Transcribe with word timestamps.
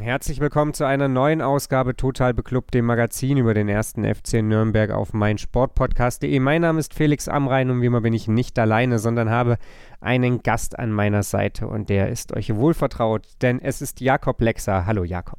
Herzlich 0.00 0.40
willkommen 0.40 0.74
zu 0.74 0.84
einer 0.84 1.06
neuen 1.06 1.40
Ausgabe 1.40 1.94
Total 1.94 2.34
Beklubbt, 2.34 2.74
dem 2.74 2.84
Magazin 2.84 3.36
über 3.36 3.54
den 3.54 3.68
ersten 3.68 4.02
FC 4.04 4.42
Nürnberg 4.42 4.90
auf 4.90 5.12
meinsportpodcast.de. 5.12 6.40
Mein 6.40 6.62
Name 6.62 6.80
ist 6.80 6.94
Felix 6.94 7.28
Amrein 7.28 7.70
und 7.70 7.80
wie 7.80 7.86
immer 7.86 8.00
bin 8.00 8.12
ich 8.12 8.26
nicht 8.26 8.58
alleine, 8.58 8.98
sondern 8.98 9.30
habe 9.30 9.56
einen 10.00 10.42
Gast 10.42 10.76
an 10.80 10.90
meiner 10.90 11.22
Seite 11.22 11.68
und 11.68 11.90
der 11.90 12.08
ist 12.08 12.32
euch 12.32 12.52
wohlvertraut, 12.56 13.24
denn 13.40 13.60
es 13.60 13.80
ist 13.82 14.00
Jakob 14.00 14.40
Lexer. 14.40 14.84
Hallo 14.84 15.04
Jakob. 15.04 15.38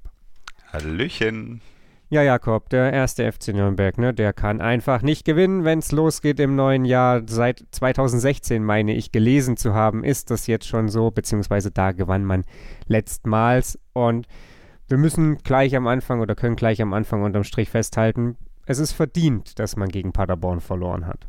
Hallöchen. 0.71 1.59
Ja, 2.09 2.21
Jakob, 2.21 2.69
der 2.69 2.93
erste 2.93 3.29
FC 3.31 3.47
Nürnberg, 3.47 3.97
ne, 3.97 4.13
der 4.13 4.31
kann 4.31 4.61
einfach 4.61 5.01
nicht 5.01 5.25
gewinnen, 5.25 5.65
wenn 5.65 5.79
es 5.79 5.91
losgeht 5.91 6.39
im 6.39 6.55
neuen 6.55 6.85
Jahr. 6.85 7.23
Seit 7.25 7.65
2016, 7.71 8.63
meine 8.63 8.93
ich, 8.93 9.11
gelesen 9.11 9.57
zu 9.57 9.73
haben, 9.73 10.03
ist 10.03 10.29
das 10.29 10.45
jetzt 10.45 10.67
schon 10.67 10.87
so, 10.87 11.09
beziehungsweise 11.09 11.71
da 11.71 11.93
gewann 11.93 12.23
man 12.23 12.45
letztmals. 12.87 13.79
Und 13.93 14.27
wir 14.87 14.97
müssen 14.97 15.37
gleich 15.39 15.75
am 15.75 15.87
Anfang 15.87 16.19
oder 16.21 16.35
können 16.35 16.55
gleich 16.55 16.81
am 16.81 16.93
Anfang 16.93 17.23
unterm 17.23 17.43
Strich 17.43 17.69
festhalten, 17.69 18.37
es 18.65 18.79
ist 18.79 18.93
verdient, 18.93 19.59
dass 19.59 19.75
man 19.75 19.89
gegen 19.89 20.11
Paderborn 20.11 20.59
verloren 20.59 21.05
hat. 21.05 21.27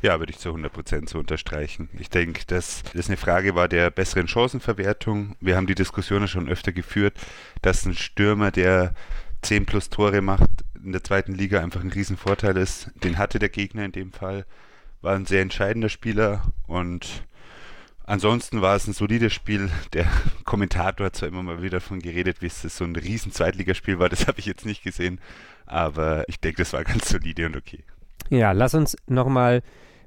Ja, 0.00 0.20
würde 0.20 0.30
ich 0.30 0.38
zu 0.38 0.50
100% 0.50 1.08
so 1.08 1.18
unterstreichen. 1.18 1.88
Ich 1.98 2.08
denke, 2.08 2.42
dass 2.46 2.84
das 2.94 3.08
eine 3.08 3.16
Frage 3.16 3.56
war 3.56 3.66
der 3.66 3.90
besseren 3.90 4.28
Chancenverwertung. 4.28 5.34
Wir 5.40 5.56
haben 5.56 5.66
die 5.66 5.74
Diskussion 5.74 6.28
schon 6.28 6.48
öfter 6.48 6.70
geführt, 6.70 7.14
dass 7.62 7.84
ein 7.84 7.94
Stürmer, 7.94 8.52
der 8.52 8.94
10 9.42 9.66
plus 9.66 9.90
Tore 9.90 10.20
macht, 10.20 10.50
in 10.84 10.92
der 10.92 11.02
zweiten 11.02 11.34
Liga 11.34 11.60
einfach 11.60 11.80
ein 11.80 11.90
Riesenvorteil 11.90 12.56
ist. 12.56 12.92
Den 13.02 13.18
hatte 13.18 13.40
der 13.40 13.48
Gegner 13.48 13.84
in 13.84 13.92
dem 13.92 14.12
Fall. 14.12 14.46
War 15.02 15.16
ein 15.16 15.26
sehr 15.26 15.42
entscheidender 15.42 15.88
Spieler 15.88 16.42
und 16.68 17.24
ansonsten 18.08 18.60
war 18.62 18.74
es 18.74 18.86
ein 18.86 18.92
solides 18.92 19.32
Spiel. 19.32 19.70
Der 19.92 20.06
Kommentator 20.44 21.06
hat 21.06 21.16
zwar 21.16 21.28
immer 21.28 21.42
mal 21.42 21.62
wieder 21.62 21.78
davon 21.78 22.00
geredet, 22.00 22.42
wie 22.42 22.46
es 22.46 22.62
so 22.62 22.84
ein 22.84 22.96
riesen 22.96 23.32
Zweitligaspiel 23.32 23.98
war. 23.98 24.08
Das 24.08 24.26
habe 24.26 24.40
ich 24.40 24.46
jetzt 24.46 24.66
nicht 24.66 24.82
gesehen, 24.82 25.20
aber 25.66 26.24
ich 26.28 26.40
denke, 26.40 26.58
das 26.58 26.72
war 26.72 26.84
ganz 26.84 27.08
solide 27.08 27.46
und 27.46 27.56
okay. 27.56 27.84
Ja, 28.30 28.52
lass 28.52 28.74
uns 28.74 28.96
nochmal 29.06 29.62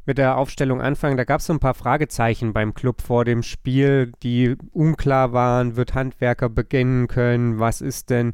mit 0.05 0.17
der 0.17 0.37
Aufstellung 0.37 0.81
anfangen. 0.81 1.17
Da 1.17 1.23
gab 1.23 1.39
es 1.39 1.45
so 1.45 1.53
ein 1.53 1.59
paar 1.59 1.73
Fragezeichen 1.73 2.53
beim 2.53 2.73
Club 2.73 3.01
vor 3.01 3.23
dem 3.23 3.43
Spiel, 3.43 4.11
die 4.23 4.55
unklar 4.73 5.31
waren. 5.31 5.75
Wird 5.75 5.93
Handwerker 5.93 6.49
beginnen 6.49 7.07
können? 7.07 7.59
Was 7.59 7.81
ist 7.81 8.09
denn 8.09 8.33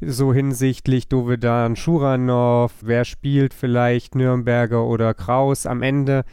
so 0.00 0.32
hinsichtlich 0.32 1.08
Dovedan 1.08 1.76
Schuranov, 1.76 2.72
wer 2.82 3.04
spielt 3.04 3.52
vielleicht 3.52 4.14
Nürnberger 4.14 4.84
oder 4.84 5.14
Kraus. 5.14 5.66
Am 5.66 5.82
Ende 5.82 6.24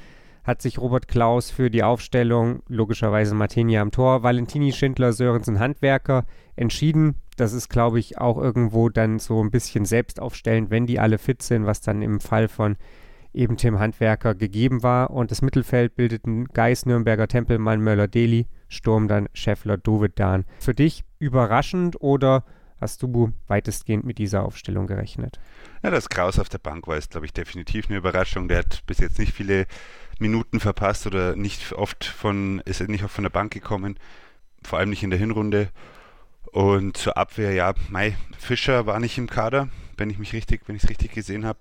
hat 0.45 0.61
sich 0.61 0.77
Robert 0.77 1.07
Klaus 1.07 1.49
für 1.49 1.69
die 1.69 1.83
Aufstellung, 1.83 2.61
logischerweise 2.67 3.33
Martinia 3.33 3.81
am 3.81 3.91
Tor, 3.91 4.23
Valentini, 4.23 4.71
Schindler, 4.71 5.11
Sörensen, 5.11 5.59
Handwerker 5.59 6.25
entschieden. 6.55 7.15
Das 7.35 7.51
ist, 7.51 7.69
glaube 7.69 7.99
ich, 7.99 8.19
auch 8.19 8.37
irgendwo 8.37 8.89
dann 8.89 9.19
so 9.19 9.43
ein 9.43 9.51
bisschen 9.51 9.85
selbstaufstellend, 9.85 10.69
wenn 10.69 10.85
die 10.85 10.99
alle 10.99 11.17
fit 11.17 11.41
sind, 11.41 11.65
was 11.65 11.81
dann 11.81 12.01
im 12.01 12.19
Fall 12.19 12.47
von 12.47 12.77
eben 13.33 13.57
Tim 13.57 13.79
Handwerker 13.79 14.35
gegeben 14.35 14.83
war. 14.83 15.09
Und 15.09 15.31
das 15.31 15.41
Mittelfeld 15.41 15.95
bildeten 15.95 16.45
Geis, 16.45 16.85
Nürnberger, 16.85 17.27
Tempelmann, 17.27 17.81
Möller, 17.81 18.07
Deli, 18.07 18.47
Sturm 18.69 19.07
dann 19.07 19.27
Scheffler, 19.33 19.77
Dovedan. 19.77 20.45
Für 20.59 20.73
dich 20.73 21.03
überraschend 21.19 21.99
oder 22.01 22.45
Hast 22.81 23.01
du 23.01 23.31
weitestgehend 23.47 24.03
mit 24.03 24.17
dieser 24.17 24.43
Aufstellung 24.43 24.85
gerechnet? 24.85 25.39
Ja, 25.81 25.91
dass 25.91 26.09
Kraus 26.09 26.39
auf 26.39 26.49
der 26.49 26.57
Bank 26.57 26.87
war, 26.87 26.97
ist, 26.97 27.11
glaube 27.11 27.25
ich, 27.25 27.31
definitiv 27.31 27.87
eine 27.87 27.97
Überraschung. 27.97 28.49
Der 28.49 28.59
hat 28.59 28.83
bis 28.85 28.99
jetzt 28.99 29.17
nicht 29.17 29.33
viele 29.33 29.65
Minuten 30.19 30.59
verpasst 30.59 31.07
oder 31.07 31.35
nicht 31.35 31.73
oft 31.73 32.05
von, 32.05 32.61
ist 32.65 32.81
nicht 32.87 33.03
oft 33.03 33.13
von 33.13 33.23
der 33.23 33.31
Bank 33.31 33.53
gekommen, 33.53 33.97
vor 34.63 34.79
allem 34.79 34.89
nicht 34.89 35.03
in 35.03 35.09
der 35.09 35.19
Hinrunde. 35.19 35.69
Und 36.51 36.97
zur 36.97 37.17
Abwehr, 37.17 37.53
ja, 37.53 37.73
Mai 37.89 38.15
Fischer 38.37 38.85
war 38.85 38.99
nicht 38.99 39.17
im 39.17 39.29
Kader, 39.29 39.69
wenn 39.97 40.09
ich 40.09 40.17
mich 40.17 40.33
richtig, 40.33 40.61
wenn 40.67 40.75
ich 40.75 40.83
es 40.83 40.89
richtig 40.89 41.11
gesehen 41.11 41.45
habe. 41.45 41.59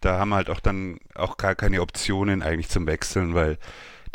Da 0.00 0.18
haben 0.18 0.28
wir 0.28 0.36
halt 0.36 0.50
auch 0.50 0.60
dann 0.60 0.98
auch 1.14 1.36
gar 1.38 1.54
keine 1.54 1.80
Optionen 1.80 2.42
eigentlich 2.42 2.68
zum 2.68 2.86
Wechseln, 2.86 3.34
weil 3.34 3.58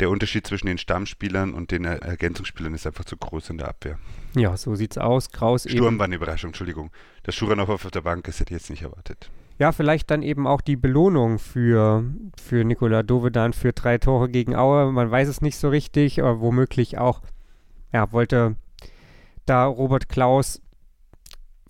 der 0.00 0.10
Unterschied 0.10 0.46
zwischen 0.46 0.66
den 0.66 0.78
Stammspielern 0.78 1.54
und 1.54 1.70
den 1.70 1.84
Ergänzungsspielern 1.84 2.74
ist 2.74 2.86
einfach 2.86 3.04
zu 3.04 3.16
groß 3.16 3.50
in 3.50 3.58
der 3.58 3.68
Abwehr. 3.68 3.98
Ja, 4.34 4.56
so 4.56 4.74
sieht's 4.74 4.98
aus. 4.98 5.30
Kraus 5.30 5.62
Sturm 5.62 5.86
eben. 5.86 5.98
war 5.98 6.06
eine 6.06 6.16
Überraschung, 6.16 6.48
Entschuldigung. 6.50 6.90
Dass 7.24 7.34
Schuranov 7.34 7.68
auf 7.68 7.90
der 7.90 8.00
Bank 8.00 8.26
ist, 8.28 8.40
hätte 8.40 8.54
ich 8.54 8.60
jetzt 8.60 8.70
nicht 8.70 8.82
erwartet. 8.82 9.30
Ja, 9.62 9.70
vielleicht 9.70 10.10
dann 10.10 10.24
eben 10.24 10.48
auch 10.48 10.60
die 10.60 10.74
Belohnung 10.74 11.38
für, 11.38 12.02
für 12.36 12.64
Nikola 12.64 13.04
Dovedan 13.04 13.52
für 13.52 13.72
drei 13.72 13.96
Tore 13.96 14.28
gegen 14.28 14.56
Aue. 14.56 14.90
Man 14.90 15.08
weiß 15.08 15.28
es 15.28 15.40
nicht 15.40 15.56
so 15.56 15.68
richtig, 15.68 16.20
aber 16.20 16.40
womöglich 16.40 16.98
auch, 16.98 17.22
ja, 17.92 18.10
wollte 18.10 18.56
da 19.46 19.66
Robert 19.66 20.08
Klaus 20.08 20.60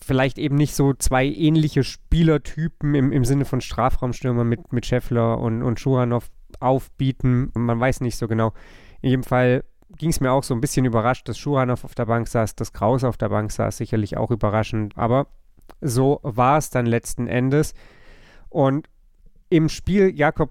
vielleicht 0.00 0.38
eben 0.38 0.54
nicht 0.54 0.74
so 0.74 0.94
zwei 0.94 1.26
ähnliche 1.26 1.84
Spielertypen 1.84 2.94
im, 2.94 3.12
im 3.12 3.26
Sinne 3.26 3.44
von 3.44 3.60
Strafraumstürmer 3.60 4.44
mit, 4.44 4.72
mit 4.72 4.86
Scheffler 4.86 5.36
und, 5.36 5.62
und 5.62 5.78
Schuranov 5.78 6.30
aufbieten. 6.60 7.50
Man 7.52 7.78
weiß 7.78 8.00
nicht 8.00 8.16
so 8.16 8.26
genau. 8.26 8.54
In 9.02 9.10
jedem 9.10 9.22
Fall 9.22 9.64
ging 9.98 10.08
es 10.08 10.20
mir 10.20 10.32
auch 10.32 10.44
so 10.44 10.54
ein 10.54 10.62
bisschen 10.62 10.86
überrascht, 10.86 11.28
dass 11.28 11.36
Schuranov 11.36 11.84
auf 11.84 11.94
der 11.94 12.06
Bank 12.06 12.26
saß, 12.26 12.56
dass 12.56 12.72
Kraus 12.72 13.04
auf 13.04 13.18
der 13.18 13.28
Bank 13.28 13.52
saß, 13.52 13.76
sicherlich 13.76 14.16
auch 14.16 14.30
überraschend. 14.30 14.96
Aber 14.96 15.26
so 15.82 16.20
war 16.22 16.58
es 16.58 16.70
dann 16.70 16.86
letzten 16.86 17.26
Endes. 17.26 17.74
Und 18.48 18.88
im 19.50 19.68
Spiel, 19.68 20.14
Jakob, 20.14 20.50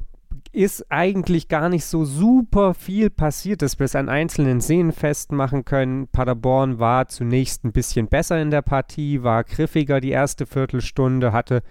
ist 0.54 0.92
eigentlich 0.92 1.48
gar 1.48 1.70
nicht 1.70 1.86
so 1.86 2.04
super 2.04 2.74
viel 2.74 3.10
passiert, 3.10 3.62
dass 3.62 3.80
wir 3.80 3.86
es 3.86 3.96
an 3.96 4.10
einzelnen 4.10 4.62
Szenen 4.62 4.92
festmachen 4.92 5.66
können. 5.66 6.08
Paderborn 6.08 6.80
war 6.80 7.08
zunächst 7.08 7.64
ein 7.64 7.72
bisschen 7.72 8.08
besser 8.08 8.42
in 8.42 8.52
der 8.52 8.62
Partie, 8.62 9.24
war 9.24 9.44
griffiger 9.44 10.02
die 10.02 10.12
erste 10.12 10.46
Viertelstunde, 10.46 11.32
hatte 11.32 11.64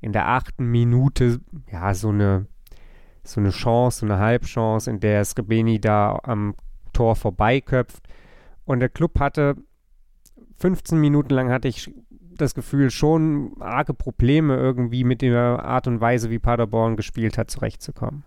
in 0.00 0.12
der 0.12 0.28
achten 0.28 0.66
Minute 0.66 1.40
ja 1.70 1.94
so 1.94 2.08
eine 2.08 2.46
so 3.26 3.40
eine 3.40 3.50
Chance, 3.50 4.00
so 4.00 4.06
eine 4.06 4.18
Halbchance, 4.18 4.90
in 4.90 5.00
der 5.00 5.24
Skabeni 5.24 5.80
da 5.80 6.20
am 6.22 6.54
Tor 6.92 7.16
vorbeiköpft. 7.16 8.06
Und 8.66 8.80
der 8.80 8.90
Club 8.90 9.18
hatte 9.18 9.56
15 10.56 10.98
Minuten 11.00 11.34
lang 11.34 11.50
hatte 11.50 11.68
ich 11.68 11.90
das 12.36 12.54
Gefühl, 12.54 12.90
schon 12.90 13.56
arge 13.60 13.94
Probleme 13.94 14.56
irgendwie 14.56 15.04
mit 15.04 15.22
der 15.22 15.64
Art 15.64 15.86
und 15.86 16.00
Weise, 16.00 16.30
wie 16.30 16.38
Paderborn 16.38 16.96
gespielt 16.96 17.38
hat, 17.38 17.50
zurechtzukommen. 17.50 18.24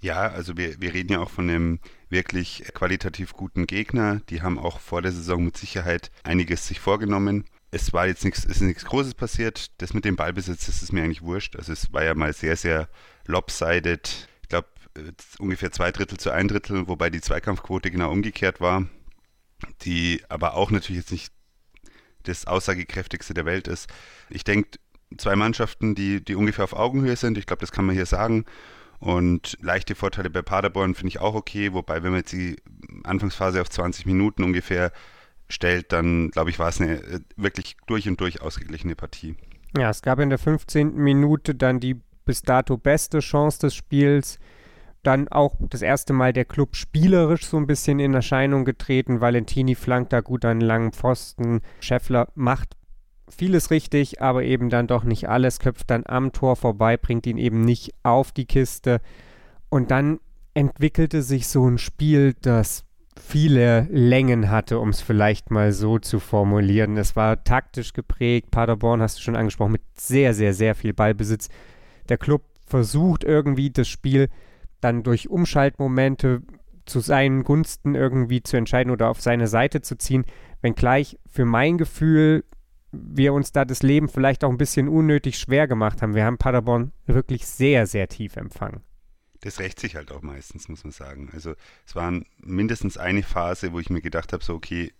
Ja, 0.00 0.28
also 0.28 0.56
wir, 0.56 0.80
wir 0.80 0.92
reden 0.94 1.12
ja 1.12 1.20
auch 1.20 1.30
von 1.30 1.48
einem 1.48 1.78
wirklich 2.08 2.64
qualitativ 2.74 3.34
guten 3.34 3.66
Gegner. 3.66 4.20
Die 4.28 4.42
haben 4.42 4.58
auch 4.58 4.80
vor 4.80 5.00
der 5.00 5.12
Saison 5.12 5.44
mit 5.44 5.56
Sicherheit 5.56 6.10
einiges 6.24 6.66
sich 6.66 6.80
vorgenommen. 6.80 7.44
Es 7.70 7.92
war 7.92 8.06
jetzt 8.06 8.24
nichts, 8.24 8.44
ist 8.44 8.60
nichts 8.62 8.84
Großes 8.84 9.14
passiert. 9.14 9.70
Das 9.80 9.94
mit 9.94 10.04
dem 10.04 10.16
Ballbesitz, 10.16 10.66
das 10.66 10.82
ist 10.82 10.92
mir 10.92 11.04
eigentlich 11.04 11.22
wurscht. 11.22 11.54
Also 11.56 11.72
es 11.72 11.92
war 11.92 12.02
ja 12.02 12.14
mal 12.14 12.32
sehr, 12.32 12.56
sehr 12.56 12.88
lopsided 13.26 14.28
ungefähr 15.38 15.72
zwei 15.72 15.90
Drittel 15.90 16.18
zu 16.18 16.30
ein 16.30 16.48
Drittel, 16.48 16.88
wobei 16.88 17.10
die 17.10 17.20
Zweikampfquote 17.20 17.90
genau 17.90 18.10
umgekehrt 18.10 18.60
war, 18.60 18.86
die 19.82 20.22
aber 20.28 20.54
auch 20.54 20.70
natürlich 20.70 21.02
jetzt 21.02 21.12
nicht 21.12 21.32
das 22.22 22.46
aussagekräftigste 22.46 23.34
der 23.34 23.44
Welt 23.44 23.68
ist. 23.68 23.88
Ich 24.30 24.44
denke, 24.44 24.78
zwei 25.18 25.36
Mannschaften, 25.36 25.94
die, 25.94 26.24
die 26.24 26.34
ungefähr 26.34 26.64
auf 26.64 26.72
Augenhöhe 26.72 27.16
sind, 27.16 27.38
ich 27.38 27.46
glaube, 27.46 27.60
das 27.60 27.72
kann 27.72 27.84
man 27.84 27.94
hier 27.94 28.06
sagen. 28.06 28.44
Und 28.98 29.58
leichte 29.60 29.96
Vorteile 29.96 30.30
bei 30.30 30.42
Paderborn 30.42 30.94
finde 30.94 31.08
ich 31.08 31.20
auch 31.20 31.34
okay, 31.34 31.72
wobei, 31.72 32.02
wenn 32.02 32.12
man 32.12 32.20
jetzt 32.20 32.32
die 32.32 32.56
Anfangsphase 33.02 33.60
auf 33.60 33.68
20 33.68 34.06
Minuten 34.06 34.44
ungefähr 34.44 34.92
stellt, 35.48 35.92
dann 35.92 36.30
glaube 36.30 36.50
ich, 36.50 36.58
war 36.58 36.68
es 36.68 36.80
eine 36.80 37.02
äh, 37.02 37.20
wirklich 37.36 37.76
durch 37.86 38.08
und 38.08 38.20
durch 38.20 38.40
ausgeglichene 38.40 38.94
Partie. 38.94 39.34
Ja, 39.76 39.90
es 39.90 40.02
gab 40.02 40.20
in 40.20 40.28
der 40.28 40.38
15. 40.38 40.94
Minute 40.94 41.54
dann 41.54 41.80
die 41.80 42.00
bis 42.24 42.42
dato 42.42 42.76
beste 42.76 43.18
Chance 43.18 43.58
des 43.60 43.74
Spiels 43.74 44.38
dann 45.02 45.28
auch 45.28 45.56
das 45.68 45.82
erste 45.82 46.12
Mal 46.12 46.32
der 46.32 46.44
Club 46.44 46.76
spielerisch 46.76 47.46
so 47.46 47.56
ein 47.56 47.66
bisschen 47.66 47.98
in 47.98 48.14
Erscheinung 48.14 48.64
getreten. 48.64 49.20
Valentini 49.20 49.74
flankt 49.74 50.12
da 50.12 50.20
gut 50.20 50.44
an 50.44 50.60
langen 50.60 50.92
Pfosten. 50.92 51.60
Scheffler 51.80 52.28
macht 52.34 52.76
vieles 53.28 53.70
richtig, 53.70 54.20
aber 54.22 54.44
eben 54.44 54.70
dann 54.70 54.86
doch 54.86 55.04
nicht 55.04 55.28
alles. 55.28 55.58
Köpft 55.58 55.90
dann 55.90 56.04
am 56.06 56.32
Tor 56.32 56.56
vorbei, 56.56 56.96
bringt 56.96 57.26
ihn 57.26 57.38
eben 57.38 57.62
nicht 57.62 57.92
auf 58.02 58.32
die 58.32 58.46
Kiste. 58.46 59.00
Und 59.68 59.90
dann 59.90 60.20
entwickelte 60.54 61.22
sich 61.22 61.48
so 61.48 61.66
ein 61.66 61.78
Spiel, 61.78 62.34
das 62.40 62.84
viele 63.20 63.88
Längen 63.90 64.50
hatte, 64.50 64.78
um 64.78 64.90
es 64.90 65.00
vielleicht 65.00 65.50
mal 65.50 65.72
so 65.72 65.98
zu 65.98 66.20
formulieren. 66.20 66.96
Es 66.96 67.16
war 67.16 67.42
taktisch 67.44 67.92
geprägt. 67.92 68.50
Paderborn 68.50 69.02
hast 69.02 69.18
du 69.18 69.22
schon 69.22 69.36
angesprochen, 69.36 69.72
mit 69.72 69.82
sehr, 69.94 70.34
sehr, 70.34 70.54
sehr 70.54 70.74
viel 70.74 70.92
Ballbesitz. 70.92 71.48
Der 72.08 72.18
Club 72.18 72.42
versucht 72.66 73.24
irgendwie 73.24 73.70
das 73.70 73.88
Spiel 73.88 74.28
dann 74.82 75.02
durch 75.02 75.30
Umschaltmomente 75.30 76.42
zu 76.84 77.00
seinen 77.00 77.44
Gunsten 77.44 77.94
irgendwie 77.94 78.42
zu 78.42 78.56
entscheiden 78.56 78.90
oder 78.90 79.08
auf 79.08 79.20
seine 79.20 79.46
Seite 79.46 79.80
zu 79.82 79.96
ziehen, 79.96 80.24
wenngleich 80.60 81.18
für 81.26 81.44
mein 81.44 81.78
Gefühl 81.78 82.44
wir 82.92 83.32
uns 83.32 83.52
da 83.52 83.64
das 83.64 83.82
Leben 83.82 84.08
vielleicht 84.08 84.44
auch 84.44 84.50
ein 84.50 84.58
bisschen 84.58 84.88
unnötig 84.88 85.38
schwer 85.38 85.66
gemacht 85.66 86.02
haben. 86.02 86.14
Wir 86.14 86.24
haben 86.24 86.36
Paderborn 86.36 86.92
wirklich 87.06 87.46
sehr, 87.46 87.86
sehr 87.86 88.08
tief 88.08 88.36
empfangen. 88.36 88.82
Das 89.40 89.58
rächt 89.58 89.80
sich 89.80 89.96
halt 89.96 90.12
auch 90.12 90.22
meistens, 90.22 90.68
muss 90.68 90.84
man 90.84 90.92
sagen. 90.92 91.30
Also 91.32 91.54
es 91.86 91.96
war 91.96 92.12
mindestens 92.38 92.98
eine 92.98 93.22
Phase, 93.22 93.72
wo 93.72 93.80
ich 93.80 93.90
mir 93.90 94.02
gedacht 94.02 94.32
habe, 94.32 94.44
so 94.44 94.54
okay, 94.54 94.92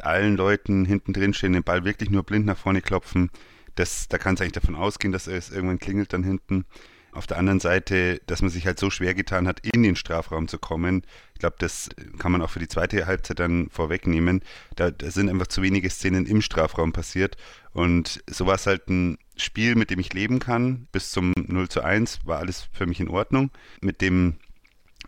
allen 0.00 0.36
Leuten 0.36 0.84
hinten 0.86 1.12
drin 1.12 1.34
stehen, 1.34 1.52
den 1.52 1.64
Ball 1.64 1.84
wirklich 1.84 2.08
nur 2.08 2.22
blind 2.22 2.46
nach 2.46 2.56
vorne 2.56 2.80
klopfen. 2.80 3.30
Das, 3.74 4.08
da 4.08 4.16
kann 4.16 4.34
es 4.34 4.40
eigentlich 4.40 4.52
davon 4.52 4.76
ausgehen, 4.76 5.12
dass 5.12 5.26
es 5.26 5.50
irgendwann 5.50 5.78
klingelt 5.78 6.12
dann 6.12 6.24
hinten. 6.24 6.64
Auf 7.12 7.26
der 7.26 7.38
anderen 7.38 7.60
Seite, 7.60 8.20
dass 8.26 8.40
man 8.40 8.50
sich 8.50 8.66
halt 8.66 8.78
so 8.78 8.88
schwer 8.90 9.14
getan 9.14 9.48
hat, 9.48 9.60
in 9.60 9.82
den 9.82 9.96
Strafraum 9.96 10.46
zu 10.46 10.58
kommen. 10.58 11.02
Ich 11.34 11.40
glaube, 11.40 11.56
das 11.58 11.88
kann 12.18 12.30
man 12.30 12.40
auch 12.40 12.50
für 12.50 12.60
die 12.60 12.68
zweite 12.68 13.06
Halbzeit 13.06 13.40
dann 13.40 13.68
vorwegnehmen. 13.70 14.42
Da, 14.76 14.90
da 14.90 15.10
sind 15.10 15.28
einfach 15.28 15.48
zu 15.48 15.62
wenige 15.62 15.90
Szenen 15.90 16.26
im 16.26 16.40
Strafraum 16.40 16.92
passiert. 16.92 17.36
Und 17.72 18.22
so 18.28 18.46
war 18.46 18.54
es 18.54 18.66
halt 18.66 18.88
ein 18.88 19.18
Spiel, 19.36 19.74
mit 19.74 19.90
dem 19.90 19.98
ich 19.98 20.12
leben 20.12 20.38
kann. 20.38 20.86
Bis 20.92 21.10
zum 21.10 21.32
0 21.36 21.68
zu 21.68 21.82
1 21.82 22.20
war 22.26 22.38
alles 22.38 22.68
für 22.72 22.86
mich 22.86 23.00
in 23.00 23.08
Ordnung. 23.08 23.50
Mit 23.80 24.00
dem 24.00 24.36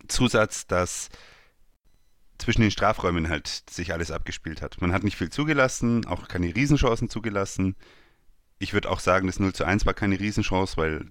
Zusatz, 0.09 0.67
dass 0.67 1.09
zwischen 2.39 2.63
den 2.63 2.71
Strafräumen 2.73 3.29
halt 3.29 3.63
sich 3.71 3.93
alles 3.93 4.11
abgespielt 4.11 4.63
hat. 4.63 4.81
Man 4.81 4.93
hat 4.93 5.05
nicht 5.05 5.17
viel 5.17 5.31
zugelassen, 5.31 6.07
auch 6.07 6.27
keine 6.27 6.55
Riesenchancen 6.55 7.09
zugelassen. 7.09 7.77
Ich 8.59 8.73
würde 8.73 8.91
auch 8.91 9.01
sagen, 9.01 9.29
das 9.29 9.39
0 9.39 9.53
zu 9.53 9.65
1 9.65 9.87
war 9.87 9.95
keine 9.95 10.19
Riesenchance, 10.19 10.77
weil 10.77 11.07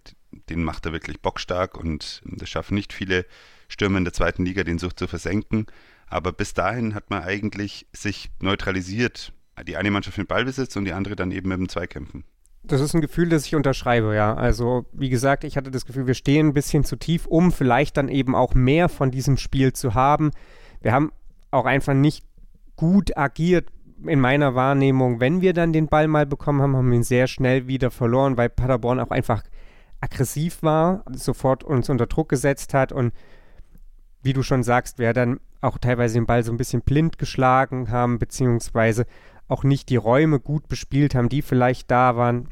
den 0.50 0.64
macht 0.64 0.86
er 0.86 0.94
wirklich 0.94 1.22
bockstark 1.22 1.78
und 1.78 2.22
das 2.26 2.50
schaffen 2.50 2.76
nicht 2.76 2.94
viele 2.94 3.26
Stürmer 3.68 3.98
in 3.98 4.04
der 4.04 4.14
zweiten 4.14 4.46
Liga, 4.46 4.64
den 4.64 4.80
Sucht 4.80 5.00
zu 5.00 5.08
versenken. 5.08 5.68
Aber 6.08 6.32
bis 6.34 6.54
dahin 6.54 6.94
hat 6.94 7.10
man 7.10 7.24
eigentlich 7.24 7.88
sich 7.94 8.32
neutralisiert. 8.42 9.34
Die 9.68 9.78
eine 9.78 9.92
Mannschaft 9.92 10.18
mit 10.18 10.28
Ballbesitz 10.28 10.76
und 10.76 10.86
die 10.86 10.94
andere 10.94 11.16
dann 11.16 11.32
eben 11.32 11.50
mit 11.50 11.58
dem 11.58 11.70
Zweikämpfen. 11.70 12.24
Das 12.64 12.82
ist 12.82 12.94
ein 12.94 13.02
Gefühl, 13.02 13.30
das 13.30 13.46
ich 13.46 13.56
unterschreibe, 13.56 14.16
ja. 14.16 14.36
Also, 14.36 14.86
wie 14.94 15.10
gesagt, 15.10 15.44
ich 15.44 15.58
hatte 15.58 15.72
das 15.72 15.86
Gefühl, 15.86 16.08
wir 16.08 16.14
stehen 16.14 16.48
ein 16.48 16.54
bisschen 16.54 16.84
zu 16.84 16.96
tief, 16.96 17.26
um 17.26 17.52
vielleicht 17.52 17.98
dann 17.98 18.08
eben 18.08 18.36
auch 18.36 18.54
mehr 18.54 18.88
von 18.88 19.10
diesem 19.10 19.38
Spiel 19.38 19.74
zu 19.74 19.94
haben. 19.94 20.32
Wir 20.82 20.92
haben 20.92 21.12
auch 21.50 21.66
einfach 21.66 21.94
nicht 21.94 22.26
gut 22.76 23.18
agiert 23.18 23.68
in 24.06 24.20
meiner 24.20 24.56
Wahrnehmung. 24.56 25.20
Wenn 25.20 25.42
wir 25.42 25.54
dann 25.54 25.74
den 25.74 25.88
Ball 25.88 26.08
mal 26.08 26.26
bekommen 26.26 26.62
haben, 26.62 26.76
haben 26.76 26.90
wir 26.90 26.98
ihn 26.98 27.04
sehr 27.04 27.28
schnell 27.28 27.68
wieder 27.68 27.92
verloren, 27.92 28.38
weil 28.38 28.50
Paderborn 28.50 29.00
auch 29.00 29.12
einfach 29.12 29.44
aggressiv 30.02 30.64
war, 30.64 31.04
sofort 31.12 31.64
uns 31.64 31.90
unter 31.90 32.08
Druck 32.08 32.30
gesetzt 32.30 32.74
hat 32.74 32.92
und 32.92 33.14
wie 34.24 34.34
du 34.34 34.44
schon 34.44 34.64
sagst, 34.64 35.00
wir 35.00 35.14
dann 35.14 35.40
auch 35.62 35.78
teilweise 35.78 36.16
den 36.16 36.26
Ball 36.26 36.44
so 36.44 36.52
ein 36.52 36.58
bisschen 36.58 36.82
blind 36.82 37.18
geschlagen 37.18 37.90
haben, 37.90 38.20
beziehungsweise 38.20 39.06
auch 39.48 39.64
nicht 39.64 39.90
die 39.90 39.96
Räume 39.96 40.40
gut 40.40 40.68
bespielt 40.68 41.16
haben, 41.16 41.30
die 41.30 41.42
vielleicht 41.42 41.90
da 41.92 42.16
waren. 42.16 42.50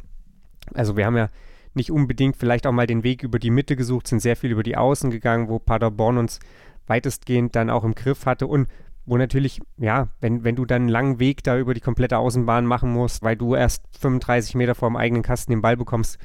Also 0.73 0.97
wir 0.97 1.05
haben 1.05 1.17
ja 1.17 1.29
nicht 1.73 1.91
unbedingt 1.91 2.37
vielleicht 2.37 2.67
auch 2.67 2.71
mal 2.71 2.87
den 2.87 3.03
Weg 3.03 3.23
über 3.23 3.39
die 3.39 3.51
Mitte 3.51 3.75
gesucht, 3.75 4.07
sind 4.07 4.19
sehr 4.19 4.35
viel 4.35 4.51
über 4.51 4.63
die 4.63 4.77
Außen 4.77 5.09
gegangen, 5.09 5.47
wo 5.47 5.59
Paderborn 5.59 6.17
uns 6.17 6.39
weitestgehend 6.87 7.55
dann 7.55 7.69
auch 7.69 7.83
im 7.83 7.95
Griff 7.95 8.25
hatte 8.25 8.47
und 8.47 8.67
wo 9.05 9.17
natürlich, 9.17 9.59
ja, 9.77 10.09
wenn, 10.19 10.43
wenn 10.43 10.55
du 10.55 10.65
dann 10.65 10.83
einen 10.83 10.89
langen 10.89 11.19
Weg 11.19 11.43
da 11.43 11.57
über 11.57 11.73
die 11.73 11.81
komplette 11.81 12.17
Außenbahn 12.17 12.65
machen 12.65 12.91
musst, 12.91 13.23
weil 13.23 13.35
du 13.35 13.55
erst 13.55 13.83
35 13.99 14.55
Meter 14.55 14.75
vor 14.75 14.89
dem 14.89 14.97
eigenen 14.97 15.23
Kasten 15.23 15.51
den 15.51 15.61
Ball 15.61 15.77
bekommst, 15.77 16.19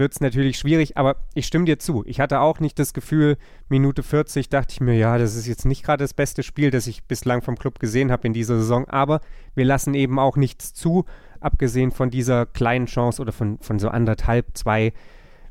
wird 0.00 0.14
es 0.14 0.20
natürlich 0.20 0.58
schwierig, 0.58 0.96
aber 0.96 1.16
ich 1.34 1.46
stimme 1.46 1.66
dir 1.66 1.78
zu. 1.78 2.02
Ich 2.06 2.18
hatte 2.18 2.40
auch 2.40 2.58
nicht 2.58 2.80
das 2.80 2.92
Gefühl, 2.92 3.36
Minute 3.68 4.02
40 4.02 4.48
dachte 4.48 4.72
ich 4.72 4.80
mir, 4.80 4.96
ja, 4.96 5.16
das 5.18 5.36
ist 5.36 5.46
jetzt 5.46 5.64
nicht 5.64 5.84
gerade 5.84 6.02
das 6.02 6.14
beste 6.14 6.42
Spiel, 6.42 6.72
das 6.72 6.88
ich 6.88 7.04
bislang 7.04 7.42
vom 7.42 7.56
Club 7.56 7.78
gesehen 7.78 8.10
habe 8.10 8.26
in 8.26 8.32
dieser 8.32 8.56
Saison, 8.56 8.88
aber 8.88 9.20
wir 9.54 9.64
lassen 9.64 9.94
eben 9.94 10.18
auch 10.18 10.36
nichts 10.36 10.74
zu, 10.74 11.04
abgesehen 11.38 11.92
von 11.92 12.10
dieser 12.10 12.46
kleinen 12.46 12.86
Chance 12.86 13.22
oder 13.22 13.30
von, 13.30 13.58
von 13.60 13.78
so 13.78 13.88
anderthalb, 13.88 14.46
zwei 14.54 14.92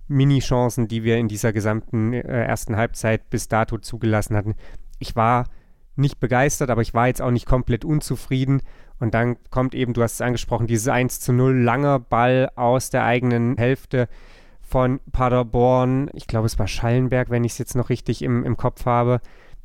Mini-Chancen, 0.09 0.89
die 0.89 1.03
wir 1.03 1.17
in 1.17 1.29
dieser 1.29 1.53
gesamten 1.53 2.13
äh, 2.13 2.21
ersten 2.21 2.75
Halbzeit 2.75 3.29
bis 3.29 3.47
dato 3.47 3.77
zugelassen 3.77 4.35
hatten. 4.35 4.55
Ich 4.97 5.15
war 5.15 5.45
nicht 5.95 6.19
begeistert, 6.19 6.69
aber 6.69 6.81
ich 6.81 6.93
war 6.93 7.07
jetzt 7.07 7.21
auch 7.21 7.31
nicht 7.31 7.45
komplett 7.45 7.85
unzufrieden. 7.85 8.61
Und 8.99 9.13
dann 9.13 9.37
kommt 9.49 9.75
eben, 9.75 9.93
du 9.93 10.01
hast 10.01 10.15
es 10.15 10.21
angesprochen, 10.21 10.67
dieses 10.67 10.87
1 10.87 11.19
zu 11.19 11.31
0 11.31 11.61
langer 11.61 11.99
Ball 11.99 12.49
aus 12.55 12.89
der 12.89 13.05
eigenen 13.05 13.57
Hälfte 13.57 14.09
von 14.69 14.99
Paderborn. 15.11 16.09
Ich 16.13 16.27
glaube, 16.27 16.45
es 16.45 16.59
war 16.59 16.67
Schallenberg, 16.67 17.29
wenn 17.29 17.43
ich 17.43 17.53
es 17.53 17.57
jetzt 17.57 17.75
noch 17.75 17.89
richtig 17.89 18.21
im, 18.21 18.43
im 18.43 18.55
Kopf 18.55 18.85
habe, 18.85 19.19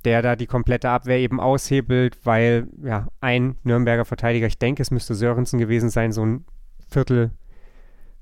der 0.04 0.22
da 0.22 0.36
die 0.36 0.46
komplette 0.46 0.90
Abwehr 0.90 1.18
eben 1.18 1.40
aushebelt, 1.40 2.18
weil 2.24 2.68
ja 2.82 3.08
ein 3.20 3.56
Nürnberger 3.62 4.04
Verteidiger, 4.04 4.46
ich 4.46 4.58
denke, 4.58 4.82
es 4.82 4.90
müsste 4.90 5.14
Sörensen 5.14 5.58
gewesen 5.58 5.90
sein, 5.90 6.12
so 6.12 6.24
ein 6.24 6.44
Viertel 6.88 7.30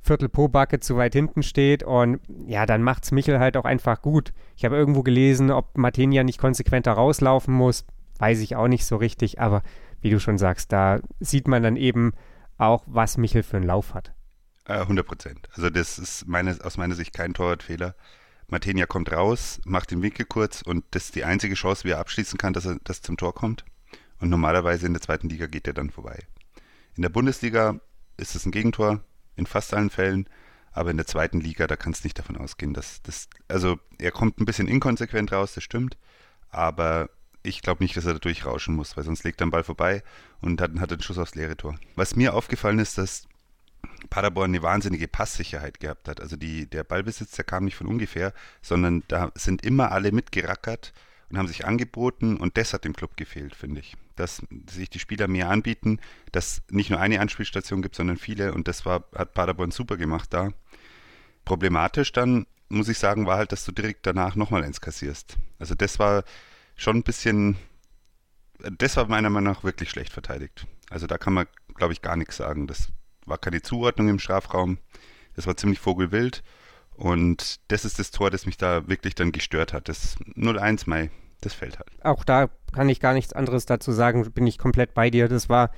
Viertel 0.05 0.29
pro 0.29 0.49
Backe 0.49 0.81
zu 0.81 0.97
weit 0.97 1.13
hinten 1.13 1.45
steht. 1.45 1.85
Und 1.85 2.21
ja, 2.47 2.67
dann 2.67 2.83
macht 2.83 3.05
es 3.05 3.13
Michel 3.13 3.39
halt 3.39 3.57
auch 3.57 3.65
einfach 3.65 4.03
gut. 4.03 4.33
Ich 4.57 4.65
habe 4.65 4.77
irgendwo 4.77 5.03
gelesen, 5.03 5.53
ob 5.53 5.79
Martinia 5.79 6.25
nicht 6.25 6.39
konsequenter 6.39 6.93
rauslaufen 6.93 7.55
muss. 7.55 7.87
Weiß 8.19 8.41
ich 8.41 8.57
auch 8.57 8.67
nicht 8.67 8.85
so 8.85 8.97
richtig. 8.97 9.41
Aber 9.41 9.63
wie 10.01 10.11
du 10.11 10.19
schon 10.19 10.39
sagst, 10.39 10.73
da 10.73 10.99
sieht 11.21 11.47
man 11.47 11.63
dann 11.63 11.77
eben 11.77 12.15
auch, 12.59 12.83
was 12.87 13.17
Michel 13.17 13.45
für 13.45 13.59
einen 13.59 13.67
Lauf 13.67 13.95
hat. 13.95 14.13
100 14.67 15.05
äh, 15.05 15.09
Prozent. 15.09 15.49
Also 15.55 15.71
das 15.71 15.99
ist 15.99 16.27
meine, 16.27 16.57
aus 16.63 16.77
meiner 16.77 16.95
Sicht 16.95 17.13
kein 17.13 17.35
Torwartfehler. 17.35 17.95
Martinia 18.49 18.87
kommt 18.87 19.11
raus, 19.11 19.61
macht 19.65 19.91
den 19.91 20.03
Winkel 20.03 20.27
kurz 20.27 20.63
und 20.63 20.85
das 20.91 21.07
ist 21.07 21.15
die 21.15 21.25
einzige 21.25 21.55
Chance, 21.55 21.85
wie 21.85 21.91
er 21.91 21.99
abschließen 21.99 22.39
kann, 22.39 22.53
dass 22.53 22.67
er 22.67 22.79
das 22.85 23.01
zum 23.03 23.17
Tor 23.17 23.35
kommt. 23.35 23.65
Und 24.19 24.29
normalerweise 24.29 24.87
in 24.87 24.93
der 24.93 25.03
zweiten 25.03 25.29
Liga 25.29 25.47
geht 25.47 25.67
er 25.67 25.73
dann 25.73 25.91
vorbei. 25.91 26.19
In 26.95 27.03
der 27.03 27.09
Bundesliga 27.09 27.81
ist 28.17 28.35
es 28.35 28.45
ein 28.45 28.53
Gegentor, 28.53 29.03
in 29.37 29.47
fast 29.47 29.75
allen 29.75 29.91
Fällen. 29.91 30.29
Aber 30.73 30.91
in 30.91 30.97
der 30.97 31.07
zweiten 31.07 31.41
Liga, 31.41 31.67
da 31.67 31.77
kannst 31.77 32.03
du 32.03 32.07
nicht 32.07 32.19
davon 32.19 32.37
ausgehen, 32.37 32.73
dass 32.73 33.03
das, 33.03 33.29
also 33.49 33.79
er 33.99 34.11
kommt 34.11 34.41
ein 34.41 34.47
bisschen 34.47 34.69
inkonsequent 34.69 35.31
raus, 35.33 35.55
das 35.55 35.65
stimmt. 35.65 35.99
Aber 36.49 37.11
ich 37.43 37.61
glaube 37.61 37.83
nicht, 37.83 37.97
dass 37.97 38.07
er 38.07 38.15
da 38.15 38.19
durchrauschen 38.19 38.75
muss, 38.75 38.97
weil 38.97 39.05
sonst 39.05 39.25
legt 39.25 39.41
er 39.41 39.47
den 39.47 39.51
Ball 39.51 39.65
vorbei 39.65 40.03
und 40.41 40.61
hat 40.61 40.73
er 40.75 40.87
den 40.87 41.03
Schuss 41.03 41.19
aufs 41.19 41.35
leere 41.35 41.57
Tor. 41.57 41.75
Was 41.95 42.17
mir 42.17 42.35
aufgefallen 42.35 42.79
ist, 42.79 42.97
dass 42.97 43.27
Paderborn 44.11 44.51
eine 44.51 44.63
wahnsinnige 44.63 45.09
Passsicherheit 45.09 45.81
gehabt 45.81 46.09
hat. 46.09 46.21
Also 46.21 46.37
die, 46.37 46.67
der 46.67 46.85
Ballbesitz, 46.85 47.33
der 47.33 47.45
kam 47.45 47.65
nicht 47.65 47.77
von 47.77 47.87
ungefähr, 47.87 48.33
sondern 48.61 49.03
da 49.09 49.33
sind 49.35 49.65
immer 49.65 49.93
alle 49.93 50.13
mitgerackert 50.13 50.93
und 51.31 51.39
haben 51.39 51.49
sich 51.49 51.67
angeboten 51.67 52.37
und 52.37 52.59
das 52.59 52.75
hat 52.75 52.85
dem 52.85 52.95
Club 52.95 53.17
gefehlt, 53.17 53.55
finde 53.55 53.81
ich. 53.81 53.97
Dass 54.17 54.43
sich 54.69 54.91
die 54.91 54.99
Spieler 54.99 55.29
mehr 55.29 55.49
anbieten, 55.49 55.99
dass 56.31 56.63
nicht 56.71 56.91
nur 56.91 57.01
eine 57.01 57.21
Anspielstation 57.21 57.81
gibt, 57.81 57.97
sondern 57.97 58.19
viele 58.19 58.53
und 58.53 58.69
das 58.69 58.85
war, 58.85 59.05
hat 59.15 59.33
Paderborn 59.33 59.71
super 59.71 59.97
gemacht 59.97 60.33
da. 60.35 60.51
Problematisch 61.45 62.13
dann, 62.13 62.47
muss 62.69 62.89
ich 62.89 62.99
sagen, 62.99 63.27
war 63.27 63.39
halt, 63.39 63.53
dass 63.53 63.65
du 63.65 63.73
direkt 63.73 64.07
danach 64.07 64.37
nochmal 64.37 64.63
eins 64.63 64.81
kassierst. 64.81 65.39
Also 65.59 65.75
das 65.75 65.99
war 65.99 66.25
schon 66.77 66.97
ein 66.97 67.03
bisschen, 67.03 67.57
das 68.59 68.97
war 68.97 69.07
meiner 69.09 69.31
Meinung 69.31 69.55
nach 69.55 69.65
wirklich 69.65 69.89
schlecht 69.89 70.13
verteidigt. 70.13 70.67
Also 70.91 71.07
da 71.07 71.17
kann 71.17 71.33
man, 71.33 71.47
glaube 71.75 71.95
ich, 71.95 72.03
gar 72.03 72.17
nichts 72.17 72.37
sagen. 72.37 72.67
Das 72.67 72.89
war 73.27 73.39
keine 73.39 73.63
Zuordnung 73.63 74.09
im 74.09 74.19
Strafraum. 74.19 74.79
Das 75.35 75.47
war 75.47 75.57
ziemlich 75.57 75.79
vogelwild. 75.79 76.43
Und 76.95 77.61
das 77.71 77.85
ist 77.85 77.99
das 77.99 78.11
Tor, 78.11 78.31
das 78.31 78.47
mich 78.47 78.59
da 78.59 78.87
wirklich 78.89 79.15
dann 79.15 79.33
gestört 79.33 79.73
hat. 79.73 79.89
Das 79.89 80.17
0-1 80.37 80.85
Mai 80.87 81.11
das 81.45 81.55
fällt 81.55 81.79
halt. 81.79 81.91
Auch 82.03 82.25
da 82.25 82.49
kann 82.73 82.89
ich 82.89 83.01
gar 83.01 83.13
nichts 83.13 83.33
anderes 83.33 83.67
dazu 83.67 83.93
sagen, 83.93 84.31
bin 84.33 84.47
ich 84.47 84.59
komplett 84.59 84.95
bei 84.95 85.11
dir. 85.11 85.29
Das 85.29 85.49
war, 85.49 85.71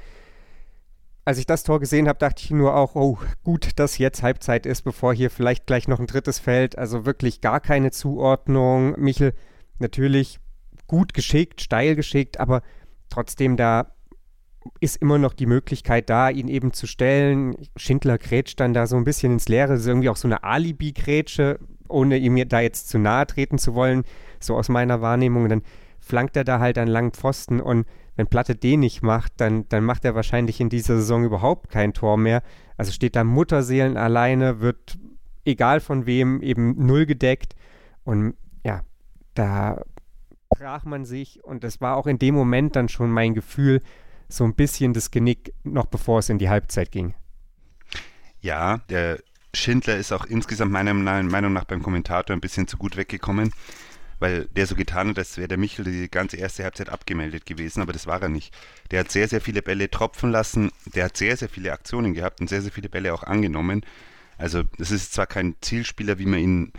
als 1.25 1.39
ich 1.39 1.47
das 1.47 1.65
Tor 1.65 1.81
gesehen 1.81 2.07
habe, 2.07 2.19
dachte 2.19 2.43
ich 2.45 2.51
nur 2.51 2.77
auch, 2.77 2.95
oh, 2.95 3.19
gut, 3.43 3.79
dass 3.79 3.99
jetzt 3.99 4.23
Halbzeit 4.23 4.67
ist, 4.67 4.83
bevor 4.83 5.15
hier 5.15 5.31
vielleicht 5.31 5.67
gleich 5.67 5.89
noch 5.89 5.99
ein 5.99 6.07
drittes 6.07 6.39
fällt. 6.39 6.79
Also 6.79 7.07
wirklich 7.07 7.41
gar 7.41 7.61
keine 7.61 7.91
Zuordnung. 7.91 8.95
Michel 9.01 9.35
natürlich 9.79 10.39
gut 10.87 11.15
geschickt, 11.15 11.61
steil 11.61 11.97
geschickt, 11.97 12.39
aber 12.39 12.63
trotzdem 13.09 13.57
da 13.57 13.94
ist 14.81 14.97
immer 14.97 15.19
noch 15.19 15.35
die 15.35 15.47
Möglichkeit 15.47 16.11
da, 16.11 16.31
ihn 16.31 16.49
eben 16.49 16.73
zu 16.73 16.87
stellen. 16.87 17.57
Schindler 17.77 18.19
grätscht 18.19 18.61
dann 18.61 18.75
da 18.75 18.87
so 18.87 18.97
ein 18.97 19.05
bisschen 19.05 19.33
ins 19.33 19.49
Leere. 19.49 19.73
Das 19.73 19.81
ist 19.83 19.87
irgendwie 19.87 20.09
auch 20.09 20.17
so 20.17 20.29
eine 20.29 20.45
Alibi-Grätsche, 20.45 21.59
ohne 21.89 22.17
ihm 22.17 22.49
da 22.49 22.61
jetzt 22.61 22.89
zu 22.89 22.99
nahe 22.99 23.27
treten 23.27 23.59
zu 23.59 23.75
wollen 23.75 24.05
so 24.41 24.57
aus 24.57 24.69
meiner 24.69 25.01
Wahrnehmung. 25.01 25.45
Und 25.45 25.49
dann 25.49 25.63
flankt 26.01 26.37
er 26.37 26.45
da 26.45 26.61
halt 26.61 26.79
einen 26.79 26.91
langen 26.91 27.13
Pfosten 27.13 27.61
und 27.61 27.87
wenn 28.17 28.27
Platte 28.29 28.55
den 28.55 28.81
nicht 28.81 29.03
macht, 29.03 29.33
dann, 29.39 29.69
dann 29.69 29.85
macht 29.85 30.05
er 30.05 30.15
wahrscheinlich 30.15 30.61
in 30.61 30.69
dieser 30.69 30.97
Saison 30.97 31.25
überhaupt 31.25 31.71
kein 31.71 31.93
Tor 31.93 32.17
mehr. 32.17 32.43
Also 32.77 32.93
steht 32.93 33.17
da 33.17 33.25
Mutterseelen 33.25 33.97
alleine, 33.97 34.61
wird 34.61 34.99
egal 35.45 35.81
von 35.81 36.07
wem 36.07 36.41
eben 36.41 36.87
null 36.87 37.07
gedeckt. 37.07 37.57
Und 38.05 38.35
ja, 38.65 38.83
da 39.35 39.83
brach 40.49 40.85
man 40.85 41.05
sich 41.05 41.43
und 41.43 41.65
das 41.65 41.81
war 41.81 41.97
auch 41.97 42.07
in 42.07 42.19
dem 42.19 42.35
Moment 42.35 42.77
dann 42.77 42.89
schon 42.89 43.11
mein 43.11 43.35
Gefühl, 43.35 43.83
so 44.35 44.45
ein 44.45 44.55
bisschen 44.55 44.93
das 44.93 45.11
Genick, 45.11 45.53
noch 45.63 45.87
bevor 45.87 46.19
es 46.19 46.29
in 46.29 46.39
die 46.39 46.49
Halbzeit 46.49 46.91
ging. 46.91 47.15
Ja, 48.41 48.79
der 48.89 49.21
Schindler 49.55 49.97
ist 49.97 50.13
auch 50.13 50.27
insgesamt 50.27 50.73
meiner 50.73 50.95
Meinung 50.95 51.53
nach 51.53 51.65
beim 51.65 51.83
Kommentator 51.83 52.35
ein 52.35 52.41
bisschen 52.41 52.69
zu 52.69 52.77
gut 52.77 52.97
weggekommen 52.97 53.53
weil 54.19 54.47
der 54.47 54.67
so 54.67 54.75
getan 54.75 55.09
hat, 55.09 55.19
als 55.19 55.37
wäre 55.37 55.49
der 55.49 55.59
Michel 55.59 55.85
die 55.85 56.11
ganze 56.11 56.37
erste 56.37 56.65
Halbzeit 56.65 56.89
abgemeldet 56.89 57.47
gewesen, 57.47 57.83
aber 57.83 57.93
das 57.93 58.07
war 58.07 58.23
er 58.23 58.29
nicht. 58.29 58.55
Der 58.91 59.01
hat 59.01 59.13
sehr, 59.13 59.29
sehr 59.29 59.41
viele 59.41 59.63
Bälle 59.63 59.91
tropfen 59.91 60.31
lassen, 60.31 60.71
der 60.87 61.05
hat 61.05 61.17
sehr, 61.19 61.37
sehr 61.37 61.49
viele 61.51 61.73
Aktionen 61.73 62.15
gehabt 62.15 62.41
und 62.41 62.49
sehr, 62.49 62.63
sehr 62.63 62.73
viele 62.73 62.89
Bälle 62.89 63.13
auch 63.13 63.23
angenommen. 63.23 63.85
Also 64.39 64.63
das 64.79 64.91
ist 64.91 65.13
zwar 65.13 65.27
kein 65.27 65.57
Zielspieler, 65.61 66.19
wie 66.19 66.27
man 66.27 66.41
ihn 66.41 66.73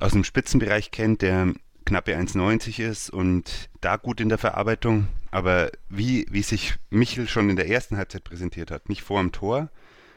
aus 0.00 0.12
dem 0.12 0.24
Spitzenbereich 0.24 0.90
kennt, 0.90 1.22
der 1.22 1.52
knappe 1.84 2.16
1,90 2.16 2.82
ist 2.82 3.10
und 3.10 3.68
da 3.80 3.96
gut 3.96 4.20
in 4.20 4.28
der 4.28 4.38
Verarbeitung, 4.38 5.08
aber 5.30 5.70
wie, 5.88 6.26
wie 6.30 6.42
sich 6.42 6.74
Michel 6.90 7.28
schon 7.28 7.50
in 7.50 7.56
der 7.56 7.68
ersten 7.68 7.96
Halbzeit 7.96 8.24
präsentiert 8.24 8.70
hat, 8.70 8.88
nicht 8.88 9.02
vor 9.02 9.20
dem 9.20 9.32
Tor, 9.32 9.70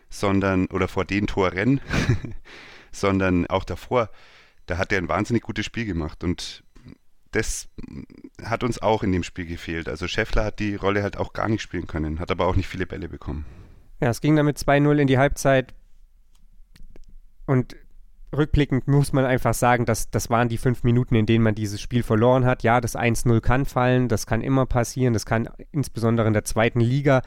sondern, 0.09 0.67
oder 0.67 0.87
vor 0.87 1.05
den 1.05 1.27
Toren, 1.27 1.81
sondern 2.91 3.47
auch 3.47 3.63
davor, 3.63 4.09
da 4.65 4.77
hat 4.77 4.91
er 4.91 4.97
ein 4.97 5.09
wahnsinnig 5.09 5.43
gutes 5.43 5.65
Spiel 5.65 5.85
gemacht 5.85 6.23
und 6.23 6.63
das 7.31 7.67
hat 8.43 8.63
uns 8.63 8.81
auch 8.81 9.03
in 9.03 9.11
dem 9.11 9.23
Spiel 9.23 9.45
gefehlt. 9.45 9.89
Also 9.89 10.07
Scheffler 10.07 10.45
hat 10.45 10.59
die 10.59 10.75
Rolle 10.75 11.03
halt 11.03 11.17
auch 11.17 11.33
gar 11.33 11.49
nicht 11.49 11.61
spielen 11.61 11.87
können, 11.87 12.19
hat 12.19 12.31
aber 12.31 12.47
auch 12.47 12.55
nicht 12.55 12.67
viele 12.67 12.87
Bälle 12.87 13.09
bekommen. 13.09 13.45
Ja, 13.99 14.09
es 14.09 14.21
ging 14.21 14.35
damit 14.35 14.57
2-0 14.57 14.97
in 14.97 15.07
die 15.07 15.17
Halbzeit 15.17 15.73
und 17.45 17.75
rückblickend 18.35 18.87
muss 18.87 19.13
man 19.13 19.25
einfach 19.25 19.53
sagen, 19.53 19.85
dass 19.85 20.09
das 20.09 20.29
waren 20.29 20.49
die 20.49 20.57
fünf 20.57 20.83
Minuten, 20.83 21.15
in 21.15 21.25
denen 21.25 21.43
man 21.43 21.55
dieses 21.55 21.81
Spiel 21.81 22.03
verloren 22.03 22.45
hat. 22.45 22.63
Ja, 22.63 22.81
das 22.81 22.97
1-0 22.97 23.39
kann 23.41 23.65
fallen, 23.65 24.07
das 24.07 24.25
kann 24.25 24.41
immer 24.41 24.65
passieren, 24.65 25.13
das 25.13 25.25
kann 25.25 25.49
insbesondere 25.71 26.27
in 26.27 26.33
der 26.33 26.43
zweiten 26.43 26.79
Liga 26.79 27.21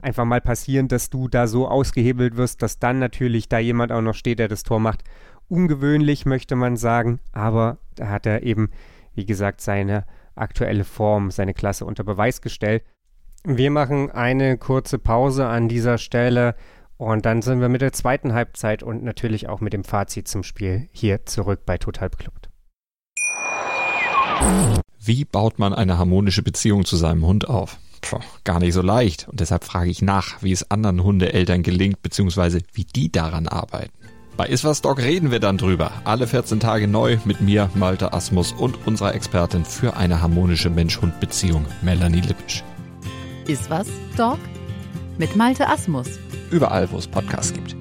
einfach 0.00 0.24
mal 0.24 0.40
passieren, 0.40 0.88
dass 0.88 1.10
du 1.10 1.28
da 1.28 1.46
so 1.46 1.68
ausgehebelt 1.68 2.36
wirst, 2.36 2.62
dass 2.62 2.78
dann 2.78 2.98
natürlich 2.98 3.48
da 3.48 3.58
jemand 3.58 3.92
auch 3.92 4.02
noch 4.02 4.14
steht, 4.14 4.40
der 4.40 4.48
das 4.48 4.64
Tor 4.64 4.80
macht. 4.80 5.04
Ungewöhnlich 5.48 6.26
möchte 6.26 6.56
man 6.56 6.76
sagen, 6.76 7.20
aber 7.32 7.78
da 7.94 8.08
hat 8.08 8.26
er 8.26 8.42
eben, 8.42 8.70
wie 9.14 9.26
gesagt, 9.26 9.60
seine 9.60 10.04
aktuelle 10.34 10.84
Form, 10.84 11.30
seine 11.30 11.54
Klasse 11.54 11.84
unter 11.84 12.04
Beweis 12.04 12.40
gestellt. 12.40 12.82
Wir 13.44 13.70
machen 13.70 14.10
eine 14.10 14.56
kurze 14.56 14.98
Pause 14.98 15.46
an 15.46 15.68
dieser 15.68 15.98
Stelle 15.98 16.54
und 17.02 17.26
dann 17.26 17.42
sind 17.42 17.60
wir 17.60 17.68
mit 17.68 17.82
der 17.82 17.92
zweiten 17.92 18.32
Halbzeit 18.32 18.82
und 18.82 19.02
natürlich 19.02 19.48
auch 19.48 19.60
mit 19.60 19.72
dem 19.72 19.84
Fazit 19.84 20.28
zum 20.28 20.42
Spiel 20.42 20.88
hier 20.92 21.26
zurück 21.26 21.60
bei 21.66 21.78
Total 21.78 22.08
Beklubbt. 22.08 22.48
Wie 24.98 25.24
baut 25.24 25.58
man 25.58 25.74
eine 25.74 25.98
harmonische 25.98 26.42
Beziehung 26.42 26.84
zu 26.84 26.96
seinem 26.96 27.26
Hund 27.26 27.48
auf? 27.48 27.78
Puh, 28.00 28.20
gar 28.44 28.60
nicht 28.60 28.74
so 28.74 28.82
leicht. 28.82 29.28
Und 29.28 29.40
deshalb 29.40 29.64
frage 29.64 29.90
ich 29.90 30.02
nach, 30.02 30.42
wie 30.42 30.52
es 30.52 30.70
anderen 30.70 31.02
Hundeeltern 31.02 31.62
gelingt, 31.62 32.02
beziehungsweise 32.02 32.60
wie 32.72 32.84
die 32.84 33.10
daran 33.10 33.48
arbeiten. 33.48 33.92
Bei 34.36 34.46
Iswas 34.46 34.80
Dog 34.80 34.98
reden 34.98 35.30
wir 35.30 35.40
dann 35.40 35.58
drüber. 35.58 35.92
Alle 36.04 36.26
14 36.26 36.58
Tage 36.58 36.88
neu 36.88 37.18
mit 37.24 37.40
mir, 37.40 37.70
Malte 37.74 38.12
Asmus 38.12 38.52
und 38.52 38.86
unserer 38.86 39.14
Expertin 39.14 39.64
für 39.64 39.96
eine 39.96 40.22
harmonische 40.22 40.70
Mensch-Hund-Beziehung, 40.70 41.66
Melanie 41.82 42.22
Lippisch. 42.22 42.64
Iswas 43.46 43.88
Dog 44.16 44.38
mit 45.22 45.36
Malte 45.36 45.68
Asmus. 45.68 46.18
Überall, 46.50 46.90
wo 46.90 46.96
es 46.96 47.06
Podcasts 47.06 47.52
gibt. 47.52 47.76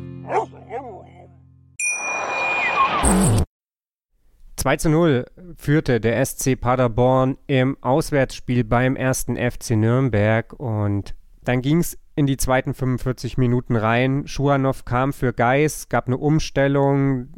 2 4.58 4.78
zu 4.78 4.90
0 4.90 5.26
führte 5.58 6.00
der 6.00 6.24
SC 6.24 6.56
Paderborn 6.56 7.40
im 7.48 7.78
Auswärtsspiel 7.82 8.64
beim 8.64 8.96
ersten 8.96 9.38
FC 9.38 9.72
Nürnberg 9.72 10.54
und 10.54 11.16
dann 11.44 11.64
ging 11.64 11.80
es 11.80 11.98
in 12.14 12.28
die 12.28 12.38
zweiten 12.38 12.76
45 12.76 13.40
Minuten 13.40 13.76
rein. 13.76 14.28
Schuanow 14.28 14.86
kam 14.86 15.12
für 15.12 15.34
Geis, 15.34 15.90
gab 15.90 16.06
eine 16.06 16.18
Umstellung. 16.18 17.30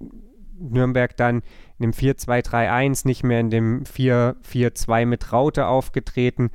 Nürnberg 0.60 1.16
dann 1.16 1.44
in 1.80 1.92
dem 1.92 1.94
4-2-3-1, 1.94 3.08
nicht 3.08 3.24
mehr 3.24 3.40
in 3.40 3.50
dem 3.50 3.84
4-4-2 3.86 5.06
mit 5.06 5.32
Raute 5.32 5.66
aufgetreten. 5.66 6.52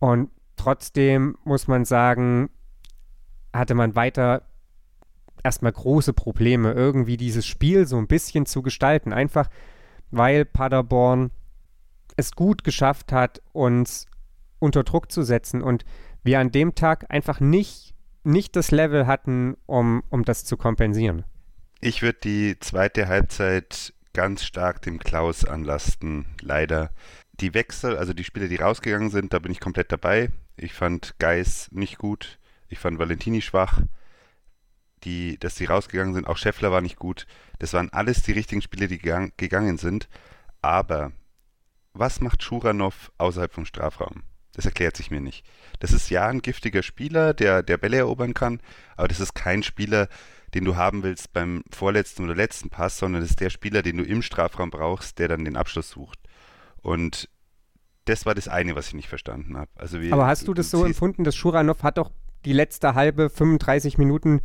Und 0.00 0.30
trotzdem 0.56 1.36
muss 1.44 1.68
man 1.68 1.84
sagen, 1.84 2.50
hatte 3.58 3.74
man 3.74 3.94
weiter 3.94 4.42
erstmal 5.42 5.72
große 5.72 6.12
Probleme, 6.12 6.72
irgendwie 6.72 7.16
dieses 7.16 7.46
Spiel 7.46 7.86
so 7.86 7.96
ein 7.98 8.06
bisschen 8.06 8.46
zu 8.46 8.62
gestalten. 8.62 9.12
Einfach 9.12 9.48
weil 10.10 10.44
Paderborn 10.44 11.30
es 12.16 12.32
gut 12.32 12.64
geschafft 12.64 13.12
hat, 13.12 13.42
uns 13.52 14.06
unter 14.58 14.82
Druck 14.82 15.12
zu 15.12 15.22
setzen 15.22 15.62
und 15.62 15.84
wir 16.24 16.40
an 16.40 16.50
dem 16.50 16.74
Tag 16.74 17.06
einfach 17.10 17.40
nicht, 17.40 17.94
nicht 18.24 18.56
das 18.56 18.70
Level 18.70 19.06
hatten, 19.06 19.56
um, 19.66 20.02
um 20.10 20.24
das 20.24 20.44
zu 20.44 20.56
kompensieren. 20.56 21.24
Ich 21.80 22.02
würde 22.02 22.18
die 22.24 22.58
zweite 22.58 23.06
Halbzeit 23.06 23.94
ganz 24.12 24.42
stark 24.42 24.82
dem 24.82 24.98
Klaus 24.98 25.44
anlasten, 25.44 26.26
leider. 26.42 26.90
Die 27.40 27.54
Wechsel, 27.54 27.96
also 27.96 28.12
die 28.12 28.24
Spieler, 28.24 28.48
die 28.48 28.56
rausgegangen 28.56 29.10
sind, 29.10 29.32
da 29.32 29.38
bin 29.38 29.52
ich 29.52 29.60
komplett 29.60 29.92
dabei. 29.92 30.30
Ich 30.56 30.72
fand 30.72 31.14
Geis 31.20 31.68
nicht 31.70 31.98
gut. 31.98 32.37
Ich 32.68 32.78
fand 32.78 32.98
Valentini 32.98 33.42
schwach. 33.42 33.82
Die, 35.04 35.38
dass 35.38 35.54
sie 35.54 35.66
rausgegangen 35.66 36.14
sind, 36.14 36.26
auch 36.26 36.36
Scheffler 36.36 36.72
war 36.72 36.80
nicht 36.80 36.96
gut. 36.96 37.26
Das 37.60 37.72
waren 37.72 37.90
alles 37.90 38.22
die 38.22 38.32
richtigen 38.32 38.62
Spiele, 38.62 38.88
die 38.88 38.98
gegangen, 38.98 39.32
gegangen 39.36 39.78
sind. 39.78 40.08
Aber 40.60 41.12
was 41.92 42.20
macht 42.20 42.42
Schuranov 42.42 43.12
außerhalb 43.18 43.52
vom 43.52 43.64
Strafraum? 43.64 44.24
Das 44.54 44.66
erklärt 44.66 44.96
sich 44.96 45.12
mir 45.12 45.20
nicht. 45.20 45.46
Das 45.78 45.92
ist 45.92 46.10
ja 46.10 46.26
ein 46.26 46.42
giftiger 46.42 46.82
Spieler, 46.82 47.32
der, 47.32 47.62
der 47.62 47.76
Bälle 47.76 47.98
erobern 47.98 48.34
kann, 48.34 48.60
aber 48.96 49.06
das 49.06 49.20
ist 49.20 49.34
kein 49.34 49.62
Spieler, 49.62 50.08
den 50.54 50.64
du 50.64 50.74
haben 50.74 51.04
willst 51.04 51.32
beim 51.32 51.62
vorletzten 51.70 52.24
oder 52.24 52.34
letzten 52.34 52.68
Pass, 52.68 52.98
sondern 52.98 53.22
das 53.22 53.30
ist 53.30 53.40
der 53.40 53.50
Spieler, 53.50 53.82
den 53.82 53.98
du 53.98 54.04
im 54.04 54.20
Strafraum 54.22 54.70
brauchst, 54.70 55.20
der 55.20 55.28
dann 55.28 55.44
den 55.44 55.56
Abschluss 55.56 55.90
sucht. 55.90 56.18
Und 56.82 57.28
das 58.06 58.26
war 58.26 58.34
das 58.34 58.48
eine, 58.48 58.74
was 58.74 58.88
ich 58.88 58.94
nicht 58.94 59.08
verstanden 59.08 59.56
habe. 59.56 59.70
Also 59.76 59.98
aber 60.10 60.26
hast 60.26 60.48
du 60.48 60.54
das 60.54 60.70
so 60.70 60.84
empfunden, 60.84 61.22
dass 61.22 61.36
Schuranov 61.36 61.82
hat 61.82 61.98
doch 61.98 62.10
die 62.44 62.52
letzte 62.52 62.94
halbe 62.94 63.30
35 63.30 63.98
Minuten, 63.98 64.40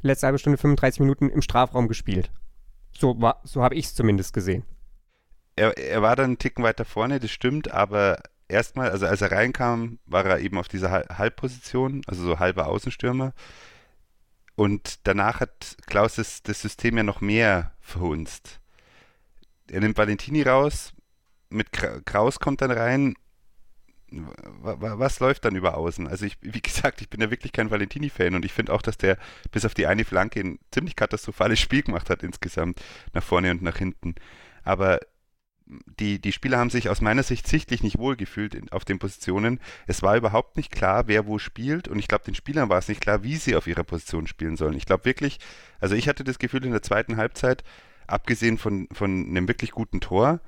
letzte 0.00 0.26
halbe 0.26 0.38
Stunde 0.38 0.58
35 0.58 1.00
Minuten 1.00 1.28
im 1.28 1.42
Strafraum 1.42 1.88
gespielt. 1.88 2.30
So, 2.92 3.18
so 3.44 3.62
habe 3.62 3.74
ich 3.74 3.86
es 3.86 3.94
zumindest 3.94 4.32
gesehen. 4.32 4.64
Er, 5.56 5.76
er 5.76 6.02
war 6.02 6.16
dann 6.16 6.26
einen 6.26 6.38
Ticken 6.38 6.64
weiter 6.64 6.84
vorne, 6.84 7.20
das 7.20 7.30
stimmt, 7.30 7.70
aber 7.70 8.20
erstmal, 8.48 8.90
also 8.90 9.06
als 9.06 9.20
er 9.22 9.32
reinkam, 9.32 9.98
war 10.06 10.24
er 10.24 10.40
eben 10.40 10.58
auf 10.58 10.68
dieser 10.68 10.90
Halbposition, 10.90 12.02
also 12.06 12.24
so 12.24 12.38
halber 12.38 12.66
Außenstürmer. 12.66 13.32
Und 14.56 15.06
danach 15.06 15.40
hat 15.40 15.76
Klaus 15.86 16.16
das, 16.16 16.42
das 16.42 16.60
System 16.60 16.96
ja 16.96 17.02
noch 17.02 17.20
mehr 17.20 17.72
verhunzt. 17.80 18.60
Er 19.70 19.80
nimmt 19.80 19.98
Valentini 19.98 20.42
raus, 20.42 20.92
mit 21.50 21.72
Kraus 21.72 22.40
kommt 22.40 22.60
dann 22.62 22.70
rein 22.70 23.14
was 24.10 25.20
läuft 25.20 25.44
dann 25.44 25.56
über 25.56 25.76
außen? 25.76 26.06
Also 26.06 26.26
ich, 26.26 26.38
wie 26.40 26.62
gesagt, 26.62 27.00
ich 27.00 27.10
bin 27.10 27.20
ja 27.20 27.30
wirklich 27.30 27.52
kein 27.52 27.70
Valentini-Fan 27.70 28.34
und 28.34 28.44
ich 28.44 28.52
finde 28.52 28.72
auch, 28.72 28.82
dass 28.82 28.96
der 28.96 29.18
bis 29.50 29.64
auf 29.64 29.74
die 29.74 29.86
eine 29.86 30.04
Flanke 30.04 30.40
ein 30.40 30.58
ziemlich 30.70 30.96
katastrophales 30.96 31.60
Spiel 31.60 31.82
gemacht 31.82 32.10
hat 32.10 32.22
insgesamt, 32.22 32.80
nach 33.12 33.22
vorne 33.22 33.50
und 33.50 33.62
nach 33.62 33.76
hinten. 33.76 34.14
Aber 34.64 35.00
die, 35.98 36.20
die 36.20 36.32
Spieler 36.32 36.58
haben 36.58 36.70
sich 36.70 36.88
aus 36.88 37.00
meiner 37.00 37.22
Sicht 37.22 37.46
sichtlich 37.46 37.82
nicht 37.82 37.98
wohlgefühlt 37.98 38.54
in, 38.54 38.70
auf 38.70 38.84
den 38.84 38.98
Positionen. 38.98 39.60
Es 39.86 40.02
war 40.02 40.16
überhaupt 40.16 40.56
nicht 40.56 40.72
klar, 40.72 41.08
wer 41.08 41.26
wo 41.26 41.38
spielt 41.38 41.88
und 41.88 41.98
ich 41.98 42.08
glaube, 42.08 42.24
den 42.24 42.34
Spielern 42.34 42.68
war 42.68 42.78
es 42.78 42.88
nicht 42.88 43.00
klar, 43.00 43.22
wie 43.22 43.36
sie 43.36 43.54
auf 43.54 43.66
ihrer 43.66 43.84
Position 43.84 44.26
spielen 44.26 44.56
sollen. 44.56 44.76
Ich 44.76 44.86
glaube 44.86 45.04
wirklich, 45.04 45.38
also 45.80 45.94
ich 45.94 46.08
hatte 46.08 46.24
das 46.24 46.38
Gefühl 46.38 46.64
in 46.64 46.72
der 46.72 46.82
zweiten 46.82 47.16
Halbzeit, 47.16 47.64
abgesehen 48.06 48.56
von, 48.58 48.88
von 48.92 49.28
einem 49.28 49.48
wirklich 49.48 49.72
guten 49.72 50.00
Tor, 50.00 50.40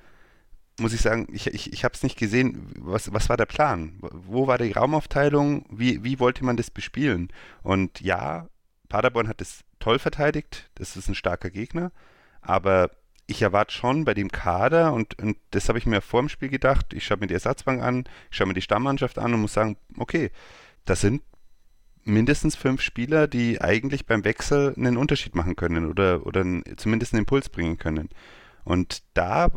muss 0.80 0.92
ich 0.92 1.00
sagen, 1.00 1.28
ich, 1.32 1.46
ich, 1.48 1.72
ich 1.72 1.84
habe 1.84 1.94
es 1.94 2.02
nicht 2.02 2.18
gesehen. 2.18 2.72
Was, 2.78 3.12
was 3.12 3.28
war 3.28 3.36
der 3.36 3.46
Plan? 3.46 3.98
Wo 4.00 4.46
war 4.46 4.58
die 4.58 4.72
Raumaufteilung? 4.72 5.66
Wie, 5.70 6.02
wie 6.02 6.18
wollte 6.18 6.44
man 6.44 6.56
das 6.56 6.70
bespielen? 6.70 7.28
Und 7.62 8.00
ja, 8.00 8.48
Paderborn 8.88 9.28
hat 9.28 9.40
es 9.40 9.60
toll 9.78 9.98
verteidigt. 9.98 10.70
Das 10.74 10.96
ist 10.96 11.08
ein 11.08 11.14
starker 11.14 11.50
Gegner. 11.50 11.92
Aber 12.40 12.90
ich 13.26 13.42
erwarte 13.42 13.72
schon 13.72 14.04
bei 14.04 14.14
dem 14.14 14.30
Kader, 14.30 14.92
und, 14.92 15.20
und 15.22 15.36
das 15.52 15.68
habe 15.68 15.78
ich 15.78 15.86
mir 15.86 16.00
vor 16.00 16.20
dem 16.20 16.28
Spiel 16.28 16.48
gedacht, 16.48 16.92
ich 16.92 17.04
schaue 17.04 17.18
mir 17.18 17.28
die 17.28 17.34
Ersatzbank 17.34 17.80
an, 17.80 18.04
ich 18.30 18.36
schaue 18.36 18.48
mir 18.48 18.54
die 18.54 18.62
Stammmannschaft 18.62 19.18
an 19.18 19.32
und 19.32 19.40
muss 19.40 19.52
sagen, 19.52 19.76
okay, 19.96 20.30
das 20.84 21.00
sind 21.00 21.22
mindestens 22.02 22.56
fünf 22.56 22.80
Spieler, 22.80 23.28
die 23.28 23.60
eigentlich 23.60 24.06
beim 24.06 24.24
Wechsel 24.24 24.74
einen 24.76 24.96
Unterschied 24.96 25.34
machen 25.34 25.54
können 25.54 25.86
oder, 25.86 26.26
oder 26.26 26.44
zumindest 26.76 27.12
einen 27.12 27.20
Impuls 27.20 27.48
bringen 27.48 27.78
können. 27.78 28.08
Und 28.64 29.02
da 29.14 29.48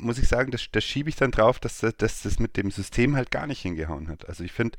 muss 0.00 0.18
ich 0.18 0.28
sagen, 0.28 0.50
das, 0.50 0.66
das 0.72 0.84
schiebe 0.84 1.08
ich 1.08 1.16
dann 1.16 1.30
drauf, 1.30 1.58
dass, 1.58 1.80
dass 1.80 2.22
das 2.22 2.38
mit 2.38 2.56
dem 2.56 2.70
System 2.70 3.16
halt 3.16 3.30
gar 3.30 3.46
nicht 3.46 3.60
hingehauen 3.60 4.08
hat. 4.08 4.28
Also 4.28 4.44
ich 4.44 4.52
finde, 4.52 4.78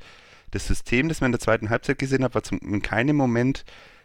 das 0.50 0.66
System, 0.66 1.08
das 1.08 1.20
man 1.20 1.28
in 1.28 1.32
der 1.32 1.40
zweiten 1.40 1.70
Halbzeit 1.70 1.98
gesehen 1.98 2.24
hat, 2.24 2.34
war 2.34 2.42
zum, 2.42 2.58
in 2.58 2.82
keinem 2.82 3.16
Moment 3.16 3.64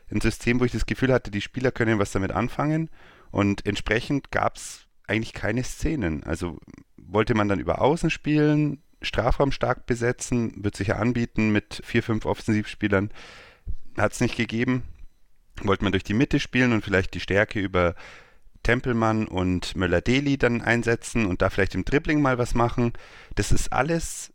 ein 0.10 0.22
System, 0.22 0.60
wo 0.60 0.66
ich 0.66 0.72
das 0.72 0.86
Gefühl 0.86 1.14
hatte, 1.14 1.32
die 1.32 1.42
Spieler 1.42 1.72
können 1.72 2.00
was 2.00 2.12
damit 2.12 2.32
anfangen. 2.32 2.90
Und 3.32 3.66
entsprechend 3.66 4.32
gab 4.32 4.56
es 4.56 4.88
eigentlich 5.08 5.34
keine 5.34 5.64
Szenen. 5.64 6.24
Also 6.24 6.60
wollte 6.96 7.36
man 7.36 7.48
dann 7.48 7.60
über 7.60 7.82
Außen 7.82 8.10
spielen, 8.10 8.82
Strafraum 9.02 9.52
stark 9.52 9.86
besetzen, 9.86 10.64
wird 10.64 10.76
sich 10.76 10.90
ja 10.90 10.96
anbieten 10.96 11.52
mit 11.52 11.82
vier, 11.84 12.04
fünf 12.04 12.26
Offensivspielern. 12.26 13.12
Hat 13.98 14.14
es 14.14 14.22
nicht 14.22 14.38
gegeben. 14.38 14.84
Wollte 15.62 15.84
man 15.84 15.92
durch 15.92 16.04
die 16.04 16.14
Mitte 16.14 16.40
spielen 16.40 16.72
und 16.72 16.84
vielleicht 16.84 17.14
die 17.14 17.20
Stärke 17.20 17.60
über 17.60 17.96
Tempelmann 18.64 19.28
und 19.28 19.76
Möller-Deli 19.76 20.38
dann 20.38 20.62
einsetzen 20.62 21.26
und 21.26 21.42
da 21.42 21.50
vielleicht 21.50 21.76
im 21.76 21.86
Dribbling 21.86 22.22
mal 22.22 22.38
was 22.38 22.54
machen. 22.54 22.94
Das 23.36 23.52
ist 23.52 23.72
alles 23.72 24.34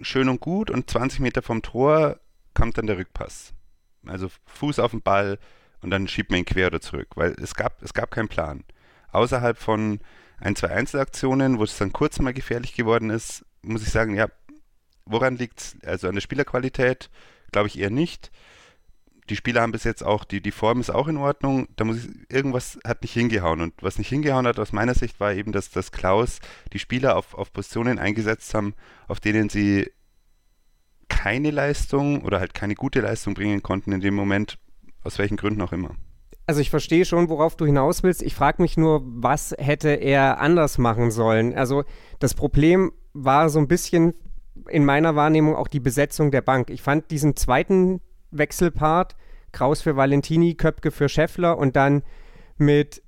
schön 0.00 0.28
und 0.28 0.40
gut 0.40 0.70
und 0.70 0.88
20 0.90 1.20
Meter 1.20 1.42
vom 1.42 1.62
Tor 1.62 2.20
kommt 2.54 2.78
dann 2.78 2.86
der 2.86 2.98
Rückpass. 2.98 3.52
Also 4.06 4.28
Fuß 4.46 4.78
auf 4.78 4.92
den 4.92 5.02
Ball 5.02 5.38
und 5.80 5.90
dann 5.90 6.08
schiebt 6.08 6.30
man 6.30 6.40
ihn 6.40 6.44
quer 6.44 6.68
oder 6.68 6.80
zurück, 6.80 7.08
weil 7.14 7.34
es 7.42 7.54
gab, 7.54 7.82
es 7.82 7.94
gab 7.94 8.10
keinen 8.10 8.28
Plan. 8.28 8.64
Außerhalb 9.10 9.58
von 9.58 10.00
ein, 10.38 10.56
zwei 10.56 10.70
Einzelaktionen, 10.70 11.58
wo 11.58 11.64
es 11.64 11.78
dann 11.78 11.92
kurz 11.92 12.18
mal 12.18 12.32
gefährlich 12.32 12.74
geworden 12.74 13.10
ist, 13.10 13.44
muss 13.62 13.82
ich 13.82 13.90
sagen, 13.90 14.14
ja, 14.14 14.28
woran 15.04 15.36
liegt 15.36 15.60
es? 15.60 15.76
Also 15.84 16.08
an 16.08 16.14
der 16.14 16.20
Spielerqualität 16.20 17.10
glaube 17.52 17.68
ich 17.68 17.78
eher 17.78 17.90
nicht. 17.90 18.30
Die 19.28 19.36
Spieler 19.36 19.62
haben 19.62 19.72
bis 19.72 19.84
jetzt 19.84 20.04
auch, 20.04 20.24
die, 20.24 20.40
die 20.40 20.50
Form 20.50 20.80
ist 20.80 20.90
auch 20.90 21.08
in 21.08 21.16
Ordnung. 21.16 21.68
Da 21.76 21.84
muss 21.84 21.98
ich, 21.98 22.10
irgendwas 22.28 22.78
hat 22.84 23.02
nicht 23.02 23.12
hingehauen. 23.12 23.60
Und 23.60 23.74
was 23.80 23.98
nicht 23.98 24.08
hingehauen 24.08 24.46
hat 24.46 24.58
aus 24.58 24.72
meiner 24.72 24.94
Sicht 24.94 25.20
war 25.20 25.32
eben, 25.32 25.52
dass, 25.52 25.70
dass 25.70 25.92
Klaus 25.92 26.40
die 26.72 26.78
Spieler 26.78 27.16
auf, 27.16 27.34
auf 27.34 27.52
Positionen 27.52 27.98
eingesetzt 27.98 28.52
haben, 28.54 28.74
auf 29.06 29.20
denen 29.20 29.48
sie 29.48 29.90
keine 31.08 31.50
Leistung 31.50 32.22
oder 32.22 32.40
halt 32.40 32.54
keine 32.54 32.74
gute 32.74 33.00
Leistung 33.00 33.34
bringen 33.34 33.62
konnten 33.62 33.92
in 33.92 34.00
dem 34.00 34.14
Moment, 34.14 34.58
aus 35.04 35.18
welchen 35.18 35.36
Gründen 35.36 35.60
auch 35.60 35.72
immer. 35.72 35.94
Also 36.46 36.60
ich 36.60 36.70
verstehe 36.70 37.04
schon, 37.04 37.28
worauf 37.28 37.56
du 37.56 37.64
hinaus 37.64 38.02
willst. 38.02 38.22
Ich 38.22 38.34
frage 38.34 38.60
mich 38.60 38.76
nur, 38.76 39.02
was 39.04 39.54
hätte 39.58 39.90
er 39.90 40.40
anders 40.40 40.78
machen 40.78 41.10
sollen? 41.10 41.54
Also 41.54 41.84
das 42.18 42.34
Problem 42.34 42.92
war 43.12 43.48
so 43.48 43.58
ein 43.58 43.68
bisschen 43.68 44.14
in 44.68 44.84
meiner 44.84 45.14
Wahrnehmung 45.14 45.54
auch 45.54 45.68
die 45.68 45.80
Besetzung 45.80 46.30
der 46.30 46.42
Bank. 46.42 46.70
Ich 46.70 46.82
fand 46.82 47.10
diesen 47.10 47.36
zweiten 47.36 48.00
Wechselpart, 48.32 49.16
Kraus 49.52 49.82
für 49.82 49.96
Valentini, 49.96 50.54
Köpke 50.54 50.90
für 50.90 51.08
Scheffler 51.08 51.58
und 51.58 51.76
dann 51.76 52.02
mit 52.56 53.02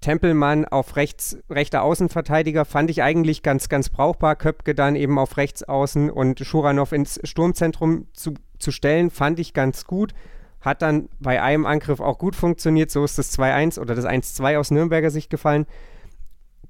Tempelmann 0.00 0.64
auf 0.64 0.96
rechts, 0.96 1.38
rechter 1.50 1.82
Außenverteidiger 1.82 2.64
fand 2.64 2.90
ich 2.90 3.02
eigentlich 3.02 3.42
ganz, 3.42 3.68
ganz 3.68 3.88
brauchbar. 3.88 4.36
Köpke 4.36 4.74
dann 4.74 4.94
eben 4.94 5.18
auf 5.18 5.36
rechts 5.36 5.62
außen 5.64 6.10
und 6.10 6.40
Schuranov 6.40 6.92
ins 6.92 7.20
Sturmzentrum 7.24 8.06
zu, 8.12 8.34
zu 8.58 8.70
stellen, 8.70 9.10
fand 9.10 9.40
ich 9.40 9.54
ganz 9.54 9.84
gut. 9.84 10.12
Hat 10.60 10.82
dann 10.82 11.08
bei 11.18 11.42
einem 11.42 11.66
Angriff 11.66 12.00
auch 12.00 12.18
gut 12.18 12.36
funktioniert. 12.36 12.90
So 12.90 13.04
ist 13.04 13.18
das 13.18 13.36
2-1 13.36 13.80
oder 13.80 13.94
das 13.94 14.04
1-2 14.04 14.58
aus 14.58 14.70
Nürnberger 14.70 15.10
Sicht 15.10 15.30
gefallen. 15.30 15.66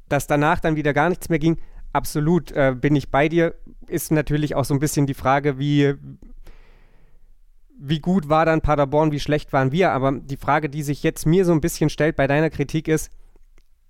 Dass 0.09 0.27
danach 0.27 0.61
dann 0.61 0.77
wieder 0.77 0.95
gar 0.95 1.11
nichts 1.11 1.29
mehr 1.29 1.39
ging, 1.39 1.59
absolut 1.93 2.53
äh, 2.53 2.75
bin 2.79 2.97
ich 2.97 3.11
bei 3.11 3.29
dir. 3.29 3.55
Ist 3.87 4.11
natürlich 4.11 4.55
auch 4.55 4.65
so 4.65 4.75
ein 4.75 4.81
bisschen 4.81 5.07
die 5.07 5.15
Frage, 5.15 5.59
wie, 5.59 5.95
wie 7.79 8.01
gut 8.01 8.29
war 8.29 8.45
dann 8.45 8.61
Paderborn, 8.61 9.13
wie 9.13 9.21
schlecht 9.21 9.53
waren 9.53 9.73
wir. 9.73 9.93
Aber 9.93 10.13
die 10.13 10.37
Frage, 10.37 10.69
die 10.69 10.83
sich 10.83 11.03
jetzt 11.03 11.27
mir 11.27 11.45
so 11.45 11.53
ein 11.53 11.61
bisschen 11.61 11.91
stellt 11.91 12.17
bei 12.17 12.27
deiner 12.27 12.51
Kritik 12.51 12.89
ist, 12.89 13.11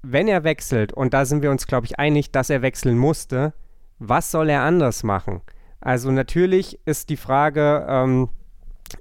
wenn 0.02 0.28
er 0.28 0.44
wechselt, 0.44 0.92
und 0.92 1.14
da 1.14 1.24
sind 1.24 1.42
wir 1.42 1.50
uns, 1.50 1.66
glaube 1.66 1.86
ich, 1.86 1.98
einig, 1.98 2.30
dass 2.30 2.50
er 2.50 2.62
wechseln 2.62 2.96
musste, 2.96 3.52
was 3.98 4.30
soll 4.30 4.48
er 4.50 4.62
anders 4.62 5.02
machen? 5.02 5.40
Also 5.80 6.10
natürlich 6.10 6.78
ist 6.84 7.08
die 7.08 7.16
Frage, 7.16 7.86
ähm, 7.88 8.28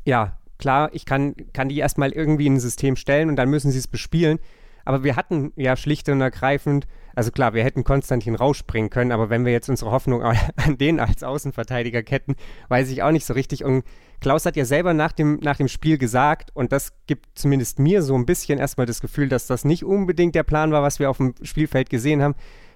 ja, 0.05 0.37
klar, 0.57 0.89
ich 0.93 1.05
kann, 1.05 1.35
kann 1.53 1.69
die 1.69 1.77
erstmal 1.77 2.11
irgendwie 2.11 2.47
in 2.47 2.55
ein 2.55 2.59
System 2.59 2.95
stellen 2.95 3.29
und 3.29 3.35
dann 3.35 3.49
müssen 3.49 3.71
sie 3.71 3.79
es 3.79 3.87
bespielen. 3.87 4.39
Aber 4.87 5.03
wir 5.03 5.17
hatten 5.17 5.51
ja 5.57 5.75
schlicht 5.75 6.07
und 6.07 6.21
ergreifend, 6.21 6.87
also 7.13 7.29
klar, 7.29 7.53
wir 7.53 7.61
hätten 7.61 7.83
Konstantin 7.83 8.35
rausspringen 8.35 8.89
können, 8.89 9.11
aber 9.11 9.29
wenn 9.29 9.43
wir 9.43 9.51
jetzt 9.51 9.67
unsere 9.67 9.91
Hoffnung 9.91 10.23
an 10.55 10.77
den 10.77 11.01
als 11.01 11.23
Außenverteidiger 11.23 12.03
ketten, 12.03 12.37
weiß 12.69 12.89
ich 12.89 13.03
auch 13.03 13.11
nicht 13.11 13.25
so 13.25 13.33
richtig. 13.33 13.65
Und 13.65 13.83
Klaus 14.21 14.45
hat 14.45 14.55
ja 14.55 14.63
selber 14.63 14.93
nach 14.93 15.11
dem, 15.11 15.41
nach 15.41 15.57
dem 15.57 15.67
Spiel 15.67 15.97
gesagt, 15.97 16.55
und 16.55 16.71
das 16.71 16.93
gibt 17.05 17.37
zumindest 17.37 17.79
mir 17.79 18.01
so 18.01 18.15
ein 18.15 18.25
bisschen 18.25 18.59
erstmal 18.59 18.85
das 18.85 19.01
Gefühl, 19.01 19.27
dass 19.27 19.45
das 19.45 19.65
nicht 19.65 19.83
unbedingt 19.83 20.35
der 20.35 20.43
Plan 20.43 20.71
war, 20.71 20.83
was 20.83 20.99
wir 20.99 21.09
auf 21.09 21.17
dem 21.17 21.35
Spielfeld 21.41 21.89
gesehen 21.89 22.21
haben, 22.21 22.35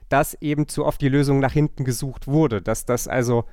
dass 0.09 0.33
eben 0.41 0.67
zu 0.67 0.83
oft 0.85 0.99
die 0.99 1.07
Lösung 1.07 1.39
nach 1.39 1.53
hinten 1.53 1.85
gesucht 1.85 2.27
wurde, 2.27 2.61
dass 2.61 2.85
das 2.85 3.07
also, 3.07 3.45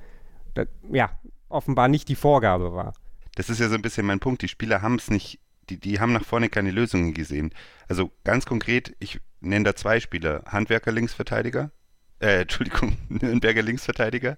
ja, 0.91 1.11
offenbar 1.47 1.87
nicht 1.87 2.09
die 2.09 2.15
Vorgabe 2.15 2.73
war. 2.73 2.93
Das 3.35 3.49
ist 3.49 3.61
ja 3.61 3.69
so 3.69 3.75
ein 3.75 3.81
bisschen 3.81 4.05
mein 4.05 4.19
Punkt. 4.19 4.41
Die 4.41 4.49
Spieler 4.49 4.81
haben 4.81 4.95
es 4.95 5.09
nicht 5.09 5.39
die, 5.69 5.77
die 5.79 5.99
haben 5.99 6.13
nach 6.13 6.25
vorne 6.25 6.49
keine 6.49 6.71
Lösungen 6.71 7.13
gesehen. 7.13 7.53
Also 7.87 8.11
ganz 8.23 8.45
konkret, 8.45 8.95
ich 8.99 9.19
nenne 9.41 9.65
da 9.65 9.75
zwei 9.75 9.99
Spieler. 9.99 10.43
Handwerker 10.45 10.91
Linksverteidiger, 10.91 11.71
äh, 12.19 12.41
Entschuldigung, 12.41 12.97
Nürnberger 13.09 13.61
Linksverteidiger. 13.61 14.37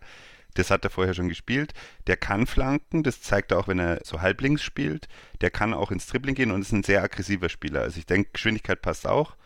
Das 0.54 0.70
hat 0.70 0.84
er 0.84 0.90
vorher 0.90 1.14
schon 1.14 1.30
gespielt. 1.30 1.74
Der 2.08 2.18
kann 2.18 2.46
flanken, 2.46 3.04
das 3.04 3.22
zeigt 3.22 3.52
er 3.52 3.60
auch, 3.60 3.70
wenn 3.70 3.80
er 3.80 4.02
so 4.04 4.22
halblinks 4.22 4.62
spielt. 4.62 5.08
Der 5.40 5.50
kann 5.50 5.74
auch 5.74 5.92
ins 5.92 6.08
Dribbling 6.08 6.36
gehen 6.36 6.52
und 6.52 6.62
ist 6.62 6.74
ein 6.74 6.84
sehr 6.84 7.02
aggressiver 7.02 7.48
Spieler. 7.48 7.82
Also 7.82 8.00
ich 8.00 8.06
denke, 8.06 8.32
Geschwindigkeit 8.34 8.82
passt 8.82 9.08
auch 9.08 9.38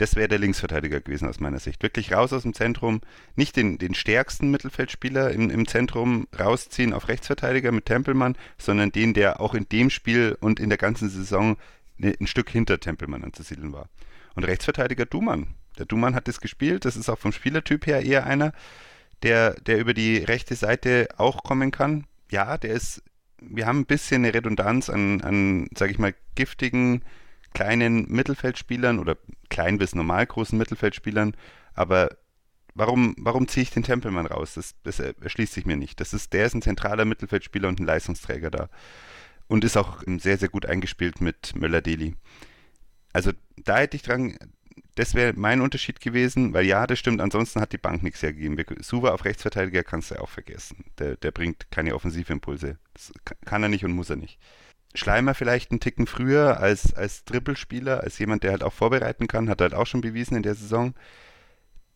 das 0.00 0.16
wäre 0.16 0.28
der 0.28 0.38
Linksverteidiger 0.38 1.02
gewesen 1.02 1.28
aus 1.28 1.40
meiner 1.40 1.58
Sicht. 1.58 1.82
Wirklich 1.82 2.12
raus 2.12 2.32
aus 2.32 2.42
dem 2.42 2.54
Zentrum, 2.54 3.02
nicht 3.36 3.54
den, 3.56 3.76
den 3.76 3.94
stärksten 3.94 4.50
Mittelfeldspieler 4.50 5.30
im, 5.30 5.50
im 5.50 5.68
Zentrum 5.68 6.26
rausziehen 6.38 6.94
auf 6.94 7.08
Rechtsverteidiger 7.08 7.70
mit 7.70 7.84
Tempelmann, 7.84 8.36
sondern 8.56 8.92
den, 8.92 9.12
der 9.12 9.40
auch 9.40 9.52
in 9.52 9.68
dem 9.68 9.90
Spiel 9.90 10.38
und 10.40 10.58
in 10.58 10.70
der 10.70 10.78
ganzen 10.78 11.10
Saison 11.10 11.58
ne, 11.98 12.14
ein 12.18 12.26
Stück 12.26 12.48
hinter 12.48 12.80
Tempelmann 12.80 13.24
anzusiedeln 13.24 13.74
war. 13.74 13.90
Und 14.34 14.44
Rechtsverteidiger 14.44 15.04
Dumann. 15.04 15.48
Der 15.78 15.84
Dumann 15.84 16.14
hat 16.14 16.28
das 16.28 16.40
gespielt, 16.40 16.86
das 16.86 16.96
ist 16.96 17.10
auch 17.10 17.18
vom 17.18 17.32
Spielertyp 17.32 17.86
her 17.86 18.02
eher 18.02 18.24
einer, 18.24 18.52
der, 19.22 19.52
der 19.60 19.78
über 19.78 19.92
die 19.92 20.16
rechte 20.16 20.54
Seite 20.54 21.08
auch 21.18 21.42
kommen 21.42 21.72
kann. 21.72 22.06
Ja, 22.30 22.56
der 22.56 22.72
ist, 22.72 23.02
wir 23.38 23.66
haben 23.66 23.80
ein 23.80 23.86
bisschen 23.86 24.24
eine 24.24 24.32
Redundanz 24.32 24.88
an, 24.88 25.20
an 25.20 25.68
sage 25.76 25.92
ich 25.92 25.98
mal, 25.98 26.14
giftigen 26.36 27.02
kleinen 27.54 28.10
Mittelfeldspielern 28.10 28.98
oder 28.98 29.16
klein 29.48 29.78
bis 29.78 29.94
normal 29.94 30.26
großen 30.26 30.58
Mittelfeldspielern, 30.58 31.36
aber 31.74 32.16
warum, 32.74 33.14
warum 33.18 33.48
ziehe 33.48 33.62
ich 33.62 33.70
den 33.70 33.82
Tempelmann 33.82 34.26
raus? 34.26 34.54
Das, 34.54 34.74
das 34.82 35.00
erschließt 35.00 35.52
sich 35.52 35.66
mir 35.66 35.76
nicht. 35.76 36.00
Das 36.00 36.12
ist, 36.12 36.32
der 36.32 36.46
ist 36.46 36.54
ein 36.54 36.62
zentraler 36.62 37.04
Mittelfeldspieler 37.04 37.68
und 37.68 37.80
ein 37.80 37.86
Leistungsträger 37.86 38.50
da. 38.50 38.68
Und 39.48 39.64
ist 39.64 39.76
auch 39.76 40.02
sehr, 40.18 40.38
sehr 40.38 40.48
gut 40.48 40.64
eingespielt 40.64 41.20
mit 41.20 41.56
Möller-Deli. 41.56 42.14
Also 43.12 43.32
da 43.56 43.78
hätte 43.78 43.96
ich 43.96 44.02
dran, 44.02 44.36
das 44.94 45.14
wäre 45.14 45.32
mein 45.34 45.60
Unterschied 45.60 46.00
gewesen, 46.00 46.52
weil 46.54 46.66
ja, 46.66 46.86
das 46.86 46.98
stimmt, 46.98 47.20
ansonsten 47.20 47.60
hat 47.60 47.72
die 47.72 47.78
Bank 47.78 48.02
nichts 48.02 48.22
hergegeben. 48.22 48.62
Suva 48.80 49.10
auf 49.10 49.24
Rechtsverteidiger 49.24 49.82
kannst 49.82 50.12
du 50.12 50.20
auch 50.20 50.28
vergessen. 50.28 50.84
Der, 50.98 51.16
der 51.16 51.32
bringt 51.32 51.70
keine 51.70 51.94
Offensivimpulse. 51.94 52.78
Das 52.94 53.12
kann 53.44 53.62
er 53.62 53.68
nicht 53.68 53.84
und 53.84 53.92
muss 53.92 54.10
er 54.10 54.16
nicht. 54.16 54.38
Schleimer 54.94 55.34
vielleicht 55.34 55.70
einen 55.70 55.80
Ticken 55.80 56.06
früher 56.06 56.58
als, 56.58 56.94
als 56.94 57.24
Trippelspieler, 57.24 58.02
als 58.02 58.18
jemand, 58.18 58.42
der 58.42 58.52
halt 58.52 58.64
auch 58.64 58.72
vorbereiten 58.72 59.28
kann, 59.28 59.48
hat 59.48 59.60
halt 59.60 59.74
auch 59.74 59.86
schon 59.86 60.00
bewiesen 60.00 60.36
in 60.36 60.42
der 60.42 60.54
Saison. 60.54 60.94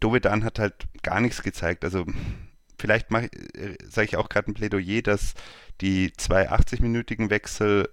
Dovedan 0.00 0.44
hat 0.44 0.58
halt 0.58 0.86
gar 1.02 1.20
nichts 1.20 1.42
gezeigt. 1.42 1.84
Also 1.84 2.04
vielleicht 2.78 3.08
sage 3.10 4.04
ich 4.04 4.16
auch 4.16 4.28
gerade 4.28 4.50
ein 4.50 4.54
Plädoyer, 4.54 5.02
dass 5.02 5.34
die 5.80 6.12
zwei 6.16 6.50
80-minütigen 6.50 7.30
Wechsel 7.30 7.88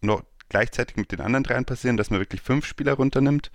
noch 0.00 0.22
gleichzeitig 0.48 0.96
mit 0.96 1.12
den 1.12 1.20
anderen 1.20 1.44
dreien 1.44 1.64
passieren, 1.64 1.96
dass 1.96 2.10
man 2.10 2.20
wirklich 2.20 2.40
fünf 2.40 2.66
Spieler 2.66 2.94
runternimmt. 2.94 3.50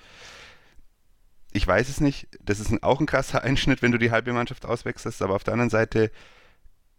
Ich 1.52 1.66
weiß 1.66 1.90
es 1.90 2.00
nicht. 2.00 2.28
Das 2.42 2.60
ist 2.60 2.72
ein, 2.72 2.84
auch 2.84 3.00
ein 3.00 3.06
krasser 3.06 3.42
Einschnitt, 3.44 3.82
wenn 3.82 3.92
du 3.92 3.98
die 3.98 4.12
halbe 4.12 4.34
Mannschaft 4.34 4.66
auswechselst, 4.66 5.22
aber 5.22 5.36
auf 5.36 5.44
der 5.44 5.54
anderen 5.54 5.70
Seite, 5.70 6.12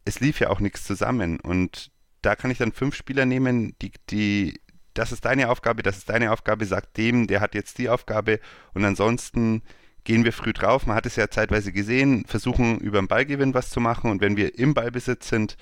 es 0.04 0.20
lief 0.20 0.40
ja 0.40 0.50
auch 0.50 0.60
nichts 0.60 0.84
zusammen 0.84 1.40
und 1.40 1.90
da 2.26 2.34
kann 2.34 2.50
ich 2.50 2.58
dann 2.58 2.72
fünf 2.72 2.96
Spieler 2.96 3.24
nehmen, 3.24 3.76
die, 3.80 3.92
die, 4.10 4.60
das 4.94 5.12
ist 5.12 5.24
deine 5.24 5.48
Aufgabe, 5.48 5.84
das 5.84 5.98
ist 5.98 6.10
deine 6.10 6.32
Aufgabe, 6.32 6.64
sagt 6.66 6.96
dem, 6.96 7.28
der 7.28 7.40
hat 7.40 7.54
jetzt 7.54 7.78
die 7.78 7.88
Aufgabe 7.88 8.40
und 8.74 8.84
ansonsten 8.84 9.62
gehen 10.02 10.24
wir 10.24 10.32
früh 10.32 10.52
drauf. 10.52 10.86
Man 10.86 10.96
hat 10.96 11.06
es 11.06 11.14
ja 11.14 11.30
zeitweise 11.30 11.72
gesehen, 11.72 12.24
versuchen 12.26 12.80
über 12.80 13.00
den 13.00 13.06
Ballgewinn 13.06 13.54
was 13.54 13.70
zu 13.70 13.78
machen 13.80 14.10
und 14.10 14.20
wenn 14.20 14.36
wir 14.36 14.58
im 14.58 14.74
Ballbesitz 14.74 15.28
sind, 15.28 15.56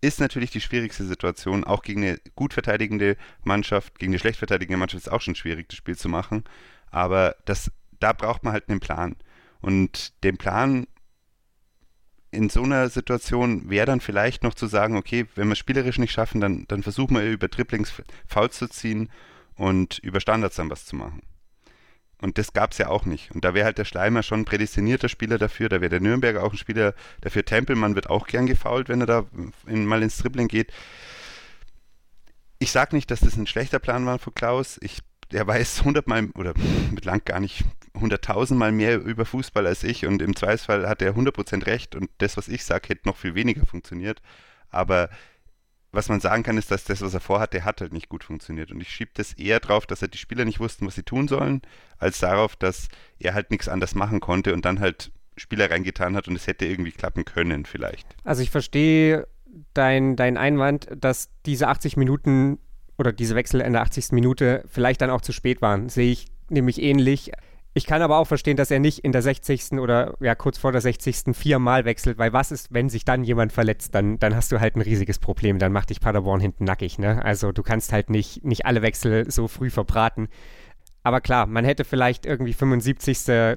ist 0.00 0.20
natürlich 0.20 0.52
die 0.52 0.60
schwierigste 0.60 1.04
Situation, 1.04 1.64
auch 1.64 1.82
gegen 1.82 2.04
eine 2.04 2.20
gut 2.36 2.54
verteidigende 2.54 3.16
Mannschaft, 3.42 3.98
gegen 3.98 4.12
eine 4.12 4.20
schlecht 4.20 4.38
verteidigende 4.38 4.78
Mannschaft 4.78 5.06
ist 5.06 5.12
auch 5.12 5.20
schon 5.20 5.34
schwierig, 5.34 5.68
das 5.68 5.76
Spiel 5.76 5.96
zu 5.96 6.08
machen. 6.08 6.44
Aber 6.92 7.34
das, 7.44 7.72
da 7.98 8.12
braucht 8.12 8.44
man 8.44 8.52
halt 8.52 8.68
einen 8.68 8.78
Plan. 8.78 9.16
Und 9.60 10.22
den 10.22 10.36
Plan 10.36 10.86
in 12.30 12.50
so 12.50 12.62
einer 12.62 12.88
Situation 12.90 13.70
wäre 13.70 13.86
dann 13.86 14.00
vielleicht 14.00 14.42
noch 14.42 14.54
zu 14.54 14.66
sagen, 14.66 14.96
okay, 14.96 15.26
wenn 15.34 15.48
wir 15.48 15.52
es 15.52 15.58
spielerisch 15.58 15.98
nicht 15.98 16.12
schaffen, 16.12 16.40
dann, 16.40 16.66
dann 16.68 16.82
versuchen 16.82 17.16
wir 17.16 17.24
über 17.24 17.48
Dribblings 17.48 17.92
Fouls 18.26 18.58
zu 18.58 18.68
ziehen 18.68 19.10
und 19.56 19.98
über 20.00 20.20
Standards 20.20 20.56
dann 20.56 20.70
was 20.70 20.84
zu 20.84 20.96
machen. 20.96 21.22
Und 22.20 22.36
das 22.36 22.52
gab 22.52 22.72
es 22.72 22.78
ja 22.78 22.88
auch 22.88 23.06
nicht. 23.06 23.30
Und 23.30 23.44
da 23.44 23.54
wäre 23.54 23.64
halt 23.64 23.78
der 23.78 23.84
Schleimer 23.84 24.22
schon 24.22 24.40
ein 24.40 24.44
prädestinierter 24.44 25.08
Spieler 25.08 25.38
dafür, 25.38 25.68
da 25.68 25.80
wäre 25.80 25.90
der 25.90 26.00
Nürnberger 26.00 26.42
auch 26.42 26.52
ein 26.52 26.58
Spieler 26.58 26.94
dafür. 27.20 27.44
Tempelmann 27.44 27.94
wird 27.94 28.10
auch 28.10 28.26
gern 28.26 28.46
gefault, 28.46 28.88
wenn 28.88 29.00
er 29.00 29.06
da 29.06 29.26
in, 29.66 29.86
mal 29.86 30.02
ins 30.02 30.18
Dribbling 30.18 30.48
geht. 30.48 30.72
Ich 32.58 32.72
sage 32.72 32.96
nicht, 32.96 33.10
dass 33.10 33.20
das 33.20 33.36
ein 33.36 33.46
schlechter 33.46 33.78
Plan 33.78 34.04
war 34.04 34.18
von 34.18 34.34
Klaus. 34.34 34.78
Ich, 34.82 34.98
der 35.30 35.46
weiß 35.46 35.82
hundertmal 35.84 36.28
oder 36.34 36.54
mit 36.90 37.04
lang 37.04 37.24
gar 37.24 37.40
nicht 37.40 37.64
hunderttausendmal 38.00 38.72
mehr 38.72 39.00
über 39.00 39.24
Fußball 39.24 39.66
als 39.66 39.84
ich 39.84 40.06
und 40.06 40.22
im 40.22 40.36
Zweifelsfall 40.36 40.88
hat 40.88 41.02
er 41.02 41.14
100% 41.14 41.66
recht 41.66 41.94
und 41.94 42.10
das, 42.18 42.36
was 42.36 42.48
ich 42.48 42.64
sage, 42.64 42.88
hätte 42.88 43.08
noch 43.08 43.16
viel 43.16 43.34
weniger 43.34 43.66
funktioniert. 43.66 44.20
Aber 44.70 45.10
was 45.90 46.08
man 46.08 46.20
sagen 46.20 46.42
kann, 46.42 46.58
ist, 46.58 46.70
dass 46.70 46.84
das, 46.84 47.00
was 47.00 47.14
er 47.14 47.20
vorhat, 47.20 47.54
der 47.54 47.64
hat 47.64 47.80
halt 47.80 47.92
nicht 47.92 48.08
gut 48.08 48.24
funktioniert. 48.24 48.70
Und 48.70 48.80
ich 48.80 48.90
schiebe 48.90 49.10
das 49.14 49.32
eher 49.32 49.58
drauf, 49.60 49.86
dass 49.86 50.02
er 50.02 50.08
die 50.08 50.18
Spieler 50.18 50.44
nicht 50.44 50.60
wussten, 50.60 50.86
was 50.86 50.94
sie 50.94 51.02
tun 51.02 51.28
sollen, 51.28 51.62
als 51.98 52.18
darauf, 52.18 52.56
dass 52.56 52.88
er 53.18 53.34
halt 53.34 53.50
nichts 53.50 53.68
anders 53.68 53.94
machen 53.94 54.20
konnte 54.20 54.52
und 54.52 54.64
dann 54.64 54.80
halt 54.80 55.10
Spieler 55.36 55.70
reingetan 55.70 56.16
hat 56.16 56.28
und 56.28 56.36
es 56.36 56.46
hätte 56.46 56.66
irgendwie 56.66 56.92
klappen 56.92 57.24
können 57.24 57.64
vielleicht. 57.64 58.06
Also 58.24 58.42
ich 58.42 58.50
verstehe 58.50 59.26
dein, 59.72 60.16
dein 60.16 60.36
Einwand, 60.36 60.88
dass 60.94 61.30
diese 61.46 61.68
80 61.68 61.96
Minuten 61.96 62.58
oder 62.98 63.12
diese 63.12 63.34
Wechsel 63.34 63.60
in 63.60 63.72
der 63.72 63.82
80. 63.82 64.12
Minute 64.12 64.64
vielleicht 64.68 65.00
dann 65.00 65.10
auch 65.10 65.20
zu 65.20 65.32
spät 65.32 65.62
waren. 65.62 65.88
Sehe 65.88 66.12
ich 66.12 66.26
nämlich 66.50 66.82
ähnlich. 66.82 67.32
Ich 67.78 67.86
kann 67.86 68.02
aber 68.02 68.18
auch 68.18 68.26
verstehen, 68.26 68.56
dass 68.56 68.72
er 68.72 68.80
nicht 68.80 69.04
in 69.04 69.12
der 69.12 69.22
60. 69.22 69.74
oder 69.74 70.14
ja 70.18 70.34
kurz 70.34 70.58
vor 70.58 70.72
der 70.72 70.80
60. 70.80 71.36
viermal 71.36 71.84
wechselt, 71.84 72.18
weil 72.18 72.32
was 72.32 72.50
ist, 72.50 72.74
wenn 72.74 72.88
sich 72.88 73.04
dann 73.04 73.22
jemand 73.22 73.52
verletzt, 73.52 73.94
dann, 73.94 74.18
dann 74.18 74.34
hast 74.34 74.50
du 74.50 74.58
halt 74.58 74.74
ein 74.74 74.80
riesiges 74.80 75.20
Problem, 75.20 75.60
dann 75.60 75.70
macht 75.70 75.90
dich 75.90 76.00
Paderborn 76.00 76.40
hinten 76.40 76.64
nackig, 76.64 76.98
ne? 76.98 77.24
Also 77.24 77.52
du 77.52 77.62
kannst 77.62 77.92
halt 77.92 78.10
nicht, 78.10 78.44
nicht 78.44 78.66
alle 78.66 78.82
Wechsel 78.82 79.30
so 79.30 79.46
früh 79.46 79.70
verbraten. 79.70 80.26
Aber 81.04 81.20
klar, 81.20 81.46
man 81.46 81.64
hätte 81.64 81.84
vielleicht 81.84 82.26
irgendwie 82.26 82.52
75. 82.52 83.56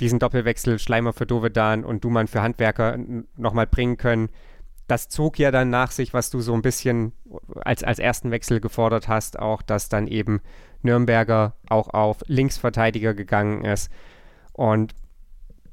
diesen 0.00 0.18
Doppelwechsel 0.18 0.78
Schleimer 0.78 1.12
für 1.12 1.26
Dovedan 1.26 1.84
und 1.84 2.02
Dumann 2.02 2.28
für 2.28 2.40
Handwerker 2.40 2.98
nochmal 3.36 3.66
bringen 3.66 3.98
können. 3.98 4.30
Das 4.86 5.08
zog 5.08 5.38
ja 5.38 5.50
dann 5.50 5.70
nach 5.70 5.90
sich, 5.90 6.12
was 6.12 6.30
du 6.30 6.40
so 6.40 6.52
ein 6.54 6.62
bisschen 6.62 7.12
als, 7.56 7.82
als 7.82 7.98
ersten 7.98 8.30
Wechsel 8.30 8.60
gefordert 8.60 9.08
hast, 9.08 9.38
auch 9.38 9.62
dass 9.62 9.88
dann 9.88 10.06
eben 10.06 10.40
Nürnberger 10.82 11.56
auch 11.68 11.88
auf 11.88 12.18
Linksverteidiger 12.26 13.14
gegangen 13.14 13.64
ist. 13.64 13.90
Und 14.52 14.94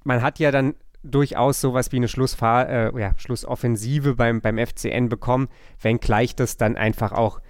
man 0.03 0.21
hat 0.21 0.39
ja 0.39 0.51
dann 0.51 0.75
durchaus 1.03 1.59
sowas 1.59 1.91
wie 1.91 1.97
eine 1.97 2.07
Schlussfahr 2.07 2.69
äh, 2.69 2.99
ja, 2.99 3.13
Schlussoffensive 3.17 4.15
beim, 4.15 4.41
beim 4.41 4.57
FCN 4.57 5.09
bekommen, 5.09 5.49
wenngleich 5.81 6.35
das 6.35 6.57
dann 6.57 6.77
einfach 6.77 7.11
auch 7.11 7.41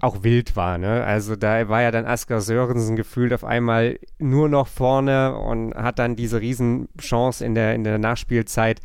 auch 0.00 0.22
wild 0.22 0.54
war. 0.54 0.78
Ne? 0.78 1.02
Also 1.04 1.34
da 1.34 1.68
war 1.68 1.82
ja 1.82 1.90
dann 1.90 2.06
Asker 2.06 2.40
Sörensen 2.40 2.94
gefühlt 2.96 3.32
auf 3.32 3.44
einmal 3.44 3.98
nur 4.18 4.48
noch 4.48 4.68
vorne 4.68 5.36
und 5.36 5.74
hat 5.74 5.98
dann 5.98 6.14
diese 6.14 6.40
Riesenchance 6.40 7.44
in 7.44 7.54
der, 7.54 7.74
in 7.74 7.84
der 7.84 7.98
Nachspielzeit, 7.98 8.80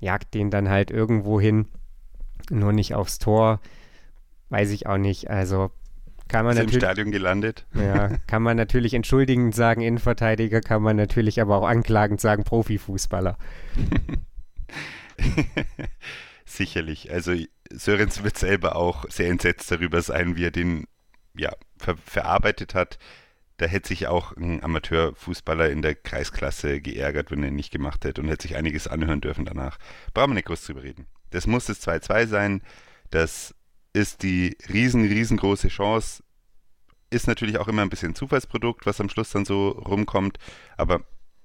jagt 0.00 0.34
den 0.34 0.50
dann 0.50 0.68
halt 0.68 0.90
irgendwo 0.90 1.40
hin, 1.40 1.68
nur 2.50 2.72
nicht 2.72 2.94
aufs 2.94 3.18
Tor. 3.18 3.60
Weiß 4.48 4.70
ich 4.70 4.86
auch 4.86 4.98
nicht. 4.98 5.30
Also 5.30 5.70
kann 6.28 6.44
man 6.44 6.56
natürlich. 6.56 6.74
im 6.74 6.80
Stadion 6.80 7.10
gelandet. 7.10 7.66
Ja, 7.74 8.08
kann 8.26 8.42
man 8.42 8.56
natürlich 8.56 8.94
entschuldigend 8.94 9.54
sagen, 9.54 9.80
Innenverteidiger, 9.80 10.60
kann 10.60 10.82
man 10.82 10.96
natürlich 10.96 11.40
aber 11.40 11.56
auch 11.56 11.66
anklagend 11.66 12.20
sagen, 12.20 12.44
Profifußballer. 12.44 13.38
Sicherlich. 16.44 17.12
Also 17.12 17.34
Sörens 17.70 18.22
wird 18.22 18.38
selber 18.38 18.76
auch 18.76 19.04
sehr 19.08 19.28
entsetzt 19.28 19.70
darüber 19.70 20.02
sein, 20.02 20.36
wie 20.36 20.44
er 20.44 20.50
den 20.50 20.86
ja, 21.36 21.52
ver 21.78 21.96
verarbeitet 21.96 22.74
hat. 22.74 22.98
Da 23.58 23.66
hätte 23.66 23.88
sich 23.88 24.06
auch 24.06 24.36
ein 24.36 24.62
Amateurfußballer 24.62 25.70
in 25.70 25.82
der 25.82 25.94
Kreisklasse 25.94 26.80
geärgert, 26.80 27.30
wenn 27.30 27.42
er 27.42 27.48
ihn 27.48 27.56
nicht 27.56 27.70
gemacht 27.70 28.04
hätte 28.04 28.20
und 28.20 28.28
hätte 28.28 28.42
sich 28.42 28.56
einiges 28.56 28.86
anhören 28.86 29.20
dürfen 29.20 29.44
danach. 29.44 29.78
Brauchen 30.12 30.30
wir 30.30 30.34
nicht 30.34 30.46
groß 30.46 30.64
drüber 30.64 30.82
reden. 30.82 31.06
Das 31.30 31.46
muss 31.46 31.66
das 31.66 31.86
2-2 31.86 32.26
sein. 32.26 32.62
Das 33.10 33.54
ist 33.92 34.22
die 34.22 34.56
riesen, 34.72 35.06
riesengroße 35.06 35.68
Chance. 35.68 36.22
Ist 37.08 37.28
natürlich 37.28 37.58
auch 37.58 37.68
immer 37.68 37.82
ein 37.82 37.88
bisschen 37.88 38.14
Zufallsprodukt, 38.14 38.84
was 38.84 39.00
am 39.00 39.08
Schluss 39.08 39.30
dann 39.30 39.44
so 39.44 39.70
rumkommt. 39.70 40.38
Aber 40.76 41.04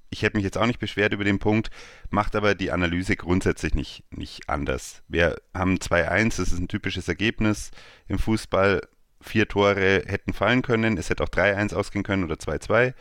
ich 0.10 0.24
hätte 0.24 0.36
mich 0.36 0.44
jetzt 0.44 0.58
auch 0.58 0.66
nicht 0.66 0.80
beschwert 0.80 1.14
über 1.14 1.24
den 1.24 1.40
Punkt, 1.40 1.70
macht 2.10 2.36
aber 2.36 2.54
die 2.54 2.72
Analyse 2.72 3.16
grundsätzlich 3.16 3.74
nicht, 3.74 4.04
nicht 4.12 4.50
anders. 4.50 5.04
Wir 5.08 5.38
haben 5.54 5.76
2-1, 5.76 6.38
das 6.38 6.52
ist 6.52 6.60
ein 6.60 6.68
typisches 6.68 7.08
Ergebnis 7.08 7.72
im 8.08 8.20
Fußball. 8.20 8.82
Vier 9.22 9.48
Tore 9.48 10.04
hätten 10.06 10.34
fallen 10.34 10.62
können, 10.62 10.98
es 10.98 11.10
hätte 11.10 11.24
auch 11.24 11.30
3-1 11.30 11.74
ausgehen 11.76 12.04
können 12.04 12.24
oder 12.24 12.36
2-2, 12.36 12.94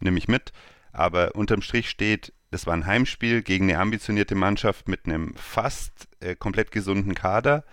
nehme 0.00 0.18
ich 0.18 0.28
mit. 0.28 0.52
Aber 0.92 1.34
unterm 1.34 1.62
Strich 1.62 1.90
steht, 1.90 2.32
das 2.50 2.66
war 2.66 2.74
ein 2.74 2.86
Heimspiel 2.86 3.42
gegen 3.42 3.70
eine 3.70 3.78
ambitionierte 3.78 4.34
Mannschaft 4.34 4.88
mit 4.88 5.06
einem 5.06 5.34
fast 5.36 6.08
äh, 6.20 6.34
komplett 6.34 6.70
gesunden 6.70 7.14
Kader. 7.14 7.64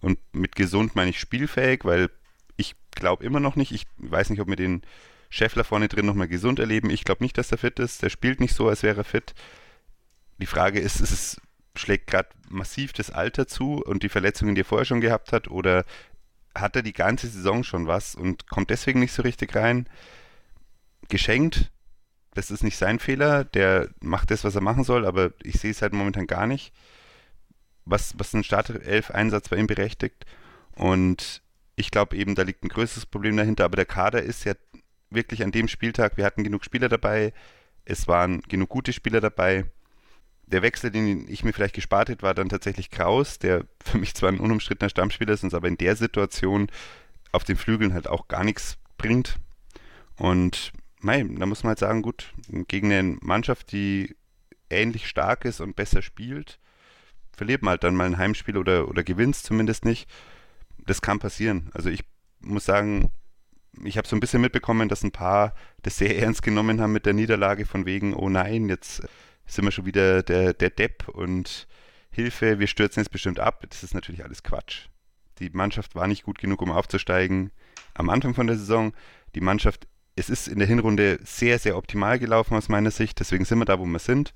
Und 0.00 0.18
mit 0.32 0.56
gesund 0.56 0.96
meine 0.96 1.10
ich 1.10 1.20
spielfähig, 1.20 1.84
weil 1.84 2.10
ich 2.56 2.74
glaube 2.90 3.24
immer 3.24 3.40
noch 3.40 3.56
nicht, 3.56 3.72
ich 3.72 3.86
weiß 3.98 4.30
nicht, 4.30 4.40
ob 4.40 4.48
wir 4.48 4.56
den 4.56 4.82
Scheffler 5.30 5.64
vorne 5.64 5.88
drin 5.88 6.06
nochmal 6.06 6.28
gesund 6.28 6.58
erleben. 6.58 6.90
Ich 6.90 7.04
glaube 7.04 7.24
nicht, 7.24 7.38
dass 7.38 7.52
er 7.52 7.58
fit 7.58 7.78
ist. 7.78 8.02
Der 8.02 8.10
spielt 8.10 8.40
nicht 8.40 8.54
so, 8.54 8.68
als 8.68 8.82
wäre 8.82 9.00
er 9.00 9.04
fit. 9.04 9.34
Die 10.38 10.46
Frage 10.46 10.80
ist, 10.80 11.00
ist 11.00 11.12
es 11.12 11.40
schlägt 11.76 12.06
gerade 12.06 12.28
massiv 12.48 12.92
das 12.92 13.10
Alter 13.10 13.46
zu 13.46 13.82
und 13.82 14.02
die 14.02 14.08
Verletzungen, 14.08 14.54
die 14.54 14.62
er 14.62 14.66
vorher 14.66 14.84
schon 14.84 15.00
gehabt 15.00 15.32
hat, 15.32 15.48
oder 15.48 15.84
hat 16.54 16.76
er 16.76 16.82
die 16.82 16.92
ganze 16.92 17.28
Saison 17.28 17.64
schon 17.64 17.86
was 17.86 18.14
und 18.14 18.48
kommt 18.48 18.70
deswegen 18.70 19.00
nicht 19.00 19.12
so 19.12 19.22
richtig 19.22 19.54
rein? 19.54 19.88
Geschenkt, 21.08 21.70
das 22.34 22.50
ist 22.50 22.62
nicht 22.62 22.76
sein 22.76 22.98
Fehler, 22.98 23.44
der 23.44 23.88
macht 24.00 24.30
das, 24.30 24.44
was 24.44 24.54
er 24.54 24.60
machen 24.60 24.84
soll, 24.84 25.06
aber 25.06 25.32
ich 25.42 25.60
sehe 25.60 25.70
es 25.70 25.82
halt 25.82 25.92
momentan 25.92 26.26
gar 26.26 26.46
nicht, 26.46 26.72
was, 27.84 28.14
was 28.18 28.34
ein 28.34 28.44
Startelf-Einsatz 28.44 29.48
bei 29.48 29.56
ihm 29.56 29.66
berechtigt. 29.66 30.26
Und 30.76 31.42
ich 31.76 31.90
glaube 31.90 32.16
eben, 32.16 32.34
da 32.34 32.42
liegt 32.42 32.64
ein 32.64 32.68
größeres 32.68 33.06
Problem 33.06 33.36
dahinter, 33.36 33.64
aber 33.64 33.76
der 33.76 33.86
Kader 33.86 34.22
ist 34.22 34.44
ja 34.44 34.54
wirklich 35.10 35.42
an 35.42 35.52
dem 35.52 35.68
Spieltag, 35.68 36.16
wir 36.16 36.24
hatten 36.24 36.44
genug 36.44 36.64
Spieler 36.64 36.88
dabei, 36.88 37.32
es 37.84 38.08
waren 38.08 38.40
genug 38.42 38.68
gute 38.70 38.92
Spieler 38.92 39.20
dabei. 39.20 39.66
Der 40.46 40.62
Wechsel, 40.62 40.90
den 40.90 41.26
ich 41.28 41.42
mir 41.44 41.52
vielleicht 41.52 41.74
gespart 41.74 42.08
hätte, 42.08 42.22
war 42.22 42.34
dann 42.34 42.48
tatsächlich 42.48 42.90
Kraus, 42.90 43.38
der 43.38 43.64
für 43.82 43.98
mich 43.98 44.14
zwar 44.14 44.30
ein 44.30 44.40
unumstrittener 44.40 44.90
Stammspieler 44.90 45.32
ist, 45.32 45.54
aber 45.54 45.68
in 45.68 45.78
der 45.78 45.96
Situation 45.96 46.68
auf 47.32 47.44
den 47.44 47.56
Flügeln 47.56 47.94
halt 47.94 48.08
auch 48.08 48.28
gar 48.28 48.44
nichts 48.44 48.76
bringt. 48.98 49.36
Und 50.16 50.72
mei, 51.00 51.22
da 51.22 51.46
muss 51.46 51.62
man 51.62 51.70
halt 51.70 51.78
sagen, 51.78 52.02
gut, 52.02 52.32
gegen 52.68 52.92
eine 52.92 53.16
Mannschaft, 53.20 53.72
die 53.72 54.14
ähnlich 54.70 55.08
stark 55.08 55.44
ist 55.44 55.60
und 55.60 55.76
besser 55.76 56.02
spielt, 56.02 56.58
verliert 57.32 57.62
man 57.62 57.72
halt 57.72 57.84
dann 57.84 57.96
mal 57.96 58.06
ein 58.06 58.18
Heimspiel 58.18 58.56
oder, 58.56 58.88
oder 58.88 59.02
gewinnt 59.02 59.36
zumindest 59.36 59.84
nicht. 59.84 60.08
Das 60.78 61.02
kann 61.02 61.18
passieren. 61.18 61.70
Also 61.74 61.90
ich 61.90 62.04
muss 62.40 62.64
sagen, 62.64 63.10
ich 63.82 63.98
habe 63.98 64.06
so 64.06 64.14
ein 64.14 64.20
bisschen 64.20 64.40
mitbekommen, 64.40 64.88
dass 64.88 65.02
ein 65.02 65.10
paar 65.10 65.54
das 65.82 65.98
sehr 65.98 66.18
ernst 66.18 66.42
genommen 66.42 66.80
haben 66.80 66.92
mit 66.92 67.06
der 67.06 67.12
Niederlage 67.12 67.66
von 67.66 67.86
wegen, 67.86 68.14
oh 68.14 68.28
nein, 68.28 68.68
jetzt 68.68 69.02
sind 69.46 69.64
wir 69.64 69.72
schon 69.72 69.86
wieder 69.86 70.22
der, 70.22 70.54
der 70.54 70.70
Depp 70.70 71.08
und 71.08 71.66
Hilfe, 72.10 72.58
wir 72.58 72.66
stürzen 72.66 73.02
jetzt 73.02 73.10
bestimmt 73.10 73.40
ab. 73.40 73.64
Das 73.68 73.82
ist 73.82 73.94
natürlich 73.94 74.24
alles 74.24 74.42
Quatsch. 74.42 74.86
Die 75.40 75.50
Mannschaft 75.50 75.94
war 75.94 76.06
nicht 76.06 76.22
gut 76.22 76.38
genug, 76.38 76.62
um 76.62 76.70
aufzusteigen 76.70 77.50
am 77.94 78.08
Anfang 78.08 78.34
von 78.34 78.46
der 78.46 78.56
Saison. 78.56 78.92
Die 79.34 79.40
Mannschaft, 79.40 79.88
es 80.16 80.30
ist 80.30 80.46
in 80.46 80.58
der 80.58 80.68
Hinrunde 80.68 81.18
sehr, 81.24 81.58
sehr 81.58 81.76
optimal 81.76 82.18
gelaufen 82.18 82.54
aus 82.54 82.68
meiner 82.68 82.90
Sicht. 82.90 83.18
Deswegen 83.18 83.44
sind 83.44 83.58
wir 83.58 83.64
da, 83.64 83.78
wo 83.80 83.84
wir 83.84 83.98
sind. 83.98 84.32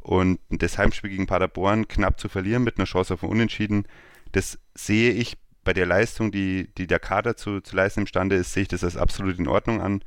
Und 0.00 0.38
das 0.50 0.76
Heimspiel 0.76 1.10
gegen 1.10 1.26
Paderborn 1.26 1.88
knapp 1.88 2.20
zu 2.20 2.28
verlieren 2.28 2.62
mit 2.62 2.76
einer 2.76 2.84
Chance 2.84 3.14
auf 3.14 3.22
ein 3.22 3.30
Unentschieden, 3.30 3.86
das 4.32 4.58
sehe 4.74 5.12
ich 5.12 5.38
bei 5.62 5.72
der 5.72 5.86
Leistung, 5.86 6.30
die, 6.30 6.68
die 6.76 6.86
der 6.86 6.98
Kader 6.98 7.36
zu, 7.36 7.62
zu 7.62 7.74
leisten 7.74 8.00
imstande 8.00 8.36
ist, 8.36 8.52
sehe 8.52 8.64
ich 8.64 8.68
das 8.68 8.84
als 8.84 8.98
absolut 8.98 9.38
in 9.38 9.48
Ordnung 9.48 9.80
an. 9.80 10.04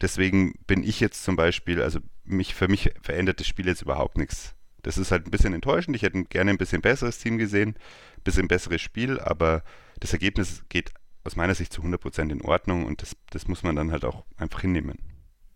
Deswegen 0.00 0.54
bin 0.66 0.84
ich 0.84 1.00
jetzt 1.00 1.24
zum 1.24 1.36
Beispiel, 1.36 1.82
also 1.82 2.00
mich, 2.24 2.54
für 2.54 2.68
mich 2.68 2.92
verändert 3.02 3.40
das 3.40 3.46
Spiel 3.46 3.66
jetzt 3.66 3.82
überhaupt 3.82 4.16
nichts. 4.16 4.54
Das 4.82 4.96
ist 4.96 5.10
halt 5.10 5.26
ein 5.26 5.30
bisschen 5.30 5.54
enttäuschend. 5.54 5.96
Ich 5.96 6.02
hätte 6.02 6.24
gerne 6.24 6.50
ein 6.50 6.58
bisschen 6.58 6.82
besseres 6.82 7.18
Team 7.18 7.36
gesehen, 7.38 7.70
ein 8.16 8.22
bisschen 8.22 8.48
besseres 8.48 8.80
Spiel, 8.80 9.18
aber 9.18 9.62
das 9.98 10.12
Ergebnis 10.12 10.62
geht 10.68 10.92
aus 11.24 11.36
meiner 11.36 11.54
Sicht 11.54 11.72
zu 11.72 11.82
100% 11.82 12.30
in 12.30 12.42
Ordnung 12.42 12.86
und 12.86 13.02
das, 13.02 13.16
das 13.30 13.48
muss 13.48 13.62
man 13.62 13.76
dann 13.76 13.90
halt 13.90 14.04
auch 14.04 14.24
einfach 14.36 14.60
hinnehmen. 14.60 14.98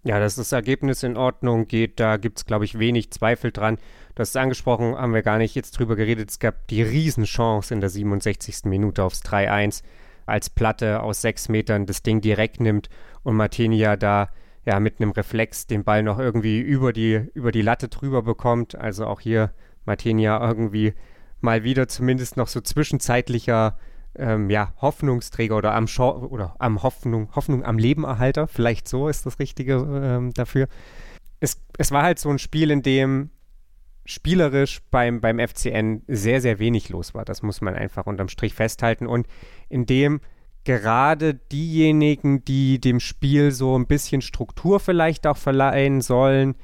Ja, 0.05 0.18
dass 0.18 0.35
das 0.35 0.50
Ergebnis 0.50 1.05
in 1.05 1.16
Ordnung 1.16 1.68
geht, 1.68 2.00
da 2.00 2.16
gibt 2.16 2.38
es, 2.38 2.44
glaube 2.44 2.64
ich, 2.64 2.78
wenig 2.81 3.12
Zweifel 3.12 3.52
dran. 3.52 3.78
Du 4.16 4.20
hast 4.20 4.31
es 4.31 4.37
angesprochen, 4.37 4.96
haben 4.96 5.14
wir 5.14 5.22
gar 5.22 5.38
nicht 5.38 5.55
jetzt 5.55 5.78
drüber 5.78 5.94
geredet. 5.94 6.28
Es 6.28 6.40
gab 6.40 6.66
die 6.66 6.83
Riesenchance 6.83 7.72
in 7.72 7.81
der 7.81 7.88
67. 7.88 8.64
Minute 8.64 9.05
aufs 9.05 9.22
3-1, 9.22 9.85
als 10.26 10.50
Platte 10.50 11.02
aus 11.02 11.20
sechs 11.20 11.48
Metern 11.48 11.87
das 11.87 12.02
Ding 12.02 12.20
direkt 12.20 12.61
nimmt 12.61 12.88
und 13.22 13.37
Martinia 13.37 13.96
da 13.96 14.28
ja 14.64 14.78
mit 14.80 15.00
einem 15.00 15.11
Reflex 15.11 15.66
den 15.66 15.85
Ball 15.85 16.02
noch 16.02 16.18
irgendwie 16.18 16.61
über 16.61 16.92
die, 16.92 17.20
über 17.35 17.52
die 17.52 17.62
Latte 17.62 17.88
drüber 17.88 18.22
bekommt. 18.22 18.74
Also 18.74 19.06
auch 19.06 19.20
hier 19.20 19.52
Martinia 19.85 20.40
irgendwie 20.46 20.94
mal 21.40 21.64
wieder 21.64 21.88
zumindest 21.88 22.37
noch 22.37 22.48
so 22.48 22.61
zwischenzeitlicher 22.61 23.76
ähm, 24.16 24.50
ja, 24.50 24.72
Hoffnungsträger 24.80 25.56
oder 25.56 25.74
am, 25.74 25.87
Schor 25.87 26.30
oder 26.30 26.54
am 26.58 26.82
Hoffnung, 26.82 27.35
Hoffnung 27.35 27.64
am 27.64 27.78
Lebenerhalter, 27.78 28.46
vielleicht 28.46 28.87
so 28.87 29.08
ist 29.08 29.26
das 29.26 29.38
Richtige 29.38 29.74
ähm, 29.74 30.32
dafür. 30.35 30.68
Es, 31.40 31.61
es 31.78 31.90
war 31.90 32.02
halt 32.02 32.18
so 32.18 32.28
ein 32.28 32.38
Spiel, 32.38 32.70
in 32.70 32.82
dem 32.82 33.30
spielerisch 34.12 34.81
beim, 34.90 35.20
beim 35.20 35.38
FCN 35.38 36.03
sehr, 36.07 36.40
sehr 36.40 36.59
wenig 36.59 36.88
los 36.88 37.14
war. 37.14 37.25
Das 37.25 37.42
muss 37.42 37.61
man 37.61 37.75
einfach 37.75 38.07
unterm 38.07 38.29
Strich 38.29 38.55
festhalten. 38.55 39.07
Und 39.07 39.27
in 39.68 39.87
dem 39.87 40.20
gerade 40.64 41.35
diejenigen, 41.35 42.44
die 42.44 42.81
dem 42.81 43.01
Spiel 43.01 43.51
so 43.51 43.77
ein 43.77 43.87
bisschen 43.87 44.22
Struktur 44.22 44.81
vielleicht 44.81 45.27
auch 45.27 45.37
verleihen 45.37 46.01
sollen, 46.01 46.55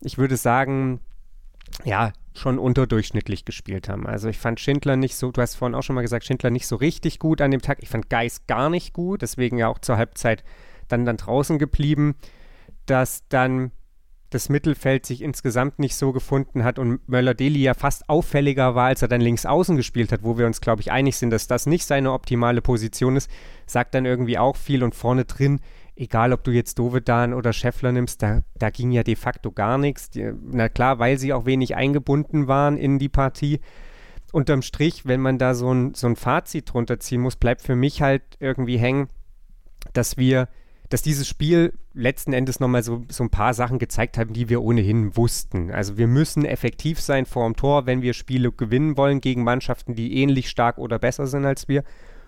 ich 0.00 0.18
würde 0.18 0.36
sagen, 0.36 1.00
ja, 1.84 2.12
schon 2.34 2.58
unterdurchschnittlich 2.58 3.44
gespielt 3.44 3.88
haben. 3.88 4.06
Also 4.06 4.28
ich 4.28 4.38
fand 4.38 4.60
Schindler 4.60 4.96
nicht 4.96 5.16
so, 5.16 5.32
du 5.32 5.40
hast 5.42 5.56
vorhin 5.56 5.74
auch 5.74 5.82
schon 5.82 5.94
mal 5.94 6.02
gesagt, 6.02 6.24
Schindler 6.24 6.50
nicht 6.50 6.66
so 6.66 6.76
richtig 6.76 7.18
gut 7.18 7.40
an 7.40 7.50
dem 7.50 7.60
Tag. 7.60 7.78
Ich 7.82 7.88
fand 7.88 8.08
Geis 8.08 8.46
gar 8.46 8.70
nicht 8.70 8.92
gut, 8.92 9.22
deswegen 9.22 9.58
ja 9.58 9.68
auch 9.68 9.78
zur 9.78 9.96
Halbzeit 9.96 10.44
dann, 10.86 11.04
dann 11.04 11.16
draußen 11.16 11.58
geblieben, 11.58 12.14
dass 12.86 13.26
dann 13.28 13.72
das 14.30 14.50
Mittelfeld 14.50 15.06
sich 15.06 15.22
insgesamt 15.22 15.78
nicht 15.78 15.96
so 15.96 16.12
gefunden 16.12 16.62
hat 16.62 16.78
und 16.78 17.08
Möller-Deli 17.08 17.60
ja 17.62 17.74
fast 17.74 18.08
auffälliger 18.08 18.74
war, 18.74 18.88
als 18.88 19.00
er 19.00 19.08
dann 19.08 19.22
links 19.22 19.46
außen 19.46 19.76
gespielt 19.76 20.12
hat, 20.12 20.22
wo 20.22 20.36
wir 20.36 20.46
uns, 20.46 20.60
glaube 20.60 20.82
ich, 20.82 20.92
einig 20.92 21.16
sind, 21.16 21.30
dass 21.30 21.46
das 21.46 21.66
nicht 21.66 21.86
seine 21.86 22.12
optimale 22.12 22.60
Position 22.60 23.16
ist, 23.16 23.30
sagt 23.66 23.94
dann 23.94 24.04
irgendwie 24.04 24.36
auch 24.36 24.56
viel 24.56 24.84
und 24.84 24.94
vorne 24.94 25.24
drin, 25.24 25.60
egal 25.96 26.32
ob 26.32 26.44
du 26.44 26.50
jetzt 26.50 26.78
Dovedan 26.78 27.32
oder 27.32 27.52
Scheffler 27.52 27.92
nimmst, 27.92 28.22
da, 28.22 28.42
da 28.56 28.70
ging 28.70 28.92
ja 28.92 29.02
de 29.02 29.16
facto 29.16 29.50
gar 29.50 29.78
nichts. 29.78 30.10
Na 30.14 30.68
klar, 30.68 30.98
weil 30.98 31.18
sie 31.18 31.32
auch 31.32 31.46
wenig 31.46 31.74
eingebunden 31.74 32.46
waren 32.46 32.76
in 32.76 32.98
die 32.98 33.08
Partie. 33.08 33.60
Unterm 34.32 34.60
Strich, 34.60 35.06
wenn 35.06 35.20
man 35.20 35.38
da 35.38 35.54
so 35.54 35.72
ein, 35.72 35.94
so 35.94 36.06
ein 36.06 36.16
Fazit 36.16 36.72
drunter 36.72 37.00
ziehen 37.00 37.22
muss, 37.22 37.36
bleibt 37.36 37.62
für 37.62 37.76
mich 37.76 38.02
halt 38.02 38.22
irgendwie 38.40 38.78
hängen, 38.78 39.08
dass 39.94 40.18
wir 40.18 40.48
dass 40.88 41.02
dieses 41.02 41.28
Spiel 41.28 41.74
letzten 41.92 42.32
Endes 42.32 42.60
nochmal 42.60 42.82
so, 42.82 43.04
so 43.08 43.24
ein 43.24 43.30
paar 43.30 43.52
Sachen 43.52 43.78
gezeigt 43.78 44.16
hat, 44.16 44.34
die 44.34 44.48
wir 44.48 44.62
ohnehin 44.62 45.16
wussten. 45.16 45.70
Also 45.70 45.98
wir 45.98 46.06
müssen 46.06 46.44
effektiv 46.44 47.00
sein 47.00 47.26
vor 47.26 47.46
dem 47.46 47.56
Tor, 47.56 47.86
wenn 47.86 48.02
wir 48.02 48.14
Spiele 48.14 48.52
gewinnen 48.52 48.96
wollen 48.96 49.20
gegen 49.20 49.44
Mannschaften, 49.44 49.94
die 49.94 50.16
ähnlich 50.22 50.48
stark 50.48 50.78
oder 50.78 50.98
besser 50.98 51.26
sind 51.26 51.44
als 51.44 51.68
wir. 51.68 51.84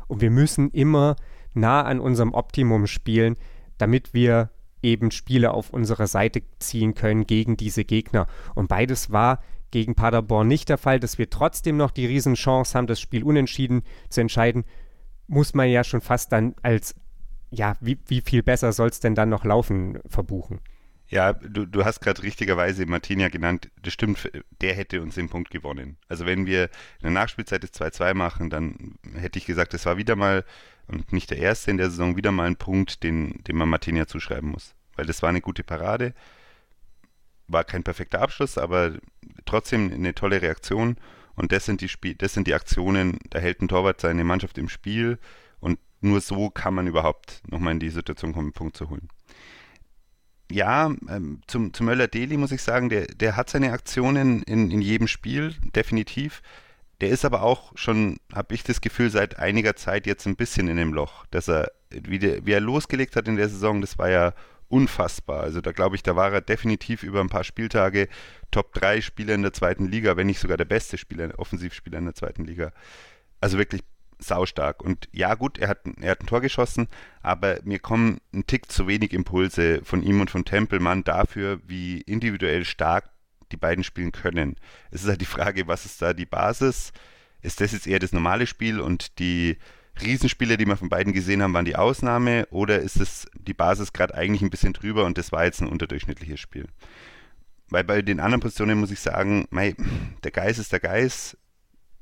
Und 0.08 0.20
wir 0.20 0.30
müssen 0.30 0.70
immer 0.70 1.16
nah 1.54 1.82
an 1.82 2.00
unserem 2.00 2.34
Optimum 2.34 2.86
spielen, 2.86 3.36
damit 3.78 4.12
wir 4.12 4.50
eben 4.82 5.10
Spiele 5.10 5.52
auf 5.52 5.70
unserer 5.70 6.06
Seite 6.06 6.42
ziehen 6.58 6.94
können 6.94 7.26
gegen 7.26 7.56
diese 7.56 7.84
Gegner. 7.84 8.26
Und 8.54 8.68
beides 8.68 9.10
war 9.10 9.40
gegen 9.70 9.94
Paderborn 9.94 10.48
nicht 10.48 10.68
der 10.68 10.78
Fall, 10.78 11.00
dass 11.00 11.18
wir 11.18 11.30
trotzdem 11.30 11.76
noch 11.76 11.90
die 11.90 12.06
Riesenchance 12.06 12.76
haben, 12.76 12.86
das 12.86 13.00
Spiel 13.00 13.22
unentschieden 13.22 13.82
zu 14.08 14.20
entscheiden, 14.20 14.64
muss 15.28 15.54
man 15.54 15.68
ja 15.68 15.84
schon 15.84 16.00
fast 16.00 16.32
dann 16.32 16.54
als 16.62 16.94
ja, 17.50 17.76
wie, 17.80 17.98
wie 18.06 18.20
viel 18.20 18.42
besser 18.42 18.72
soll 18.72 18.88
es 18.88 19.00
denn 19.00 19.14
dann 19.14 19.28
noch 19.28 19.44
laufen, 19.44 19.98
verbuchen? 20.06 20.60
Ja, 21.08 21.32
du, 21.32 21.66
du 21.66 21.84
hast 21.84 22.00
gerade 22.00 22.22
richtigerweise 22.22 22.86
Martinia 22.86 23.28
genannt. 23.28 23.68
Das 23.82 23.92
stimmt, 23.92 24.30
der 24.60 24.74
hätte 24.74 25.02
uns 25.02 25.16
den 25.16 25.28
Punkt 25.28 25.50
gewonnen. 25.50 25.96
Also 26.08 26.24
wenn 26.24 26.46
wir 26.46 26.64
in 26.64 27.02
der 27.02 27.10
Nachspielzeit 27.10 27.64
das 27.64 27.72
2-2 27.72 28.14
machen, 28.14 28.48
dann 28.48 28.94
hätte 29.16 29.40
ich 29.40 29.46
gesagt, 29.46 29.74
das 29.74 29.86
war 29.86 29.96
wieder 29.96 30.14
mal, 30.14 30.44
und 30.86 31.12
nicht 31.12 31.30
der 31.30 31.38
erste 31.38 31.72
in 31.72 31.78
der 31.78 31.90
Saison, 31.90 32.16
wieder 32.16 32.30
mal 32.30 32.46
ein 32.46 32.56
Punkt, 32.56 33.02
den, 33.02 33.42
den 33.42 33.56
man 33.56 33.68
Martinia 33.68 34.06
zuschreiben 34.06 34.50
muss. 34.50 34.76
Weil 34.94 35.06
das 35.06 35.20
war 35.20 35.30
eine 35.30 35.40
gute 35.40 35.64
Parade. 35.64 36.14
War 37.48 37.64
kein 37.64 37.82
perfekter 37.82 38.22
Abschluss, 38.22 38.56
aber 38.56 38.92
trotzdem 39.46 39.92
eine 39.92 40.14
tolle 40.14 40.40
Reaktion. 40.40 40.96
Und 41.34 41.50
das 41.50 41.64
sind 41.64 41.80
die 41.80 41.88
Spiel, 41.88 42.14
das 42.14 42.34
sind 42.34 42.46
die 42.46 42.54
Aktionen, 42.54 43.18
da 43.30 43.40
hält 43.40 43.62
ein 43.62 43.68
Torwart 43.68 44.00
seine 44.00 44.22
Mannschaft 44.22 44.58
im 44.58 44.68
Spiel 44.68 45.18
nur 46.00 46.20
so 46.20 46.50
kann 46.50 46.74
man 46.74 46.86
überhaupt 46.86 47.42
nochmal 47.48 47.74
in 47.74 47.80
die 47.80 47.90
Situation 47.90 48.32
kommen, 48.32 48.46
einen 48.46 48.52
Punkt 48.52 48.76
zu 48.76 48.90
holen. 48.90 49.08
Ja, 50.50 50.86
ähm, 51.08 51.42
zum, 51.46 51.72
zum 51.72 51.86
Möller-Deli 51.86 52.36
muss 52.36 52.50
ich 52.50 52.62
sagen, 52.62 52.88
der, 52.88 53.06
der 53.06 53.36
hat 53.36 53.50
seine 53.50 53.72
Aktionen 53.72 54.42
in, 54.42 54.70
in 54.70 54.80
jedem 54.80 55.06
Spiel, 55.06 55.54
definitiv. 55.74 56.42
Der 57.00 57.10
ist 57.10 57.24
aber 57.24 57.42
auch 57.42 57.72
schon, 57.76 58.18
habe 58.34 58.54
ich 58.54 58.64
das 58.64 58.80
Gefühl, 58.80 59.10
seit 59.10 59.38
einiger 59.38 59.76
Zeit 59.76 60.06
jetzt 60.06 60.26
ein 60.26 60.36
bisschen 60.36 60.68
in 60.68 60.76
dem 60.76 60.92
Loch, 60.92 61.24
dass 61.30 61.48
er, 61.48 61.70
wie, 61.90 62.18
der, 62.18 62.44
wie 62.44 62.52
er 62.52 62.60
losgelegt 62.60 63.16
hat 63.16 63.28
in 63.28 63.36
der 63.36 63.48
Saison, 63.48 63.80
das 63.80 63.96
war 63.96 64.10
ja 64.10 64.34
unfassbar. 64.68 65.40
Also 65.40 65.60
da 65.60 65.72
glaube 65.72 65.96
ich, 65.96 66.02
da 66.02 66.16
war 66.16 66.32
er 66.32 66.40
definitiv 66.40 67.02
über 67.02 67.20
ein 67.20 67.28
paar 67.28 67.44
Spieltage 67.44 68.08
Top 68.50 68.72
3 68.74 69.00
Spieler 69.00 69.34
in 69.34 69.42
der 69.42 69.52
zweiten 69.52 69.86
Liga, 69.86 70.16
wenn 70.16 70.26
nicht 70.26 70.40
sogar 70.40 70.56
der 70.56 70.64
beste 70.64 70.98
Spieler, 70.98 71.38
Offensivspieler 71.38 71.98
in 71.98 72.06
der 72.06 72.14
zweiten 72.14 72.44
Liga. 72.44 72.72
Also 73.40 73.56
wirklich 73.56 73.82
saustark. 74.20 74.82
Und 74.82 75.08
ja, 75.12 75.34
gut, 75.34 75.58
er 75.58 75.68
hat, 75.68 75.80
er 76.00 76.12
hat 76.12 76.20
ein 76.20 76.26
Tor 76.26 76.40
geschossen, 76.40 76.88
aber 77.22 77.58
mir 77.64 77.78
kommen 77.78 78.20
ein 78.32 78.46
Tick 78.46 78.70
zu 78.70 78.86
wenig 78.86 79.12
Impulse 79.12 79.80
von 79.84 80.02
ihm 80.02 80.20
und 80.20 80.30
von 80.30 80.44
Tempelmann 80.44 81.04
dafür, 81.04 81.60
wie 81.66 82.00
individuell 82.02 82.64
stark 82.64 83.10
die 83.52 83.56
beiden 83.56 83.84
spielen 83.84 84.12
können. 84.12 84.56
Es 84.90 85.02
ist 85.02 85.08
halt 85.08 85.20
die 85.20 85.26
Frage, 85.26 85.66
was 85.66 85.84
ist 85.84 86.00
da 86.00 86.12
die 86.12 86.26
Basis? 86.26 86.92
Ist 87.42 87.60
das 87.60 87.72
jetzt 87.72 87.86
eher 87.86 87.98
das 87.98 88.12
normale 88.12 88.46
Spiel 88.46 88.80
und 88.80 89.18
die 89.18 89.56
Riesenspiele, 90.00 90.56
die 90.56 90.66
wir 90.66 90.76
von 90.76 90.88
beiden 90.88 91.12
gesehen 91.12 91.42
haben, 91.42 91.54
waren 91.54 91.64
die 91.64 91.76
Ausnahme 91.76 92.46
oder 92.50 92.80
ist 92.80 93.00
es 93.00 93.26
die 93.34 93.54
Basis 93.54 93.92
gerade 93.92 94.14
eigentlich 94.14 94.42
ein 94.42 94.50
bisschen 94.50 94.72
drüber 94.72 95.04
und 95.04 95.18
das 95.18 95.32
war 95.32 95.44
jetzt 95.44 95.60
ein 95.60 95.68
unterdurchschnittliches 95.68 96.40
Spiel? 96.40 96.66
Weil 97.68 97.84
bei 97.84 98.02
den 98.02 98.20
anderen 98.20 98.40
Positionen 98.40 98.78
muss 98.78 98.90
ich 98.90 99.00
sagen, 99.00 99.46
mei, 99.50 99.74
der 100.24 100.30
Geist 100.30 100.58
ist 100.58 100.72
der 100.72 100.80
Geist, 100.80 101.36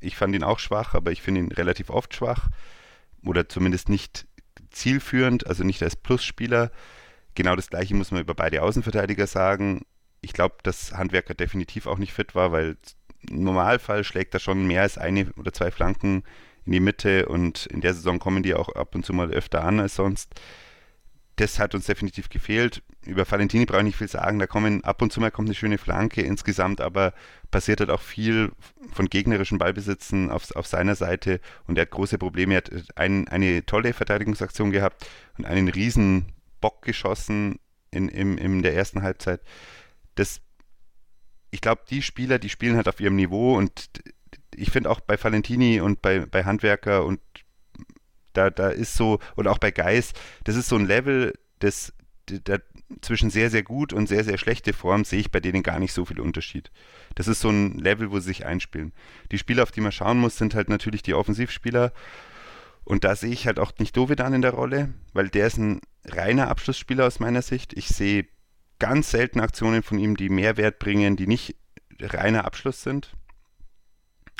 ich 0.00 0.16
fand 0.16 0.34
ihn 0.34 0.44
auch 0.44 0.58
schwach, 0.58 0.94
aber 0.94 1.12
ich 1.12 1.22
finde 1.22 1.40
ihn 1.40 1.52
relativ 1.52 1.90
oft 1.90 2.14
schwach 2.14 2.48
oder 3.24 3.48
zumindest 3.48 3.88
nicht 3.88 4.26
zielführend, 4.70 5.46
also 5.46 5.64
nicht 5.64 5.82
als 5.82 5.96
Plusspieler. 5.96 6.70
Genau 7.34 7.56
das 7.56 7.70
gleiche 7.70 7.94
muss 7.94 8.10
man 8.10 8.20
über 8.20 8.34
beide 8.34 8.62
Außenverteidiger 8.62 9.26
sagen. 9.26 9.82
Ich 10.20 10.32
glaube, 10.32 10.56
dass 10.62 10.92
Handwerker 10.92 11.34
definitiv 11.34 11.86
auch 11.86 11.98
nicht 11.98 12.12
fit 12.12 12.34
war, 12.34 12.52
weil 12.52 12.76
im 13.28 13.44
Normalfall 13.44 14.04
schlägt 14.04 14.34
er 14.34 14.40
schon 14.40 14.66
mehr 14.66 14.82
als 14.82 14.98
eine 14.98 15.32
oder 15.36 15.52
zwei 15.52 15.70
Flanken 15.70 16.22
in 16.64 16.72
die 16.72 16.80
Mitte 16.80 17.26
und 17.26 17.66
in 17.66 17.80
der 17.80 17.94
Saison 17.94 18.18
kommen 18.18 18.42
die 18.42 18.54
auch 18.54 18.68
ab 18.70 18.94
und 18.94 19.04
zu 19.04 19.12
mal 19.12 19.30
öfter 19.30 19.64
an 19.64 19.80
als 19.80 19.94
sonst 19.94 20.34
das 21.38 21.60
hat 21.60 21.74
uns 21.74 21.86
definitiv 21.86 22.28
gefehlt. 22.28 22.82
Über 23.06 23.30
Valentini 23.30 23.64
brauche 23.64 23.78
ich 23.78 23.86
nicht 23.86 23.96
viel 23.96 24.08
sagen. 24.08 24.40
Da 24.40 24.48
kommen 24.48 24.82
ab 24.82 25.00
und 25.02 25.12
zu 25.12 25.20
mal 25.20 25.30
kommt 25.30 25.48
eine 25.48 25.54
schöne 25.54 25.78
Flanke. 25.78 26.20
Insgesamt 26.20 26.80
aber 26.80 27.14
passiert 27.52 27.78
halt 27.78 27.90
auch 27.90 28.02
viel 28.02 28.50
von 28.92 29.06
gegnerischen 29.06 29.58
Ballbesitzen 29.58 30.30
auf, 30.30 30.54
auf 30.56 30.66
seiner 30.66 30.96
Seite 30.96 31.40
und 31.66 31.78
er 31.78 31.82
hat 31.82 31.90
große 31.90 32.18
Probleme. 32.18 32.54
Er 32.54 32.58
hat 32.58 32.70
ein, 32.96 33.28
eine 33.28 33.64
tolle 33.64 33.92
Verteidigungsaktion 33.92 34.72
gehabt 34.72 35.06
und 35.38 35.44
einen 35.44 35.68
riesen 35.68 36.32
Bock 36.60 36.82
geschossen 36.82 37.60
in, 37.92 38.08
in, 38.08 38.36
in 38.36 38.62
der 38.62 38.74
ersten 38.74 39.02
Halbzeit. 39.02 39.40
Das, 40.16 40.40
ich 41.52 41.60
glaube, 41.60 41.82
die 41.88 42.02
Spieler, 42.02 42.40
die 42.40 42.48
spielen 42.48 42.74
halt 42.74 42.88
auf 42.88 42.98
ihrem 42.98 43.14
Niveau 43.14 43.56
und 43.56 43.90
ich 44.56 44.72
finde 44.72 44.90
auch 44.90 44.98
bei 44.98 45.22
Valentini 45.22 45.80
und 45.80 46.02
bei, 46.02 46.26
bei 46.26 46.44
Handwerker 46.44 47.04
und 47.04 47.20
da, 48.38 48.50
da 48.50 48.68
ist 48.68 48.94
so, 48.94 49.18
und 49.34 49.48
auch 49.48 49.58
bei 49.58 49.70
Geist, 49.70 50.18
das 50.44 50.56
ist 50.56 50.68
so 50.68 50.76
ein 50.76 50.86
Level, 50.86 51.34
das, 51.58 51.92
da, 52.26 52.58
zwischen 53.02 53.30
sehr, 53.30 53.50
sehr 53.50 53.62
gut 53.62 53.92
und 53.92 54.06
sehr, 54.06 54.24
sehr 54.24 54.38
schlechte 54.38 54.72
Form 54.72 55.04
sehe 55.04 55.20
ich 55.20 55.30
bei 55.30 55.40
denen 55.40 55.62
gar 55.62 55.78
nicht 55.78 55.92
so 55.92 56.04
viel 56.04 56.20
Unterschied. 56.20 56.70
Das 57.16 57.28
ist 57.28 57.40
so 57.40 57.50
ein 57.50 57.78
Level, 57.78 58.10
wo 58.10 58.20
sie 58.20 58.28
sich 58.28 58.46
einspielen. 58.46 58.92
Die 59.32 59.38
Spieler, 59.38 59.64
auf 59.64 59.72
die 59.72 59.80
man 59.80 59.92
schauen 59.92 60.18
muss, 60.18 60.38
sind 60.38 60.54
halt 60.54 60.68
natürlich 60.68 61.02
die 61.02 61.14
Offensivspieler. 61.14 61.92
Und 62.84 63.04
da 63.04 63.16
sehe 63.16 63.32
ich 63.32 63.46
halt 63.46 63.58
auch 63.58 63.72
nicht 63.78 63.96
Dovedan 63.96 64.32
in 64.32 64.42
der 64.42 64.52
Rolle, 64.52 64.94
weil 65.12 65.28
der 65.28 65.48
ist 65.48 65.58
ein 65.58 65.80
reiner 66.06 66.48
Abschlussspieler 66.48 67.06
aus 67.06 67.20
meiner 67.20 67.42
Sicht. 67.42 67.74
Ich 67.74 67.88
sehe 67.88 68.26
ganz 68.78 69.10
selten 69.10 69.40
Aktionen 69.40 69.82
von 69.82 69.98
ihm, 69.98 70.16
die 70.16 70.30
Mehrwert 70.30 70.78
bringen, 70.78 71.16
die 71.16 71.26
nicht 71.26 71.56
reiner 72.00 72.44
Abschluss 72.44 72.82
sind. 72.82 73.12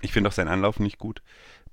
Ich 0.00 0.12
finde 0.12 0.28
auch 0.28 0.34
sein 0.34 0.48
Anlauf 0.48 0.78
nicht 0.78 0.98
gut. 0.98 1.22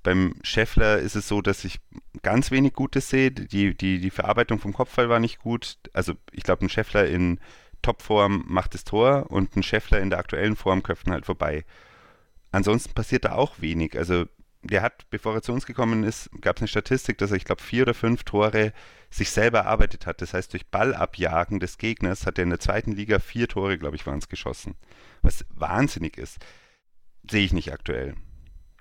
Beim 0.06 0.34
Scheffler 0.42 0.98
ist 0.98 1.16
es 1.16 1.26
so, 1.26 1.42
dass 1.42 1.64
ich 1.64 1.80
ganz 2.22 2.52
wenig 2.52 2.74
Gutes 2.74 3.10
sehe. 3.10 3.32
Die, 3.32 3.76
die, 3.76 3.98
die 3.98 4.10
Verarbeitung 4.10 4.60
vom 4.60 4.72
Kopfball 4.72 5.08
war 5.08 5.18
nicht 5.18 5.40
gut. 5.40 5.78
Also 5.94 6.14
ich 6.30 6.44
glaube, 6.44 6.64
ein 6.64 6.68
Scheffler 6.68 7.08
in 7.08 7.40
Topform 7.82 8.44
macht 8.46 8.74
das 8.74 8.84
Tor 8.84 9.32
und 9.32 9.56
ein 9.56 9.64
Scheffler 9.64 10.00
in 10.00 10.10
der 10.10 10.20
aktuellen 10.20 10.54
Form 10.54 10.84
köpft 10.84 11.08
halt 11.08 11.26
vorbei. 11.26 11.64
Ansonsten 12.52 12.94
passiert 12.94 13.24
da 13.24 13.32
auch 13.32 13.60
wenig. 13.60 13.98
Also 13.98 14.26
der 14.62 14.82
hat, 14.82 15.10
bevor 15.10 15.34
er 15.34 15.42
zu 15.42 15.52
uns 15.52 15.66
gekommen 15.66 16.04
ist, 16.04 16.30
gab 16.40 16.54
es 16.54 16.62
eine 16.62 16.68
Statistik, 16.68 17.18
dass 17.18 17.32
er, 17.32 17.38
ich 17.38 17.44
glaube, 17.44 17.62
vier 17.62 17.82
oder 17.82 17.94
fünf 17.94 18.22
Tore 18.22 18.72
sich 19.10 19.30
selber 19.30 19.58
erarbeitet 19.58 20.06
hat. 20.06 20.22
Das 20.22 20.34
heißt, 20.34 20.52
durch 20.52 20.68
Ballabjagen 20.68 21.58
des 21.58 21.78
Gegners 21.78 22.26
hat 22.26 22.38
er 22.38 22.44
in 22.44 22.50
der 22.50 22.60
zweiten 22.60 22.92
Liga 22.92 23.18
vier 23.18 23.48
Tore, 23.48 23.76
glaube 23.76 23.96
ich, 23.96 24.06
waren 24.06 24.20
es 24.20 24.28
geschossen. 24.28 24.76
Was 25.22 25.44
wahnsinnig 25.52 26.16
ist. 26.16 26.38
Sehe 27.28 27.44
ich 27.44 27.52
nicht 27.52 27.72
aktuell. 27.72 28.14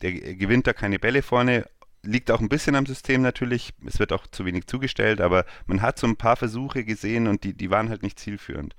Der 0.02 0.12
gewinnt 0.12 0.68
da 0.68 0.74
keine 0.74 1.00
Bälle 1.00 1.22
vorne, 1.22 1.66
liegt 2.04 2.32
auch 2.32 2.40
ein 2.40 2.50
bisschen 2.50 2.76
am 2.76 2.86
System 2.86 3.22
natürlich. 3.22 3.74
Es 3.86 4.00
wird 4.00 4.14
auch 4.14 4.28
zu 4.28 4.46
wenig 4.46 4.68
zugestellt, 4.68 5.22
aber 5.22 5.46
man 5.66 5.82
hat 5.82 6.00
so 6.00 6.08
ein 6.08 6.18
paar 6.18 6.36
Versuche 6.36 6.84
gesehen 6.84 7.28
und 7.28 7.44
die, 7.44 7.54
die 7.54 7.70
waren 7.70 7.90
halt 7.90 8.04
nicht 8.04 8.20
zielführend. 8.20 8.76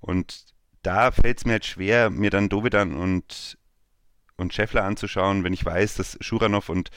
Und 0.00 0.46
da 0.82 1.12
fällt 1.12 1.38
es 1.38 1.44
mir 1.44 1.52
halt 1.52 1.66
schwer, 1.66 2.10
mir 2.10 2.30
dann 2.30 2.48
Dovedan 2.48 2.94
und, 2.94 3.58
und 4.36 4.52
Scheffler 4.52 4.84
anzuschauen, 4.84 5.44
wenn 5.44 5.52
ich 5.52 5.64
weiß, 5.64 5.94
dass 5.94 6.18
Schuranov 6.20 6.68
und 6.68 6.90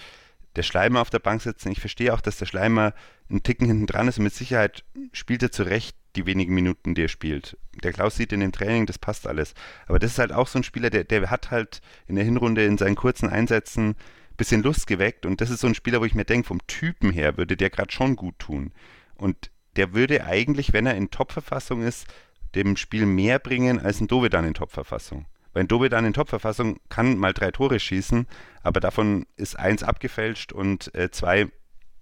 der 0.56 0.64
Schleimer 0.64 1.02
auf 1.02 1.10
der 1.10 1.20
Bank 1.20 1.42
sitzen. 1.42 1.72
Ich 1.72 1.82
verstehe 1.82 2.14
auch, 2.14 2.22
dass 2.22 2.38
der 2.38 2.46
Schleimer 2.46 2.94
einen 3.30 3.44
Ticken 3.44 3.68
hinten 3.68 3.88
dran 3.88 4.08
ist 4.08 4.20
mit 4.20 4.34
Sicherheit 4.34 4.84
spielt 5.12 5.44
er 5.44 5.52
zurecht 5.52 5.96
die 6.16 6.26
wenigen 6.26 6.54
Minuten, 6.54 6.96
die 6.96 7.04
er 7.04 7.10
spielt. 7.10 7.58
Der 7.84 7.94
Klaus 7.94 8.16
sieht 8.16 8.32
in 8.32 8.40
dem 8.40 8.52
Training, 8.52 8.86
das 8.86 8.98
passt 8.98 9.28
alles. 9.28 9.54
Aber 9.88 10.00
das 10.00 10.12
ist 10.12 10.20
halt 10.20 10.32
auch 10.32 10.48
so 10.48 10.60
ein 10.60 10.64
Spieler, 10.64 10.90
der, 10.90 11.04
der 11.04 11.30
hat 11.30 11.52
halt 11.52 11.82
in 12.08 12.16
der 12.16 12.26
Hinrunde 12.26 12.66
in 12.66 12.78
seinen 12.78 12.96
kurzen 12.96 13.30
Einsätzen 13.30 13.90
ein 13.90 13.96
bisschen 14.38 14.64
Lust 14.64 14.88
geweckt. 14.88 15.26
Und 15.26 15.42
das 15.42 15.50
ist 15.50 15.62
so 15.62 15.68
ein 15.68 15.76
Spieler, 15.76 16.02
wo 16.02 16.06
ich 16.06 16.16
mir 16.16 16.26
denke, 16.26 16.48
vom 16.48 16.66
Typen 16.68 17.12
her 17.12 17.38
würde 17.38 17.58
der 17.58 17.70
gerade 17.70 17.92
schon 17.92 18.16
gut 18.16 18.40
tun. 18.40 18.72
Und 19.16 19.52
der 19.76 19.94
würde 19.94 20.26
eigentlich, 20.26 20.74
wenn 20.74 20.86
er 20.86 20.96
in 20.96 21.12
Top-Verfassung 21.12 21.82
ist, 21.84 22.08
dem 22.56 22.78
Spiel 22.78 23.06
mehr 23.06 23.40
bringen 23.40 23.80
als 23.80 24.00
ein 24.00 24.08
Dovedan 24.08 24.46
in 24.46 24.54
Top-Verfassung. 24.54 25.26
Weil 25.56 25.66
Dobe 25.68 25.88
dann 25.88 26.04
in 26.04 26.12
Topverfassung 26.12 26.82
kann 26.90 27.18
mal 27.18 27.34
drei 27.34 27.50
Tore 27.50 27.80
schießen, 27.80 28.28
aber 28.62 28.82
davon 28.82 29.26
ist 29.38 29.58
eins 29.58 29.84
abgefälscht 29.84 30.52
und 30.52 30.94
äh, 30.94 31.12
zwei 31.12 31.48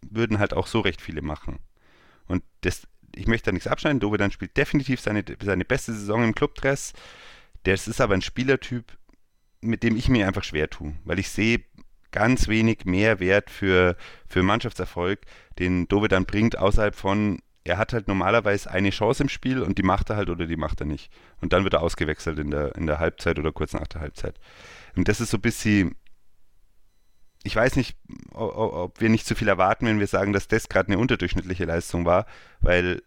würden 0.02 0.40
halt 0.40 0.56
auch 0.56 0.66
so 0.66 0.80
recht 0.80 1.02
viele 1.02 1.22
machen. 1.22 1.60
Und 2.26 2.44
das, 2.62 2.88
ich 3.16 3.28
möchte 3.28 3.46
da 3.46 3.52
nichts 3.52 3.68
abschneiden. 3.68 4.00
Dobe 4.00 4.18
dann 4.18 4.32
spielt 4.32 4.58
definitiv 4.58 5.00
seine, 5.00 5.24
seine 5.42 5.66
beste 5.66 5.94
Saison 5.94 6.24
im 6.24 6.36
Clubdress. 6.36 6.94
Das 7.64 7.88
ist 7.88 8.02
aber 8.02 8.14
ein 8.14 8.22
Spielertyp, 8.22 8.98
mit 9.62 9.84
dem 9.84 9.96
ich 9.96 10.10
mir 10.10 10.28
einfach 10.28 10.44
schwer 10.44 10.70
tue, 10.70 10.94
weil 11.06 11.20
ich 11.20 11.30
sehe 11.30 11.62
ganz 12.12 12.48
wenig 12.48 12.86
Mehrwert 12.86 13.50
für, 13.50 13.98
für 14.28 14.44
Mannschaftserfolg, 14.44 15.22
den 15.60 15.88
Dove 15.88 16.08
dann 16.08 16.26
bringt, 16.26 16.58
außerhalb 16.58 16.96
von, 16.96 17.40
er 17.64 17.78
hat 17.78 17.94
halt 17.94 18.08
normalerweise 18.08 18.70
eine 18.70 18.92
Chance 18.92 19.24
im 19.24 19.30
Spiel 19.30 19.62
und 19.62 19.78
die 19.78 19.84
macht 19.84 20.10
er 20.10 20.18
halt 20.18 20.30
oder 20.30 20.46
die 20.46 20.58
macht 20.58 20.82
er 20.82 20.86
nicht. 20.86 21.12
Und 21.42 21.54
dann 21.54 21.64
wird 21.64 21.74
er 21.74 21.82
ausgewechselt 21.82 22.40
in 22.40 22.52
der, 22.52 22.76
in 22.76 22.88
der 22.88 23.00
Halbzeit 23.00 23.40
oder 23.40 23.52
kurz 23.52 23.74
nach 23.74 23.88
der 23.88 24.02
Halbzeit. 24.02 24.40
Und 24.96 25.08
das 25.08 25.22
ist 25.22 25.32
so 25.32 25.38
ein 25.38 25.42
bisschen, 25.42 25.96
ich 27.44 27.56
weiß 27.56 27.76
nicht, 27.76 27.98
ob, 28.34 29.00
wir 29.00 29.10
nicht 29.10 29.28
zu 29.28 29.36
viel 29.36 29.48
erwarten, 29.48 29.86
wenn 29.86 30.00
wir 30.00 30.08
sagen, 30.08 30.34
dass 30.34 30.48
das 30.48 30.70
gerade 30.70 30.90
eine 30.90 30.98
unterdurchschnittliche 30.98 31.66
Leistung 31.66 32.06
war, 32.06 32.26
weil 32.62 33.02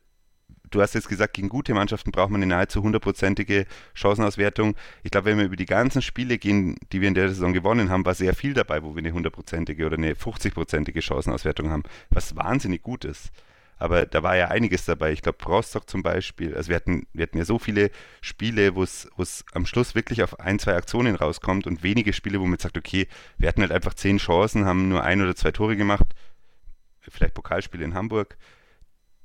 du 0.70 0.82
hast 0.82 0.94
jetzt 0.94 1.08
gesagt, 1.08 1.34
gegen 1.34 1.48
gute 1.48 1.74
Mannschaften 1.74 2.10
braucht 2.10 2.30
man 2.30 2.42
eine 2.42 2.54
nahezu 2.54 2.82
hundertprozentige 2.82 3.66
Chancenauswertung. 3.94 4.76
Ich 5.02 5.10
glaube, 5.10 5.26
wenn 5.26 5.38
wir 5.38 5.46
über 5.46 5.56
die 5.56 5.64
ganzen 5.64 6.02
Spiele 6.02 6.38
gehen, 6.38 6.76
die 6.92 7.00
wir 7.00 7.08
in 7.08 7.14
der 7.14 7.28
Saison 7.28 7.52
gewonnen 7.52 7.88
haben, 7.88 8.04
war 8.04 8.14
sehr 8.14 8.34
viel 8.34 8.52
dabei, 8.52 8.82
wo 8.82 8.94
wir 8.94 9.00
eine 9.00 9.12
hundertprozentige 9.12 9.86
oder 9.86 9.96
eine 9.96 10.12
50-prozentige 10.14 11.00
Chancenauswertung 11.00 11.70
haben, 11.70 11.84
was 12.10 12.36
wahnsinnig 12.36 12.82
gut 12.82 13.04
ist. 13.04 13.30
Aber 13.78 14.06
da 14.06 14.22
war 14.22 14.36
ja 14.36 14.48
einiges 14.48 14.86
dabei. 14.86 15.12
Ich 15.12 15.22
glaube, 15.22 15.44
Rostock 15.44 15.88
zum 15.88 16.02
Beispiel, 16.02 16.54
also 16.54 16.70
wir 16.70 16.76
hatten, 16.76 17.06
wir 17.12 17.24
hatten 17.24 17.38
ja 17.38 17.44
so 17.44 17.58
viele 17.58 17.90
Spiele, 18.22 18.74
wo 18.74 18.82
es 18.82 19.44
am 19.52 19.66
Schluss 19.66 19.94
wirklich 19.94 20.22
auf 20.22 20.40
ein, 20.40 20.58
zwei 20.58 20.76
Aktionen 20.76 21.14
rauskommt 21.14 21.66
und 21.66 21.82
wenige 21.82 22.12
Spiele, 22.12 22.40
wo 22.40 22.46
man 22.46 22.58
sagt, 22.58 22.78
okay, 22.78 23.06
wir 23.36 23.48
hatten 23.48 23.60
halt 23.60 23.72
einfach 23.72 23.94
zehn 23.94 24.18
Chancen, 24.18 24.64
haben 24.64 24.88
nur 24.88 25.04
ein 25.04 25.20
oder 25.20 25.36
zwei 25.36 25.52
Tore 25.52 25.76
gemacht, 25.76 26.06
vielleicht 27.00 27.34
Pokalspiele 27.34 27.84
in 27.84 27.94
Hamburg 27.94 28.36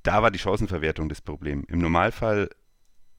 da 0.04 0.22
war 0.22 0.32
die 0.32 0.40
Chancenverwertung 0.40 1.10
das 1.10 1.22
Problem. 1.22 1.64
Im 1.68 1.80
Normalfall 1.80 2.50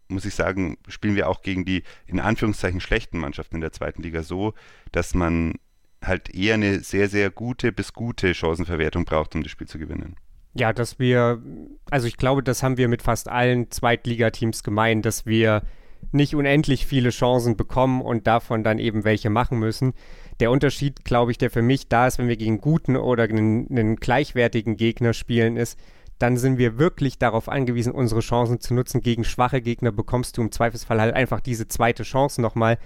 muss 0.08 0.24
ich 0.24 0.34
sagen, 0.34 0.76
spielen 0.88 1.16
wir 1.16 1.28
auch 1.28 1.42
gegen 1.42 1.64
die 1.64 1.84
in 2.06 2.20
Anführungszeichen 2.20 2.80
schlechten 2.80 3.18
Mannschaften 3.18 3.56
in 3.56 3.60
der 3.60 3.72
zweiten 3.72 4.02
Liga 4.02 4.22
so, 4.22 4.54
dass 4.90 5.14
man 5.14 5.54
halt 6.02 6.34
eher 6.34 6.54
eine 6.54 6.80
sehr, 6.80 7.08
sehr 7.08 7.30
gute 7.30 7.72
bis 7.72 7.92
gute 7.92 8.34
Chancenverwertung 8.34 9.04
braucht, 9.04 9.34
um 9.34 9.42
das 9.42 9.52
Spiel 9.52 9.68
zu 9.68 9.78
gewinnen. 9.78 10.16
Ja, 10.54 10.72
dass 10.72 10.98
wir, 10.98 11.42
also 11.90 12.06
ich 12.06 12.16
glaube, 12.16 12.42
das 12.42 12.62
haben 12.62 12.76
wir 12.76 12.88
mit 12.88 13.02
fast 13.02 13.28
allen 13.28 13.70
Zweitligateams 13.70 14.62
gemeint, 14.62 15.06
dass 15.06 15.24
wir 15.24 15.62
nicht 16.10 16.34
unendlich 16.34 16.86
viele 16.86 17.10
Chancen 17.10 17.56
bekommen 17.56 18.02
und 18.02 18.26
davon 18.26 18.62
dann 18.62 18.78
eben 18.78 19.04
welche 19.04 19.30
machen 19.30 19.58
müssen. 19.58 19.94
Der 20.40 20.50
Unterschied, 20.50 21.04
glaube 21.04 21.30
ich, 21.30 21.38
der 21.38 21.50
für 21.50 21.62
mich 21.62 21.88
da 21.88 22.06
ist, 22.06 22.18
wenn 22.18 22.28
wir 22.28 22.36
gegen 22.36 22.60
guten 22.60 22.96
oder 22.96 23.24
einen, 23.24 23.68
einen 23.70 23.96
gleichwertigen 23.96 24.76
Gegner 24.76 25.14
spielen, 25.14 25.56
ist, 25.56 25.78
dann 26.18 26.36
sind 26.36 26.58
wir 26.58 26.78
wirklich 26.78 27.18
darauf 27.18 27.48
angewiesen, 27.48 27.92
unsere 27.92 28.20
Chancen 28.20 28.60
zu 28.60 28.74
nutzen. 28.74 29.00
Gegen 29.00 29.24
schwache 29.24 29.62
Gegner 29.62 29.90
bekommst 29.90 30.36
du 30.36 30.42
im 30.42 30.52
Zweifelsfall 30.52 31.00
halt 31.00 31.14
einfach 31.14 31.40
diese 31.40 31.66
zweite 31.66 32.02
Chance 32.02 32.40
nochmal, 32.40 32.78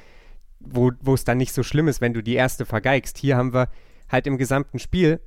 wo 0.60 0.92
es 1.12 1.24
dann 1.24 1.38
nicht 1.38 1.52
so 1.52 1.62
schlimm 1.62 1.88
ist, 1.88 2.00
wenn 2.00 2.14
du 2.14 2.22
die 2.22 2.34
erste 2.34 2.64
vergeigst. 2.64 3.18
Hier 3.18 3.36
haben 3.36 3.52
wir 3.52 3.68
halt 4.08 4.26
im 4.26 4.38
gesamten 4.38 4.78
Spiel 4.78 5.20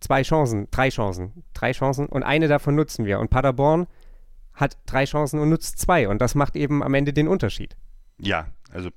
zwei 0.00 0.22
Chancen, 0.22 0.68
drei 0.70 0.90
Chancen, 0.90 1.44
drei 1.52 1.72
Chancen 1.72 2.06
und 2.06 2.22
eine 2.22 2.48
davon 2.48 2.74
nutzen 2.74 3.04
wir. 3.04 3.20
Und 3.20 3.30
Paderborn 3.30 3.86
hat 4.52 4.78
drei 4.86 5.04
Chancen 5.04 5.40
und 5.40 5.48
nutzt 5.48 5.78
zwei 5.78 6.08
und 6.08 6.20
das 6.20 6.34
macht 6.34 6.56
eben 6.56 6.82
am 6.82 6.94
Ende 6.94 7.12
den 7.12 7.28
Unterschied. 7.28 7.76
Ja, 8.18 8.48
also 8.72 8.90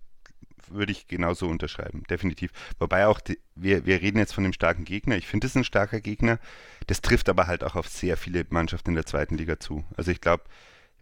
würde 0.69 0.91
ich 0.91 1.07
genauso 1.07 1.47
unterschreiben, 1.47 2.03
definitiv. 2.09 2.51
Wobei 2.79 3.07
auch, 3.07 3.19
die, 3.19 3.39
wir, 3.55 3.85
wir 3.85 4.01
reden 4.01 4.17
jetzt 4.17 4.33
von 4.33 4.43
einem 4.43 4.53
starken 4.53 4.83
Gegner. 4.83 5.15
Ich 5.15 5.27
finde 5.27 5.47
es 5.47 5.55
ein 5.55 5.63
starker 5.63 6.01
Gegner. 6.01 6.39
Das 6.87 7.01
trifft 7.01 7.29
aber 7.29 7.47
halt 7.47 7.63
auch 7.63 7.75
auf 7.75 7.87
sehr 7.87 8.17
viele 8.17 8.45
Mannschaften 8.49 8.91
in 8.91 8.95
der 8.95 9.05
zweiten 9.05 9.37
Liga 9.37 9.59
zu. 9.59 9.83
Also 9.95 10.11
ich 10.11 10.21
glaube, 10.21 10.43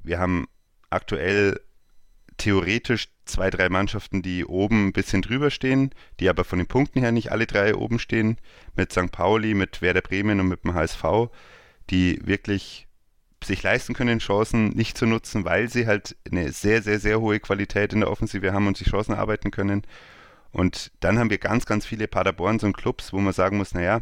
wir 0.04 0.20
haben 0.20 0.48
aktuell 0.90 1.60
theoretisch 2.38 3.08
zwei, 3.26 3.50
drei 3.50 3.70
Mannschaften, 3.70 4.22
die 4.22 4.46
oben 4.46 4.88
ein 4.88 4.94
bisschen 4.94 5.22
drüber 5.22 5.50
stehen, 5.50 5.92
die 6.20 6.30
aber 6.30 6.44
von 6.44 6.60
den 6.60 6.68
Punkten 6.68 7.00
her 7.00 7.12
nicht 7.12 7.32
alle 7.32 7.48
drei 7.48 7.76
oben 7.76 8.00
stehen, 8.00 8.38
mit 8.76 8.92
St. 8.92 9.12
Pauli, 9.12 9.54
mit 9.54 9.82
Werder 9.82 10.02
Bremen 10.02 10.40
und 10.40 10.48
mit 10.48 10.64
dem 10.64 10.74
HSV, 10.74 11.04
die 11.90 12.20
wirklich 12.26 12.88
sich 13.44 13.62
leisten 13.64 13.94
können, 13.94 14.20
Chancen 14.20 14.70
nicht 14.70 14.98
zu 14.98 15.06
nutzen, 15.06 15.46
weil 15.46 15.70
sie 15.70 15.88
halt 15.88 16.16
eine 16.30 16.52
sehr, 16.52 16.82
sehr, 16.82 17.00
sehr 17.00 17.22
hohe 17.22 17.40
Qualität 17.40 17.94
in 17.94 18.00
der 18.00 18.12
Offensive 18.12 18.54
haben 18.54 18.68
und 18.68 18.78
sich 18.78 18.90
Chancen 18.90 19.14
erarbeiten 19.14 19.52
können. 19.52 19.84
Und 20.52 20.92
dann 21.00 21.20
haben 21.20 21.30
wir 21.30 21.38
ganz, 21.38 21.66
ganz 21.66 21.86
viele 21.86 22.08
Paderborns 22.08 22.64
und 22.64 22.76
Clubs, 22.76 23.14
wo 23.14 23.20
man 23.20 23.34
sagen 23.34 23.58
muss, 23.58 23.74
naja, 23.74 24.02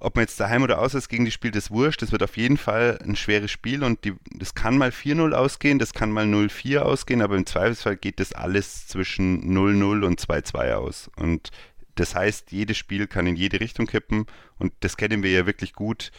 ob 0.00 0.14
man 0.14 0.22
jetzt 0.22 0.38
daheim 0.38 0.62
oder 0.62 0.78
auswärts 0.78 1.08
gegen 1.08 1.24
die 1.24 1.30
spielt, 1.30 1.56
ist 1.56 1.70
wurscht. 1.70 2.02
Das 2.02 2.12
wird 2.12 2.22
auf 2.22 2.36
jeden 2.36 2.56
Fall 2.56 2.98
ein 3.04 3.16
schweres 3.16 3.50
Spiel 3.50 3.82
und 3.82 4.04
die, 4.04 4.14
das 4.32 4.54
kann 4.54 4.78
mal 4.78 4.90
4-0 4.90 5.32
ausgehen, 5.32 5.78
das 5.78 5.92
kann 5.92 6.12
mal 6.12 6.26
0-4 6.26 6.78
ausgehen, 6.78 7.22
aber 7.22 7.36
im 7.36 7.46
Zweifelsfall 7.46 7.96
geht 7.96 8.20
das 8.20 8.32
alles 8.32 8.86
zwischen 8.86 9.42
0-0 9.52 10.04
und 10.04 10.20
2-2 10.20 10.74
aus. 10.74 11.10
Und 11.16 11.50
das 11.96 12.14
heißt, 12.14 12.52
jedes 12.52 12.76
Spiel 12.76 13.06
kann 13.06 13.26
in 13.26 13.36
jede 13.36 13.60
Richtung 13.60 13.86
kippen 13.86 14.26
und 14.58 14.72
das 14.80 14.96
kennen 14.96 15.22
wir 15.22 15.30
ja 15.30 15.46
wirklich 15.46 15.72
gut 15.72 16.12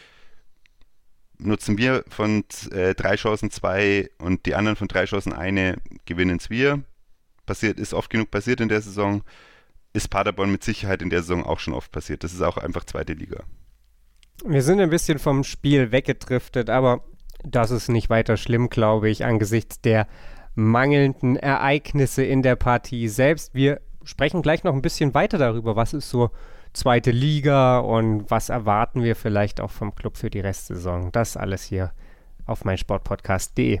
nutzen 1.42 1.78
wir 1.78 2.04
von 2.08 2.44
äh, 2.70 2.94
drei 2.94 3.16
Chancen 3.16 3.50
zwei 3.50 4.10
und 4.18 4.46
die 4.46 4.54
anderen 4.54 4.76
von 4.76 4.88
drei 4.88 5.04
Chancen 5.04 5.32
eine, 5.32 5.78
gewinnen 6.04 6.38
es 6.38 6.50
wir. 6.50 6.82
Passiert, 7.46 7.80
ist 7.80 7.94
oft 7.94 8.10
genug 8.10 8.30
passiert 8.30 8.60
in 8.60 8.68
der 8.68 8.80
Saison. 8.80 9.22
Ist 9.92 10.08
Paderborn 10.08 10.52
mit 10.52 10.62
Sicherheit 10.62 11.02
in 11.02 11.10
der 11.10 11.22
Saison 11.22 11.44
auch 11.44 11.58
schon 11.58 11.74
oft 11.74 11.90
passiert. 11.90 12.22
Das 12.22 12.32
ist 12.32 12.42
auch 12.42 12.56
einfach 12.56 12.84
zweite 12.84 13.14
Liga. 13.14 13.42
Wir 14.44 14.62
sind 14.62 14.80
ein 14.80 14.90
bisschen 14.90 15.18
vom 15.18 15.44
Spiel 15.44 15.92
weggedriftet, 15.92 16.70
aber 16.70 17.02
das 17.44 17.70
ist 17.70 17.88
nicht 17.88 18.10
weiter 18.10 18.36
schlimm, 18.36 18.70
glaube 18.70 19.10
ich, 19.10 19.24
angesichts 19.24 19.80
der 19.80 20.06
mangelnden 20.54 21.36
Ereignisse 21.36 22.24
in 22.24 22.42
der 22.42 22.56
Partie 22.56 23.08
selbst. 23.08 23.54
Wir 23.54 23.80
sprechen 24.02 24.42
gleich 24.42 24.64
noch 24.64 24.74
ein 24.74 24.82
bisschen 24.82 25.14
weiter 25.14 25.38
darüber, 25.38 25.76
was 25.76 25.92
ist 25.92 26.10
so 26.10 26.30
zweite 26.72 27.10
Liga 27.10 27.78
und 27.78 28.30
was 28.30 28.48
erwarten 28.48 29.02
wir 29.02 29.16
vielleicht 29.16 29.60
auch 29.60 29.70
vom 29.70 29.94
Club 29.94 30.16
für 30.16 30.30
die 30.30 30.40
Restsaison. 30.40 31.12
Das 31.12 31.36
alles 31.36 31.64
hier 31.64 31.92
auf 32.46 32.64
meinsportpodcast.de. 32.64 33.80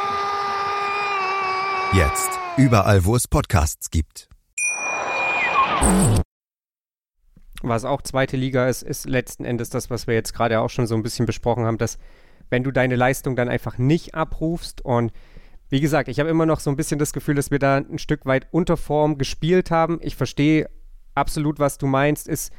Jetzt 1.93 2.39
überall, 2.55 3.03
wo 3.03 3.17
es 3.17 3.27
Podcasts 3.27 3.89
gibt. 3.89 4.29
Was 7.61 7.83
auch 7.83 8.01
zweite 8.01 8.37
Liga 8.37 8.69
ist, 8.69 8.81
ist 8.81 9.09
letzten 9.09 9.43
Endes 9.43 9.69
das, 9.69 9.89
was 9.89 10.07
wir 10.07 10.13
jetzt 10.13 10.33
gerade 10.33 10.61
auch 10.61 10.69
schon 10.69 10.87
so 10.87 10.95
ein 10.95 11.03
bisschen 11.03 11.25
besprochen 11.25 11.65
haben, 11.65 11.77
dass 11.77 11.97
wenn 12.49 12.63
du 12.63 12.71
deine 12.71 12.95
Leistung 12.95 13.35
dann 13.35 13.49
einfach 13.49 13.77
nicht 13.77 14.15
abrufst 14.15 14.85
und 14.85 15.11
wie 15.67 15.81
gesagt, 15.81 16.07
ich 16.07 16.21
habe 16.21 16.29
immer 16.29 16.45
noch 16.45 16.61
so 16.61 16.69
ein 16.69 16.77
bisschen 16.77 16.97
das 16.97 17.11
Gefühl, 17.11 17.35
dass 17.35 17.51
wir 17.51 17.59
da 17.59 17.77
ein 17.77 17.99
Stück 17.99 18.25
weit 18.25 18.47
unter 18.51 18.77
Form 18.77 19.17
gespielt 19.17 19.69
haben. 19.69 19.99
Ich 20.01 20.15
verstehe 20.15 20.69
absolut, 21.13 21.59
was 21.59 21.77
du 21.77 21.87
meinst, 21.87 22.29
ist 22.29 22.53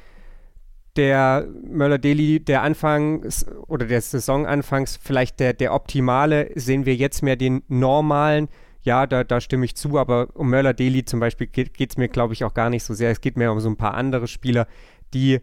der 0.97 1.49
Möller-Deli 1.65 2.41
der 2.41 2.61
Anfangs 2.61 3.47
oder 3.67 3.87
der 3.87 4.03
Saisonanfangs 4.03 4.99
vielleicht 5.03 5.41
der, 5.41 5.55
der 5.55 5.73
optimale. 5.73 6.51
Sehen 6.55 6.85
wir 6.85 6.97
jetzt 6.97 7.23
mehr 7.23 7.37
den 7.37 7.63
normalen? 7.69 8.49
Ja, 8.83 9.07
da, 9.07 9.25
da 9.25 9.41
stimme 9.41 9.65
ich 9.65 9.77
zu, 9.77 9.99
aber 9.99 10.29
um 10.35 10.51
Möller-Deli 10.51 11.05
zum 11.05 11.21
Beispiel 11.21 11.47
geht 11.47 11.91
es 11.91 11.97
mir, 11.97 12.09
glaube 12.09 12.35
ich, 12.35 12.45
auch 12.45 12.55
gar 12.55 12.71
nicht 12.71 12.85
so 12.85 12.95
sehr. 12.95 13.11
Es 13.11 13.21
geht 13.21 13.37
mir 13.37 13.53
um 13.53 13.61
so 13.61 13.69
ein 13.69 13.77
paar 13.77 13.95
andere 13.95 14.27
Spieler, 14.27 14.67
die 15.15 15.41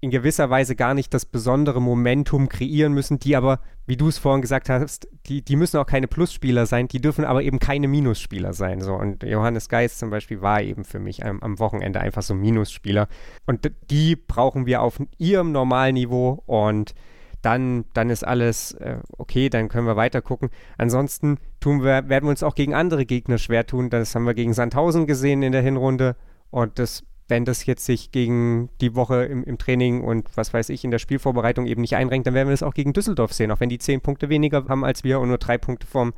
in 0.00 0.10
gewisser 0.10 0.48
Weise 0.48 0.76
gar 0.76 0.94
nicht 0.94 1.12
das 1.12 1.24
besondere 1.24 1.82
Momentum 1.82 2.48
kreieren 2.48 2.92
müssen, 2.92 3.18
die 3.18 3.34
aber, 3.34 3.60
wie 3.86 3.96
du 3.96 4.08
es 4.08 4.18
vorhin 4.18 4.42
gesagt 4.42 4.68
hast, 4.68 5.08
die, 5.26 5.42
die 5.42 5.56
müssen 5.56 5.78
auch 5.78 5.86
keine 5.86 6.06
Plusspieler 6.06 6.66
sein, 6.66 6.86
die 6.86 7.00
dürfen 7.00 7.24
aber 7.24 7.42
eben 7.42 7.58
keine 7.58 7.88
Minusspieler 7.88 8.52
sein. 8.52 8.80
So. 8.80 8.94
Und 8.94 9.24
Johannes 9.24 9.68
Geist 9.68 9.98
zum 9.98 10.10
Beispiel 10.10 10.40
war 10.40 10.62
eben 10.62 10.84
für 10.84 11.00
mich 11.00 11.24
am, 11.24 11.40
am 11.40 11.58
Wochenende 11.58 12.00
einfach 12.00 12.22
so 12.22 12.34
ein 12.34 12.40
Minusspieler. 12.40 13.08
Und 13.46 13.72
die 13.90 14.14
brauchen 14.14 14.66
wir 14.66 14.82
auf 14.82 15.00
ihrem 15.18 15.50
Normalniveau 15.50 16.44
und 16.46 16.94
dann, 17.42 17.84
dann 17.94 18.10
ist 18.10 18.26
alles 18.26 18.72
äh, 18.72 18.98
okay, 19.16 19.48
dann 19.48 19.68
können 19.68 19.86
wir 19.86 19.96
weiter 19.96 20.22
gucken. 20.22 20.50
Ansonsten 20.76 21.38
tun 21.60 21.82
wir, 21.82 22.08
werden 22.08 22.24
wir 22.24 22.30
uns 22.30 22.42
auch 22.42 22.54
gegen 22.54 22.74
andere 22.74 23.06
Gegner 23.06 23.38
schwer 23.38 23.66
tun. 23.66 23.90
Das 23.90 24.14
haben 24.14 24.24
wir 24.24 24.34
gegen 24.34 24.54
Sandhausen 24.54 25.06
gesehen 25.06 25.42
in 25.42 25.52
der 25.52 25.62
Hinrunde. 25.62 26.16
Und 26.50 26.78
das, 26.78 27.04
wenn 27.28 27.44
das 27.44 27.66
jetzt 27.66 27.84
sich 27.84 28.10
gegen 28.10 28.70
die 28.80 28.94
Woche 28.94 29.24
im, 29.24 29.44
im 29.44 29.58
Training 29.58 30.02
und 30.02 30.28
was 30.36 30.52
weiß 30.52 30.68
ich 30.70 30.84
in 30.84 30.90
der 30.90 30.98
Spielvorbereitung 30.98 31.66
eben 31.66 31.82
nicht 31.82 31.96
einrenkt, 31.96 32.26
dann 32.26 32.34
werden 32.34 32.48
wir 32.48 32.54
das 32.54 32.62
auch 32.62 32.74
gegen 32.74 32.92
Düsseldorf 32.92 33.32
sehen, 33.32 33.50
auch 33.50 33.60
wenn 33.60 33.68
die 33.68 33.78
zehn 33.78 34.00
Punkte 34.00 34.28
weniger 34.28 34.64
haben 34.68 34.84
als 34.84 35.04
wir 35.04 35.20
und 35.20 35.28
nur 35.28 35.38
drei 35.38 35.58
Punkte 35.58 35.86
vom 35.86 36.14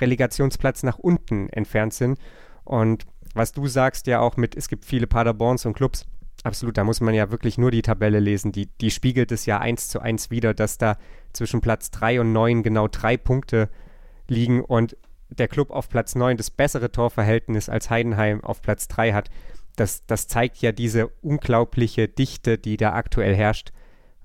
Relegationsplatz 0.00 0.82
nach 0.82 0.98
unten 0.98 1.48
entfernt 1.50 1.94
sind. 1.94 2.18
Und 2.64 3.06
was 3.34 3.52
du 3.52 3.66
sagst 3.66 4.06
ja 4.06 4.20
auch 4.20 4.36
mit, 4.36 4.56
es 4.56 4.68
gibt 4.68 4.84
viele 4.84 5.06
Paderborns 5.06 5.64
und 5.66 5.74
Clubs, 5.74 6.06
Absolut, 6.42 6.78
da 6.78 6.84
muss 6.84 7.00
man 7.00 7.14
ja 7.14 7.30
wirklich 7.30 7.58
nur 7.58 7.70
die 7.70 7.82
Tabelle 7.82 8.18
lesen. 8.18 8.52
Die, 8.52 8.66
die 8.66 8.90
spiegelt 8.90 9.30
es 9.30 9.44
ja 9.44 9.58
eins 9.58 9.88
zu 9.88 10.00
eins 10.00 10.30
wieder, 10.30 10.54
dass 10.54 10.78
da 10.78 10.96
zwischen 11.32 11.60
Platz 11.60 11.90
3 11.90 12.20
und 12.20 12.32
9 12.32 12.62
genau 12.62 12.88
drei 12.88 13.16
Punkte 13.16 13.68
liegen 14.26 14.64
und 14.64 14.96
der 15.28 15.48
Club 15.48 15.70
auf 15.70 15.88
Platz 15.88 16.14
9 16.14 16.36
das 16.36 16.50
bessere 16.50 16.90
Torverhältnis 16.90 17.68
als 17.68 17.90
Heidenheim 17.90 18.42
auf 18.42 18.62
Platz 18.62 18.88
3 18.88 19.12
hat. 19.12 19.30
Das, 19.76 20.04
das 20.06 20.28
zeigt 20.28 20.58
ja 20.58 20.72
diese 20.72 21.08
unglaubliche 21.20 22.08
Dichte, 22.08 22.58
die 22.58 22.76
da 22.76 22.94
aktuell 22.94 23.34
herrscht, 23.34 23.72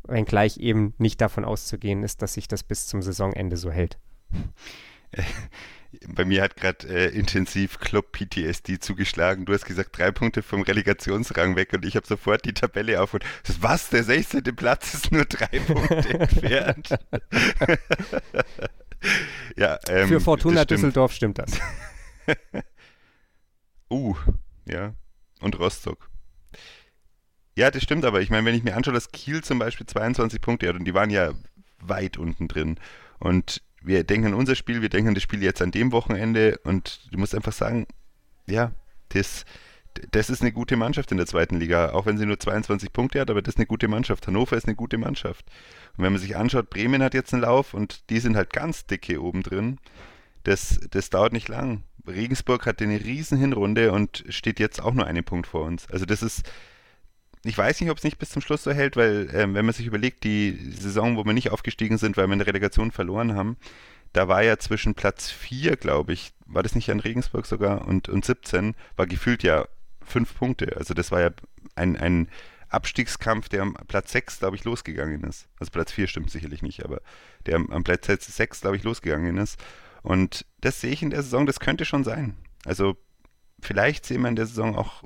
wenngleich 0.08 0.58
eben 0.58 0.94
nicht 0.98 1.20
davon 1.22 1.46
auszugehen 1.46 2.04
ist, 2.04 2.22
dass 2.22 2.34
sich 2.34 2.48
das 2.48 2.64
bis 2.64 2.88
zum 2.88 3.02
Saisonende 3.02 3.58
so 3.58 3.72
hält. 3.72 4.00
Bei 6.08 6.26
mir 6.26 6.42
hat 6.42 6.56
gerade 6.56 6.88
äh, 6.88 7.16
intensiv 7.16 7.80
Club 7.80 8.12
PTSD 8.12 8.80
zugeschlagen. 8.80 9.46
Du 9.46 9.54
hast 9.54 9.66
gesagt, 9.66 9.98
drei 9.98 10.12
Punkte 10.12 10.44
vom 10.44 10.62
Relegationsrang 10.62 11.56
weg 11.56 11.74
und 11.74 11.86
ich 11.86 11.96
habe 11.96 12.08
sofort 12.08 12.46
die 12.46 12.54
Tabelle 12.54 13.02
auf 13.02 13.14
und 13.14 13.24
was, 13.60 13.90
der 13.90 14.04
16. 14.04 14.44
Platz 14.56 14.94
ist 14.94 15.12
nur 15.12 15.26
drei 15.26 15.60
Punkte 15.68 16.20
entfernt. 16.20 16.90
ja, 19.56 19.80
ähm, 19.90 20.08
Für 20.08 20.20
Fortuna 20.20 20.64
stimmt. 20.64 20.72
Düsseldorf 20.72 21.14
stimmt 21.14 21.40
das. 21.40 21.60
uh, 23.92 24.16
ja. 24.68 24.94
Und 25.42 25.60
Rostock. 25.60 26.10
Ja, 27.58 27.72
das 27.72 27.84
stimmt, 27.84 28.04
aber 28.04 28.22
ich 28.22 28.30
meine, 28.30 28.46
wenn 28.46 28.56
ich 28.56 28.64
mir 28.64 28.76
anschaue, 28.76 28.94
dass 28.94 29.12
Kiel 29.12 29.44
zum 29.44 29.60
Beispiel 29.60 29.86
22 29.86 30.42
Punkte 30.42 30.68
hat 30.68 30.76
und 30.76 30.86
die 30.86 30.94
waren 30.94 31.10
ja 31.10 31.34
weit 31.80 32.18
unten 32.18 32.48
drin. 32.48 32.80
Und 33.20 33.62
wir 33.86 34.04
denken 34.04 34.28
an 34.28 34.34
unser 34.34 34.56
Spiel, 34.56 34.82
wir 34.82 34.90
denken 34.90 35.10
an 35.10 35.14
das 35.14 35.24
Spiel 35.24 35.44
jetzt 35.44 35.62
an 35.62 35.72
dem 35.72 35.92
Wochenende 35.92 36.60
und 36.64 37.08
du 37.12 37.18
musst 37.18 37.36
einfach 37.36 37.54
sagen, 37.54 37.88
ja, 38.48 38.72
das, 39.10 39.46
das 40.12 40.30
ist 40.30 40.42
eine 40.42 40.52
gute 40.52 40.76
Mannschaft 40.76 41.12
in 41.12 41.18
der 41.18 41.28
zweiten 41.28 41.60
Liga, 41.60 41.92
auch 41.92 42.06
wenn 42.06 42.18
sie 42.18 42.26
nur 42.26 42.40
22 42.40 42.92
Punkte 42.92 43.22
hat, 43.22 43.30
aber 43.30 43.42
das 43.42 43.56
ist 43.56 43.60
eine 43.60 43.68
gute 43.68 43.88
Mannschaft. 43.88 44.28
Hannover 44.28 44.58
ist 44.58 44.68
eine 44.68 44.76
gute 44.76 44.98
Mannschaft. 44.98 45.46
Und 45.98 46.04
wenn 46.04 46.12
man 46.12 46.22
sich 46.22 46.36
anschaut, 46.36 46.70
Bremen 46.70 47.02
hat 47.02 47.14
jetzt 47.14 47.34
einen 47.34 47.44
Lauf 47.44 47.74
und 47.74 48.10
die 48.10 48.20
sind 48.20 48.36
halt 48.36 48.52
ganz 48.52 48.86
dicke 48.86 49.22
oben 49.22 49.44
drin. 49.44 49.78
Das, 50.44 50.80
das 50.92 51.10
dauert 51.10 51.34
nicht 51.34 51.48
lang. 51.48 51.84
Regensburg 52.08 52.66
hatte 52.66 52.84
eine 52.84 53.04
riesen 53.04 53.38
Hinrunde 53.38 53.92
und 53.92 54.24
steht 54.30 54.60
jetzt 54.60 54.82
auch 54.82 54.94
nur 54.94 55.08
einen 55.08 55.24
Punkt 55.24 55.48
vor 55.48 55.64
uns. 55.64 55.90
Also 55.90 56.06
das 56.06 56.22
ist, 56.22 56.44
ich 57.46 57.58
weiß 57.58 57.80
nicht, 57.80 57.92
ob 57.92 57.98
es 57.98 58.04
nicht 58.04 58.18
bis 58.18 58.32
zum 58.32 58.42
Schluss 58.42 58.64
so 58.64 58.72
hält, 58.72 58.96
weil 58.96 59.30
ähm, 59.34 59.54
wenn 59.54 59.66
man 59.66 59.74
sich 59.74 59.86
überlegt, 59.86 60.24
die 60.24 60.58
Saison, 60.72 61.16
wo 61.16 61.26
wir 61.26 61.34
nicht 61.34 61.52
aufgestiegen 61.52 61.98
sind, 61.98 62.18
weil 62.18 62.28
wir 62.28 62.34
in 62.34 62.40
der 62.40 62.48
Relegation 62.48 62.92
verloren 62.92 63.36
haben, 63.36 63.58
da 64.14 64.28
war 64.28 64.44
ja 64.44 64.58
zwischen 64.58 64.96
Platz 64.96 65.30
4, 65.30 65.76
glaube 65.76 66.14
ich, 66.14 66.34
war 66.46 66.64
das 66.64 66.74
nicht 66.74 66.90
an 66.90 67.00
Regensburg 67.00 67.46
sogar, 67.46 67.88
und, 67.88 68.10
und 68.10 68.26
17, 68.26 68.76
war 68.96 69.06
gefühlt 69.08 69.44
ja 69.44 69.68
fünf 70.02 70.36
Punkte. 70.38 70.76
Also 70.78 70.94
das 70.94 71.12
war 71.12 71.22
ja 71.22 71.30
ein, 71.76 71.98
ein 71.98 72.30
Abstiegskampf, 72.70 73.50
der 73.50 73.62
am 73.62 73.76
Platz 73.88 74.12
6, 74.12 74.40
glaube 74.40 74.56
ich, 74.56 74.64
losgegangen 74.64 75.24
ist. 75.24 75.48
Also 75.60 75.72
Platz 75.72 75.92
4 75.92 76.08
stimmt 76.08 76.32
sicherlich 76.32 76.62
nicht, 76.62 76.84
aber 76.84 77.02
der 77.46 77.58
am, 77.58 77.84
Platz 77.84 78.08
6, 78.08 78.62
glaube 78.62 78.78
ich, 78.78 78.84
losgegangen 78.84 79.38
ist. 79.38 79.64
Und 80.02 80.46
das 80.62 80.82
sehe 80.82 80.92
ich 80.92 81.04
in 81.04 81.10
der 81.10 81.22
Saison, 81.22 81.46
das 81.46 81.60
könnte 81.60 81.86
schon 81.86 82.04
sein. 82.04 82.36
Also 82.66 82.98
vielleicht 83.60 84.06
sehen 84.06 84.22
wir 84.22 84.30
in 84.30 84.36
der 84.36 84.48
Saison 84.48 84.76
auch 84.76 85.04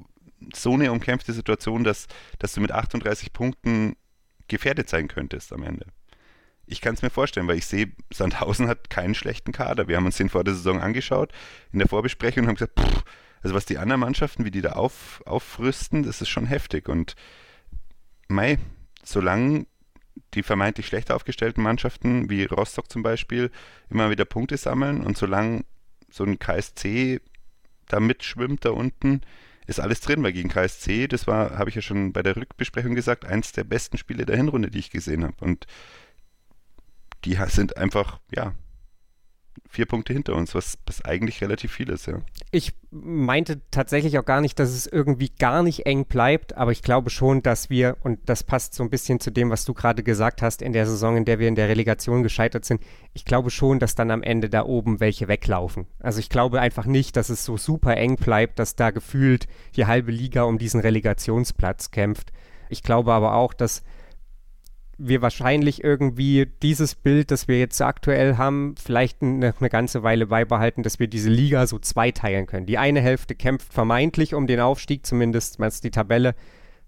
so 0.54 0.74
eine 0.74 0.92
umkämpfte 0.92 1.34
Situation, 1.34 1.84
dass, 1.84 2.08
dass 2.40 2.54
du 2.54 2.62
mit 2.62 2.72
38 2.72 3.34
Punkten 3.34 3.96
gefährdet 4.48 4.90
sein 4.90 5.08
könntest 5.08 5.54
am 5.54 5.64
Ende. 5.64 5.86
Ich 6.66 6.82
kann 6.82 6.94
es 6.94 7.02
mir 7.02 7.10
vorstellen, 7.10 7.48
weil 7.48 7.58
ich 7.58 7.66
sehe, 7.66 7.92
Sandhausen 8.14 8.68
hat 8.68 8.90
keinen 8.90 9.16
schlechten 9.16 9.52
Kader. 9.52 9.88
Wir 9.88 9.98
haben 9.98 10.06
uns 10.06 10.18
den 10.18 10.30
vor 10.30 10.44
der 10.44 10.54
Saison 10.54 10.80
angeschaut 10.80 11.32
in 11.72 11.80
der 11.80 11.88
Vorbesprechung 11.88 12.44
und 12.44 12.50
haben 12.50 12.56
gesagt, 12.56 12.80
pff, 12.80 13.04
also 13.42 13.56
was 13.56 13.66
die 13.66 13.78
anderen 13.78 14.02
Mannschaften, 14.02 14.46
wie 14.46 14.52
die 14.52 14.62
da 14.62 14.74
auf, 14.74 15.24
aufrüsten, 15.26 16.04
das 16.04 16.22
ist 16.22 16.30
schon 16.30 16.46
heftig. 16.46 16.90
Und 16.90 17.16
Mai, 18.28 18.60
solange 19.04 19.66
die 20.34 20.44
vermeintlich 20.44 20.88
schlechter 20.88 21.16
aufgestellten 21.16 21.64
Mannschaften, 21.64 22.30
wie 22.30 22.44
Rostock 22.44 22.92
zum 22.92 23.02
Beispiel, 23.02 23.52
immer 23.90 24.10
wieder 24.10 24.26
Punkte 24.26 24.58
sammeln 24.58 25.02
und 25.02 25.18
solange 25.18 25.64
so 26.12 26.24
ein 26.24 26.38
KSC 26.38 27.22
da 27.88 28.00
mitschwimmt 28.00 28.66
da 28.66 28.72
unten, 28.72 29.22
ist 29.70 29.80
alles 29.80 30.02
drin, 30.02 30.24
weil 30.24 30.34
gegen 30.34 30.50
KSC, 30.50 31.08
das 31.08 31.28
war, 31.28 31.58
habe 31.58 31.70
ich 31.70 31.76
ja 31.76 31.82
schon 31.82 32.12
bei 32.12 32.24
der 32.24 32.36
Rückbesprechung 32.36 32.96
gesagt, 32.96 33.26
eins 33.26 33.52
der 33.52 33.64
besten 33.64 33.98
Spiele 33.98 34.26
der 34.26 34.36
Hinrunde, 34.36 34.72
die 34.72 34.80
ich 34.80 34.90
gesehen 34.90 35.24
habe. 35.24 35.36
Und 35.40 35.68
die 37.24 37.38
sind 37.48 37.78
einfach, 37.78 38.20
ja, 38.34 38.54
vier 39.68 39.86
Punkte 39.86 40.14
hinter 40.14 40.36
uns, 40.36 40.56
was, 40.56 40.78
was 40.86 41.04
eigentlich 41.04 41.42
relativ 41.42 41.72
viel 41.72 41.90
ist, 41.90 42.08
ja. 42.08 42.22
Ich 42.52 42.74
meinte 42.92 43.62
tatsächlich 43.72 44.18
auch 44.18 44.26
gar 44.26 44.42
nicht, 44.42 44.60
dass 44.60 44.70
es 44.70 44.88
irgendwie 44.88 45.30
gar 45.30 45.64
nicht 45.64 45.86
eng 45.86 46.06
bleibt, 46.06 46.58
aber 46.58 46.72
ich 46.72 46.82
glaube 46.82 47.10
schon, 47.10 47.44
dass 47.44 47.70
wir, 47.70 47.98
und 48.02 48.20
das 48.26 48.44
passt 48.44 48.74
so 48.74 48.84
ein 48.84 48.90
bisschen 48.90 49.20
zu 49.20 49.32
dem, 49.32 49.50
was 49.50 49.66
du 49.66 49.74
gerade 49.74 50.04
gesagt 50.04 50.42
hast, 50.42 50.62
in 50.62 50.74
der 50.74 50.86
Saison, 50.86 51.18
in 51.18 51.26
der 51.26 51.40
wir 51.40 51.48
in 51.48 51.56
der 51.56 51.70
Relegation 51.70 52.24
gescheitert 52.24 52.66
sind, 52.66 52.82
ich 53.14 53.26
glaube 53.26 53.50
schon, 53.52 53.80
dass 53.80 53.96
dann 53.96 54.12
am 54.12 54.24
Ende 54.24 54.50
da 54.50 54.66
oben 54.66 55.00
welche 55.00 55.28
weglaufen. 55.28 55.88
Also 56.00 56.20
ich 56.20 56.30
glaube 56.30 56.60
einfach 56.62 56.86
nicht, 56.86 57.16
dass 57.16 57.30
es 57.30 57.46
so 57.46 57.58
super 57.58 57.96
eng 57.98 58.16
bleibt, 58.16 58.60
dass 58.60 58.76
da 58.76 58.92
gefühlt 58.92 59.48
die 59.76 59.86
halbe 59.86 60.12
Liga 60.12 60.44
um 60.44 60.58
diesen 60.58 60.80
Relegationsplatz 60.80 61.92
kämpft. 61.92 62.32
Ich 62.70 62.84
glaube 62.84 63.14
aber 63.14 63.36
auch, 63.36 63.54
dass 63.54 63.84
wir 65.00 65.22
wahrscheinlich 65.22 65.84
irgendwie 65.84 66.48
dieses 66.62 66.94
Bild, 66.94 67.32
das 67.32 67.48
wir 67.48 67.58
jetzt 67.58 67.82
aktuell 67.82 68.38
haben, 68.38 68.76
vielleicht 68.78 69.22
eine, 69.22 69.54
eine, 69.58 69.70
ganze 69.70 70.04
Weile 70.04 70.28
beibehalten, 70.28 70.84
dass 70.84 71.00
wir 71.00 71.08
diese 71.08 71.30
Liga 71.30 71.66
so 71.66 71.80
zweiteilen 71.80 72.46
können. 72.46 72.66
Die 72.66 72.78
eine 72.78 73.00
Hälfte 73.00 73.34
kämpft 73.34 73.74
vermeintlich 73.74 74.34
um 74.34 74.46
den 74.46 74.60
Aufstieg, 74.60 75.06
zumindest 75.06 75.60
wenn 75.60 75.70
es 75.70 75.82
die 75.82 75.92
Tabelle 75.92 76.36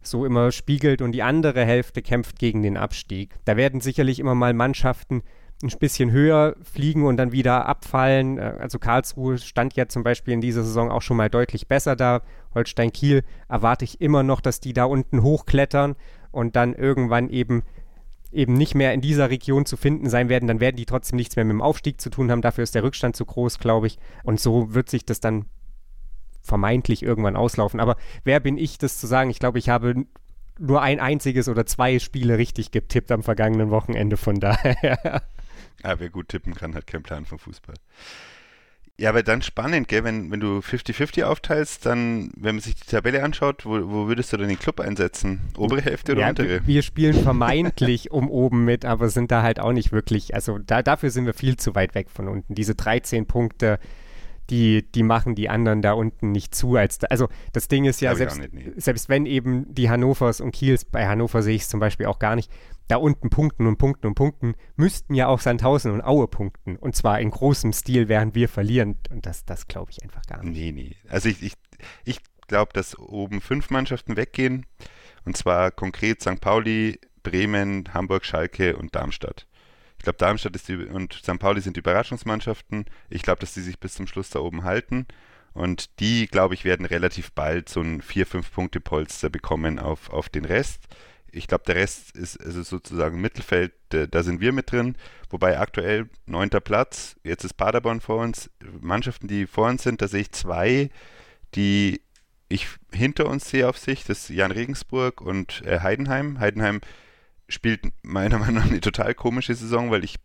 so 0.02 0.26
immer 0.26 0.52
spiegelt, 0.52 1.02
und 1.02 1.14
die 1.14 1.24
andere 1.24 1.64
Hälfte 1.64 2.02
kämpft 2.02 2.38
gegen 2.38 2.64
den 2.64 2.76
Abstieg. 2.76 3.36
Da 3.46 3.56
werden 3.56 3.82
sicherlich 3.82 4.20
immer 4.20 4.36
mal 4.36 4.54
Mannschaften 4.54 5.24
ein 5.64 5.80
bisschen 5.80 6.12
höher 6.12 6.56
fliegen 6.64 7.06
und 7.06 7.18
dann 7.18 7.32
wieder 7.32 7.68
abfallen. 7.68 8.38
Äh, 8.38 8.56
also 8.60 8.80
Karlsruhe 8.80 9.38
stand 9.38 9.76
ja 9.76 9.88
zum 9.88 10.04
Beispiel 10.04 10.34
in 10.34 10.42
dieser 10.42 10.64
Saison 10.64 10.92
auch 10.92 11.02
schon 11.02 11.18
mal 11.18 11.30
deutlich 11.30 11.68
besser 11.68 11.96
da. 11.96 12.22
Holstein 12.56 12.92
Kiel 12.92 13.24
erwarte 13.48 13.86
ich 13.86 14.02
immer 14.02 14.24
noch, 14.24 14.42
dass 14.42 14.60
die 14.60 14.74
da 14.74 14.86
unten 14.86 15.22
hochklettern 15.22 15.96
und 16.32 16.56
dann 16.56 16.74
irgendwann 16.74 17.30
eben 17.30 17.64
eben 18.32 18.54
nicht 18.54 18.76
mehr 18.76 18.94
in 18.94 19.02
dieser 19.02 19.30
Region 19.30 19.66
zu 19.66 19.78
finden 19.78 20.10
sein 20.10 20.30
werden, 20.30 20.48
dann 20.48 20.60
werden 20.60 20.78
die 20.78 20.86
trotzdem 20.86 21.18
nichts 21.18 21.36
mehr 21.36 21.46
mit 21.46 21.54
dem 21.54 21.62
Aufstieg 21.62 22.00
zu 22.00 22.10
tun 22.10 22.32
haben. 22.32 22.42
Dafür 22.42 22.64
ist 22.64 22.76
der 22.76 22.84
Rückstand 22.84 23.16
zu 23.16 23.26
groß, 23.26 23.60
glaube 23.60 23.88
ich. 23.88 23.98
Und 24.24 24.40
so 24.40 24.74
wird 24.74 24.90
sich 24.90 25.06
das 25.06 25.20
dann 25.20 25.46
vermeintlich 26.42 27.04
irgendwann 27.04 27.36
auslaufen. 27.36 27.80
Aber 27.80 27.98
wer 28.24 28.40
bin 28.40 28.58
ich, 28.58 28.78
das 28.78 29.00
zu 29.00 29.08
sagen? 29.08 29.30
Ich 29.30 29.40
glaube, 29.40 29.60
ich 29.60 29.70
habe 29.70 30.06
nur 30.60 30.82
ein 30.82 31.00
einziges 31.00 31.50
oder 31.50 31.66
zwei 31.66 32.00
Spiele 32.00 32.38
richtig 32.38 32.72
getippt 32.72 33.12
am 33.12 33.24
vergangenen 33.24 33.70
Wochenende, 33.70 34.18
von 34.18 34.40
daher. 34.40 35.24
Ja, 35.84 36.00
wer 36.00 36.10
gut 36.10 36.30
tippen 36.30 36.54
kann, 36.54 36.76
hat 36.76 36.88
keinen 36.88 37.04
Plan 37.04 37.26
vom 37.26 37.40
Fußball. 37.40 37.76
Ja, 38.98 39.10
aber 39.10 39.24
dann 39.24 39.42
spannend, 39.42 39.88
gell? 39.88 40.04
Wenn, 40.04 40.30
wenn 40.32 40.40
du 40.40 40.60
50-50 40.60 41.24
aufteilst, 41.24 41.86
dann, 41.86 42.32
wenn 42.36 42.56
man 42.56 42.62
sich 42.62 42.76
die 42.76 42.86
Tabelle 42.86 43.24
anschaut, 43.24 43.66
wo, 43.66 43.72
wo 43.90 44.08
würdest 44.08 44.32
du 44.32 44.38
denn 44.38 44.48
den 44.48 44.60
Club 44.60 44.80
einsetzen? 44.80 45.42
Obere 45.58 45.82
Hälfte 45.82 46.12
oder 46.12 46.22
ja, 46.22 46.30
untere? 46.30 46.62
Wir 46.68 46.82
spielen 46.84 47.16
vermeintlich 47.16 48.12
um 48.12 48.30
oben 48.30 48.64
mit, 48.64 48.86
aber 48.86 49.10
sind 49.10 49.32
da 49.32 49.42
halt 49.42 49.60
auch 49.60 49.72
nicht 49.72 49.92
wirklich, 49.92 50.36
also 50.36 50.60
da, 50.60 50.84
dafür 50.84 51.10
sind 51.10 51.26
wir 51.26 51.34
viel 51.34 51.58
zu 51.58 51.74
weit 51.74 51.96
weg 51.96 52.10
von 52.12 52.28
unten. 52.28 52.54
Diese 52.54 52.76
13 52.76 53.26
Punkte, 53.26 53.80
die, 54.52 54.84
die 54.92 55.04
machen 55.04 55.34
die 55.34 55.50
anderen 55.50 55.82
da 55.82 55.94
unten 55.94 56.32
nicht 56.32 56.54
zu. 56.54 56.76
Als 56.76 57.00
da, 57.00 57.08
also 57.08 57.30
das 57.54 57.70
Ding 57.70 57.86
ist 57.86 58.02
ja, 58.02 58.14
selbst, 58.14 58.38
nicht, 58.38 58.54
nee. 58.54 58.72
selbst 58.76 59.10
wenn 59.10 59.26
eben 59.26 59.74
die 59.74 59.90
Hannovers 59.90 60.42
und 60.42 60.52
Kiels, 60.52 60.86
bei 60.86 61.08
Hannover 61.08 61.42
sehe 61.42 61.56
ich 61.56 61.64
es 61.64 61.70
zum 61.70 61.80
Beispiel 61.80 62.06
auch 62.06 62.20
gar 62.20 62.36
nicht, 62.36 62.52
da 62.88 62.98
unten 62.98 63.30
punkten 63.30 63.68
und 63.68 63.78
punkten 63.78 64.08
und 64.08 64.16
punkten, 64.16 64.56
müssten 64.76 65.14
ja 65.14 65.28
auch 65.28 65.40
Sandhausen 65.40 65.92
und 65.92 66.02
Aue 66.02 66.28
punkten. 66.28 66.76
Und 66.76 66.96
zwar 66.96 67.20
in 67.20 67.32
großem 67.32 67.74
Stil, 67.74 68.10
während 68.10 68.36
wir 68.36 68.50
verlieren. 68.50 68.98
Und 69.10 69.26
das, 69.26 69.46
das 69.46 69.68
glaube 69.68 69.92
ich 69.92 70.04
einfach 70.04 70.24
gar 70.24 70.44
nicht. 70.44 70.54
Nee, 70.54 70.72
nee. 70.72 70.96
Also 71.08 71.30
ich, 71.30 71.42
ich, 71.42 71.54
ich 72.04 72.20
glaube, 72.48 72.74
dass 72.74 72.98
oben 73.00 73.42
fünf 73.42 73.70
Mannschaften 73.70 74.18
weggehen. 74.18 74.66
Und 75.24 75.38
zwar 75.38 75.72
konkret 75.72 76.22
St. 76.22 76.42
Pauli, 76.42 77.00
Bremen, 77.24 77.94
Hamburg, 77.94 78.26
Schalke 78.26 78.76
und 78.76 78.96
Darmstadt. 78.96 79.48
Ich 79.98 80.04
glaube, 80.04 80.18
Darmstadt 80.18 80.56
ist 80.56 80.68
die, 80.68 80.76
und 80.76 81.14
St. 81.14 81.38
Pauli 81.40 81.62
sind 81.62 81.76
die 81.78 81.82
Überraschungsmannschaften. 81.82 82.86
Ich 83.10 83.22
glaube, 83.22 83.40
dass 83.40 83.54
die 83.54 83.62
sich 83.62 83.80
bis 83.80 83.94
zum 83.94 84.08
Schluss 84.08 84.32
da 84.32 84.40
oben 84.40 84.64
halten. 84.64 85.06
Und 85.54 86.00
die, 86.00 86.28
glaube 86.28 86.54
ich, 86.54 86.66
werden 86.66 86.86
relativ 86.86 87.32
bald 87.34 87.70
so 87.70 87.82
ein 87.82 88.02
4-5-Punkte-Polster 88.02 89.30
bekommen 89.30 89.80
auf, 89.80 90.10
auf 90.10 90.30
den 90.30 90.46
Rest 90.46 90.88
Ich 91.32 91.48
glaube, 91.48 91.64
der 91.66 91.76
Rest 91.76 92.16
ist, 92.16 92.36
ist 92.36 92.70
sozusagen 92.70 93.22
Mittelfeld, 93.22 93.74
da 93.90 94.24
sind 94.24 94.42
wir 94.42 94.52
mit 94.52 94.72
drin. 94.72 94.96
Wobei 95.30 95.60
aktuell 95.60 96.10
neunter 96.26 96.60
Platz, 96.60 97.16
jetzt 97.24 97.44
ist 97.44 97.54
Paderborn 97.54 98.02
vor 98.02 98.18
uns. 98.18 98.50
Mannschaften, 98.80 99.28
die 99.28 99.48
vor 99.48 99.68
uns 99.68 99.84
sind, 99.84 100.02
da 100.02 100.08
sehe 100.08 100.22
ich 100.22 100.32
zwei, 100.32 100.90
die 101.56 102.02
ich 102.50 102.68
hinter 102.94 103.28
uns 103.28 103.50
sehe 103.50 103.68
auf 103.68 103.78
sich. 103.78 104.04
Das 104.04 104.24
ist 104.24 104.30
Jan 104.30 104.52
Regensburg 104.52 105.22
und 105.22 105.64
äh, 105.66 105.80
Heidenheim. 105.80 106.40
Heidenheim 106.40 106.82
spielt 107.48 107.86
meiner 108.04 108.40
Meinung 108.40 108.56
nach 108.56 108.70
eine 108.70 108.82
total 108.82 109.14
komische 109.16 109.56
Saison, 109.56 109.92
weil 109.92 110.04
ich 110.04 110.16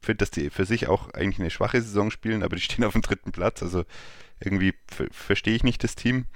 finde, 0.00 0.18
dass 0.18 0.30
die 0.30 0.50
für 0.50 0.64
sich 0.64 0.88
auch 0.88 1.10
eigentlich 1.10 1.40
eine 1.40 1.50
schwache 1.50 1.80
Saison 1.80 2.10
spielen, 2.10 2.42
aber 2.42 2.56
die 2.56 2.62
stehen 2.62 2.84
auf 2.84 2.92
dem 2.92 3.02
dritten 3.02 3.32
Platz. 3.32 3.62
Also 3.62 3.84
irgendwie 4.40 4.74
verstehe 5.10 5.54
ich 5.54 5.64
nicht 5.64 5.84
das 5.84 5.94
Team. 5.94 6.26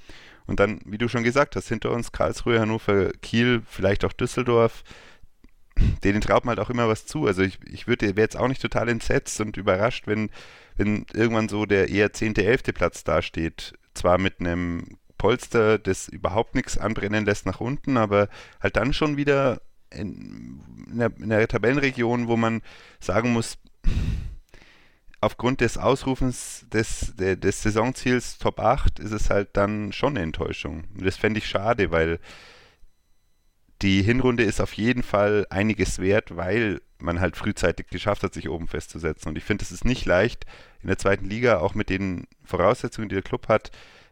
Und 0.47 0.61
dann, 0.61 0.81
wie 0.85 0.99
du 0.99 1.09
schon 1.09 1.25
gesagt 1.25 1.57
hast, 1.57 1.69
hinter 1.69 1.91
uns 1.91 2.13
Karlsruhe, 2.13 2.61
Hannover, 2.61 3.11
Kiel, 3.23 3.63
vielleicht 3.67 4.05
auch 4.05 4.13
Düsseldorf. 4.13 4.85
Denen 6.05 6.21
traut 6.21 6.45
man 6.45 6.57
halt 6.57 6.67
auch 6.67 6.71
immer 6.71 6.89
was 6.89 7.07
zu. 7.07 7.27
Also 7.27 7.43
ich, 7.43 7.59
ich 7.65 7.87
würde, 7.87 8.07
wäre 8.17 8.25
jetzt 8.25 8.37
auch 8.37 8.49
nicht 8.49 8.63
total 8.63 8.89
entsetzt 8.89 9.41
und 9.41 9.57
überrascht, 9.57 10.07
wenn, 10.07 10.31
wenn 10.77 11.05
irgendwann 11.13 11.49
so 11.49 11.67
der 11.67 11.89
eher 11.91 12.13
10., 12.13 12.37
11. 12.37 12.63
Platz 12.75 13.05
dasteht. 13.05 13.75
Zwar 13.93 14.19
mit 14.19 14.41
einem 14.41 14.99
Polster, 15.19 15.79
das 15.79 16.09
überhaupt 16.09 16.55
nichts 16.55 16.79
anbrennen 16.79 17.25
lässt 17.25 17.47
nach 17.47 17.61
unten, 17.61 17.97
aber 17.97 18.29
halt 18.61 18.77
dann 18.77 18.93
schon 18.93 19.17
wieder 19.17 19.61
in, 19.91 20.61
in, 20.91 20.99
der, 20.99 21.13
in 21.19 21.29
der 21.29 21.49
Tabellenregion, 21.49 22.29
wo 22.29 22.37
man 22.37 22.63
sagen 23.01 23.33
muss, 23.33 23.59
aufgrund 25.21 25.61
des 25.61 25.79
Ausrufens 25.79 26.67
des, 26.73 27.15
des, 27.17 27.41
des 27.41 27.63
Saisonziels 27.63 28.39
Top 28.39 28.61
8 28.61 28.99
ist 28.99 29.13
es 29.13 29.31
halt 29.31 29.57
dann 29.57 29.93
schon 29.93 30.17
eine 30.17 30.23
Enttäuschung. 30.23 30.85
Und 30.97 31.07
das 31.07 31.17
fände 31.17 31.39
ich 31.39 31.49
schade, 31.49 31.91
weil 31.91 32.19
die 33.83 34.03
Hinrunde 34.03 34.43
ist 34.43 34.61
auf 34.61 34.73
jeden 34.75 35.03
Fall 35.03 35.47
einiges 35.51 35.99
wert, 35.99 36.37
weil 36.37 36.81
man 36.99 37.21
halt 37.21 37.37
frühzeitig 37.37 37.89
geschafft 37.89 38.23
hat, 38.23 38.33
sich 38.33 38.49
oben 38.49 38.69
festzusetzen. 38.69 39.29
Und 39.29 39.37
ich 39.37 39.45
finde, 39.45 39.63
es 39.63 39.73
ist 39.73 39.85
nicht 39.85 40.07
leicht 40.07 40.47
in 40.83 40.89
der 40.89 40.99
zweiten 40.99 41.29
Liga, 41.29 41.59
auch 41.59 41.75
mit 41.75 41.91
den 41.91 42.27
Voraussetzungen, 42.45 43.09
die 43.09 43.17
der 43.17 43.23
Club 43.23 43.49
hat, 43.49 43.71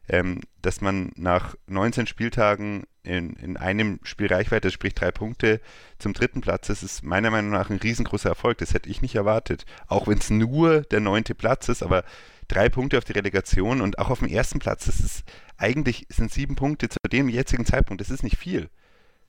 ähm, 0.09 0.41
dass 0.61 0.81
man 0.81 1.13
nach 1.17 1.55
19 1.67 2.07
Spieltagen 2.07 2.85
in, 3.05 3.35
in 3.35 3.57
einem 3.57 4.01
Spiel 4.03 4.27
Reichweite, 4.27 4.71
sprich 4.71 4.95
drei 4.95 5.11
Punkte, 5.13 5.61
zum 5.99 6.13
dritten 6.15 6.41
Platz 6.41 6.69
ist, 6.71 6.83
ist 6.83 7.05
meiner 7.05 7.31
Meinung 7.31 7.53
nach 7.53 7.71
ein 7.71 7.79
riesengroßer 7.79 8.31
Erfolg. 8.31 8.59
Das 8.59 8.75
hätte 8.75 8.89
ich 8.89 9.03
nicht 9.03 9.15
erwartet. 9.15 9.67
Auch 9.87 10.09
wenn 10.09 10.19
es 10.19 10.31
nur 10.31 10.81
der 10.83 11.01
neunte 11.01 11.35
Platz 11.35 11.69
ist, 11.69 11.83
aber 11.83 12.05
drei 12.49 12.69
Punkte 12.69 12.99
auf 12.99 13.05
die 13.05 13.13
Relegation 13.13 13.81
und 13.81 13.99
auch 13.99 14.11
auf 14.11 14.19
dem 14.19 14.29
ersten 14.29 14.59
Platz, 14.59 14.87
das 14.87 15.01
ist 15.01 15.25
eigentlich 15.57 16.07
sind 16.09 16.33
sieben 16.33 16.57
Punkte 16.57 16.89
zu 16.89 16.99
dem 17.11 17.29
jetzigen 17.29 17.67
Zeitpunkt. 17.67 18.01
Das 18.01 18.11
ist 18.11 18.23
nicht 18.23 18.37
viel. 18.37 18.71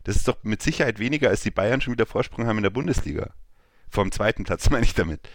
Das 0.03 0.15
ist 0.15 0.27
doch 0.27 0.37
mit 0.43 0.61
Sicherheit 0.61 0.99
weniger, 0.99 1.29
als 1.29 1.41
die 1.41 1.51
Bayern 1.51 1.81
schon 1.81 1.93
wieder 1.93 2.05
Vorsprung 2.05 2.47
haben 2.47 2.57
in 2.57 2.63
der 2.63 2.69
Bundesliga. 2.69 3.33
Vom 3.89 4.11
zweiten 4.11 4.43
Platz 4.43 4.69
meine 4.69 4.85
ich 4.85 4.93
damit. 4.93 5.27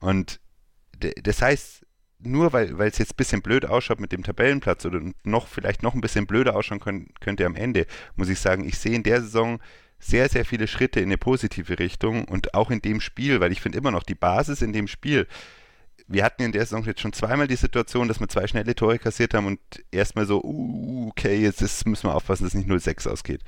Und 0.00 0.40
das 0.98 1.42
heißt, 1.42 1.86
nur 2.20 2.52
weil 2.52 2.80
es 2.80 2.98
jetzt 2.98 3.12
ein 3.12 3.16
bisschen 3.16 3.42
blöd 3.42 3.66
ausschaut 3.66 4.00
mit 4.00 4.12
dem 4.12 4.24
Tabellenplatz 4.24 4.84
oder 4.84 5.00
noch 5.24 5.46
vielleicht 5.46 5.82
noch 5.82 5.94
ein 5.94 6.00
bisschen 6.00 6.26
blöder 6.26 6.56
ausschauen 6.56 6.80
können, 6.80 7.08
könnte 7.20 7.46
am 7.46 7.54
Ende, 7.54 7.86
muss 8.16 8.28
ich 8.28 8.40
sagen, 8.40 8.66
ich 8.66 8.78
sehe 8.78 8.94
in 8.94 9.02
der 9.02 9.20
Saison 9.22 9.60
sehr, 10.00 10.28
sehr 10.28 10.44
viele 10.44 10.66
Schritte 10.66 11.00
in 11.00 11.06
eine 11.06 11.18
positive 11.18 11.78
Richtung 11.78 12.24
und 12.24 12.54
auch 12.54 12.70
in 12.70 12.80
dem 12.80 13.00
Spiel, 13.00 13.40
weil 13.40 13.52
ich 13.52 13.60
finde 13.60 13.78
immer 13.78 13.90
noch 13.90 14.02
die 14.02 14.14
Basis 14.14 14.62
in 14.62 14.72
dem 14.72 14.88
Spiel. 14.88 15.26
Wir 16.06 16.24
hatten 16.24 16.42
in 16.42 16.52
der 16.52 16.62
Saison 16.62 16.84
jetzt 16.84 17.00
schon 17.00 17.12
zweimal 17.12 17.48
die 17.48 17.56
Situation, 17.56 18.08
dass 18.08 18.20
wir 18.20 18.28
zwei 18.28 18.46
schnelle 18.46 18.74
Tore 18.74 18.98
kassiert 18.98 19.34
haben 19.34 19.46
und 19.46 19.60
erstmal 19.90 20.26
so, 20.26 20.42
uh, 20.42 21.08
okay, 21.08 21.36
jetzt 21.40 21.62
ist, 21.62 21.86
müssen 21.86 22.08
wir 22.08 22.14
aufpassen, 22.14 22.44
dass 22.44 22.54
nicht 22.54 22.68
0-6 22.68 23.08
ausgeht. 23.08 23.42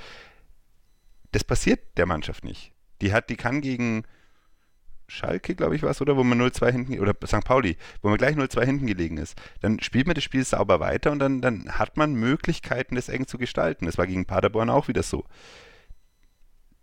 Das 1.33 1.45
passiert 1.45 1.81
der 1.97 2.07
Mannschaft 2.07 2.45
nicht. 2.45 2.73
Die 3.01 3.13
hat, 3.13 3.31
die 3.31 3.37
kann 3.37 3.61
gegen 3.61 4.05
Schalke, 5.11 5.55
glaube 5.55 5.77
ich, 5.77 5.83
war 5.83 5.91
es, 5.91 6.01
oder? 6.01 6.17
Wo 6.17 6.25
man 6.25 6.41
0-2 6.41 6.71
hinten, 6.71 6.99
oder 7.01 7.15
St. 7.27 7.45
Pauli, 7.45 7.77
wo 8.03 8.09
man 8.09 8.19
gleich 8.19 8.37
0-2 8.37 8.65
hinten 8.65 8.87
gelegen 8.87 9.19
ist. 9.19 9.41
Dann 9.61 9.81
spielt 9.81 10.07
man 10.07 10.15
das 10.15 10.25
Spiel 10.25 10.45
sauber 10.45 10.81
weiter 10.81 11.13
und 11.13 11.19
dann, 11.19 11.41
dann 11.41 11.79
hat 11.79 11.97
man 11.97 12.15
Möglichkeiten, 12.15 12.95
das 12.95 13.09
eng 13.09 13.27
zu 13.27 13.39
gestalten. 13.39 13.87
Das 13.87 13.99
war 13.99 14.07
gegen 14.07 14.25
Paderborn 14.25 14.71
auch 14.71 14.89
wieder 14.89 15.03
so. 15.03 15.25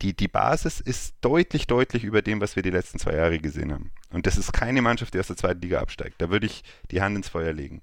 Die, 0.01 0.15
die 0.15 0.27
Basis 0.27 0.79
ist 0.79 1.15
deutlich, 1.21 1.65
deutlich 1.65 2.03
über 2.03 2.21
dem, 2.21 2.39
was 2.39 2.55
wir 2.55 2.61
die 2.61 2.69
letzten 2.69 2.99
zwei 2.99 3.15
Jahre 3.15 3.39
gesehen 3.39 3.73
haben. 3.73 3.91
Und 4.11 4.27
das 4.27 4.37
ist 4.37 4.53
keine 4.53 4.83
Mannschaft, 4.83 5.13
die 5.13 5.19
aus 5.19 5.27
der 5.27 5.37
zweiten 5.37 5.61
Liga 5.61 5.79
absteigt. 5.79 6.21
Da 6.21 6.29
würde 6.29 6.45
ich 6.45 6.63
die 6.91 7.01
Hand 7.01 7.15
ins 7.15 7.29
Feuer 7.29 7.53
legen. 7.53 7.81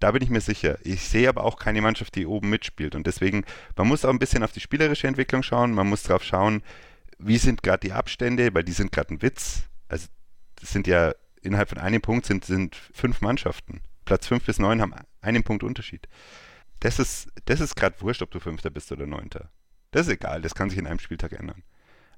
Da 0.00 0.12
bin 0.12 0.22
ich 0.22 0.30
mir 0.30 0.40
sicher. 0.40 0.78
Ich 0.82 1.08
sehe 1.08 1.28
aber 1.28 1.44
auch 1.44 1.58
keine 1.58 1.82
Mannschaft, 1.82 2.14
die 2.14 2.26
oben 2.26 2.50
mitspielt. 2.50 2.94
Und 2.94 3.06
deswegen, 3.06 3.44
man 3.76 3.88
muss 3.88 4.04
auch 4.04 4.10
ein 4.10 4.18
bisschen 4.18 4.42
auf 4.42 4.52
die 4.52 4.60
spielerische 4.60 5.08
Entwicklung 5.08 5.42
schauen. 5.42 5.72
Man 5.72 5.88
muss 5.88 6.04
darauf 6.04 6.22
schauen, 6.22 6.62
wie 7.18 7.38
sind 7.38 7.62
gerade 7.62 7.86
die 7.86 7.92
Abstände, 7.92 8.54
weil 8.54 8.64
die 8.64 8.72
sind 8.72 8.92
gerade 8.92 9.14
ein 9.14 9.22
Witz. 9.22 9.62
Also 9.88 10.06
das 10.56 10.70
sind 10.70 10.86
ja 10.86 11.14
innerhalb 11.42 11.68
von 11.68 11.78
einem 11.78 12.00
Punkt 12.00 12.26
sind, 12.26 12.44
sind 12.44 12.76
fünf 12.76 13.20
Mannschaften. 13.20 13.80
Platz 14.04 14.26
fünf 14.26 14.44
bis 14.44 14.58
neun 14.58 14.80
haben 14.80 14.94
einen 15.20 15.42
Punkt 15.42 15.62
Unterschied. 15.62 16.08
Das 16.80 16.98
ist, 16.98 17.28
das 17.46 17.60
ist 17.60 17.74
gerade 17.74 18.00
wurscht, 18.00 18.22
ob 18.22 18.30
du 18.30 18.40
Fünfter 18.40 18.70
bist 18.70 18.92
oder 18.92 19.06
Neunter. 19.06 19.50
Das 19.90 20.06
ist 20.06 20.12
egal, 20.12 20.42
das 20.42 20.54
kann 20.54 20.70
sich 20.70 20.78
in 20.78 20.86
einem 20.86 21.00
Spieltag 21.00 21.32
ändern. 21.32 21.62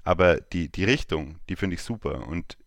Aber 0.03 0.39
die, 0.39 0.69
die 0.69 0.83
Richtung, 0.83 1.39
die 1.49 1.55
finde 1.55 1.75
ich 1.75 1.81
super. 1.81 2.27
Und 2.27 2.57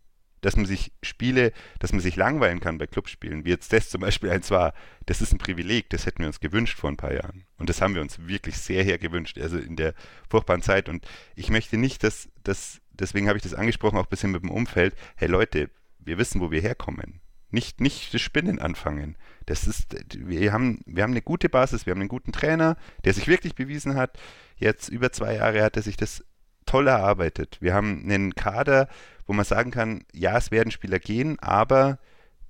dass 0.45 0.57
man 0.57 0.67
sich 0.67 0.93
Spiele, 1.03 1.53
dass 1.79 1.93
man 1.93 2.03
sich 2.03 2.17
langweilen 2.17 2.61
kann 2.61 2.77
bei 2.77 2.87
Clubspielen, 2.87 3.47
wie 3.47 3.51
jetzt 3.51 3.73
das 3.73 3.89
zum 3.89 4.03
Beispiel 4.03 4.29
eins 4.29 4.51
war, 4.51 4.75
das 5.07 5.23
ist 5.23 5.33
ein 5.33 5.39
Privileg, 5.39 5.89
das 5.89 6.05
hätten 6.05 6.19
wir 6.19 6.27
uns 6.27 6.39
gewünscht 6.39 6.79
vor 6.79 6.91
ein 6.91 6.99
paar 6.99 7.15
Jahren. 7.15 7.47
Und 7.57 7.71
das 7.71 7.81
haben 7.81 7.95
wir 7.95 8.03
uns 8.03 8.27
wirklich 8.27 8.59
sehr 8.59 8.85
her 8.85 8.99
gewünscht, 8.99 9.39
also 9.39 9.57
in 9.57 9.77
der 9.77 9.95
furchtbaren 10.29 10.61
Zeit. 10.61 10.91
Und 10.91 11.07
ich 11.35 11.49
möchte 11.49 11.79
nicht, 11.79 12.05
dass, 12.05 12.29
dass 12.43 12.83
deswegen 12.93 13.29
habe 13.29 13.39
ich 13.39 13.43
das 13.43 13.55
angesprochen, 13.55 13.97
auch 13.97 14.05
ein 14.05 14.11
bisschen 14.11 14.33
mit 14.33 14.43
dem 14.43 14.51
Umfeld, 14.51 14.95
hey 15.17 15.29
Leute, 15.29 15.71
wir 15.99 16.19
wissen, 16.19 16.43
wo 16.43 16.51
wir 16.51 16.61
herkommen. 16.61 17.21
Nicht, 17.51 17.81
nicht 17.81 18.13
das 18.13 18.21
Spinnen 18.21 18.59
anfangen. 18.59 19.17
Das 19.47 19.67
ist, 19.67 19.97
wir 20.15 20.53
haben, 20.53 20.81
wir 20.85 21.05
haben 21.05 21.13
eine 21.13 21.23
gute 21.23 21.49
Basis, 21.49 21.87
wir 21.87 21.93
haben 21.93 22.01
einen 22.01 22.09
guten 22.09 22.33
Trainer, 22.33 22.77
der 23.05 23.15
sich 23.15 23.29
wirklich 23.29 23.55
bewiesen 23.55 23.95
hat. 23.95 24.19
Jetzt 24.57 24.89
über 24.89 25.11
zwei 25.11 25.37
Jahre 25.37 25.63
hat 25.63 25.77
er 25.77 25.83
sich 25.83 25.97
das 25.97 26.23
toll 26.67 26.89
erarbeitet. 26.89 27.59
Wir 27.61 27.75
haben 27.75 28.03
einen 28.05 28.35
Kader, 28.35 28.89
wo 29.27 29.33
man 29.33 29.45
sagen 29.45 29.71
kann, 29.71 30.05
ja, 30.13 30.37
es 30.37 30.51
werden 30.51 30.71
Spieler 30.71 30.99
gehen, 30.99 31.39
aber 31.41 31.99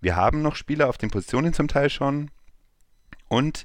wir 0.01 0.17
haben 0.17 0.43
noch 0.43 0.57
Spieler 0.57 0.89
auf 0.89 0.99
den 0.99 1.11
Positionen 1.11 1.53
zum 1.53 1.69
Teil 1.69 1.91
schon. 1.91 2.31
Und 3.29 3.65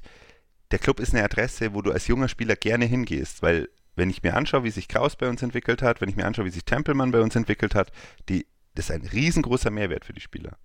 der 0.70 0.78
Club 0.78 1.00
ist 1.00 1.14
eine 1.14 1.24
Adresse, 1.24 1.74
wo 1.74 1.82
du 1.82 1.92
als 1.92 2.06
junger 2.06 2.28
Spieler 2.28 2.56
gerne 2.56 2.84
hingehst, 2.84 3.42
weil 3.42 3.68
wenn 3.96 4.10
ich 4.10 4.22
mir 4.22 4.34
anschaue, 4.34 4.64
wie 4.64 4.70
sich 4.70 4.88
Kraus 4.88 5.16
bei 5.16 5.28
uns 5.28 5.42
entwickelt 5.42 5.82
hat, 5.82 6.00
wenn 6.00 6.08
ich 6.08 6.16
mir 6.16 6.26
anschaue, 6.26 6.44
wie 6.46 6.50
sich 6.50 6.64
Tempelmann 6.64 7.10
bei 7.10 7.20
uns 7.20 7.36
entwickelt 7.36 7.74
hat, 7.74 7.90
die, 8.28 8.46
das 8.74 8.86
ist 8.86 8.92
ein 8.92 9.06
riesengroßer 9.06 9.70
Mehrwert 9.70 10.04
für 10.04 10.12
die 10.12 10.20
Spieler. 10.20 10.56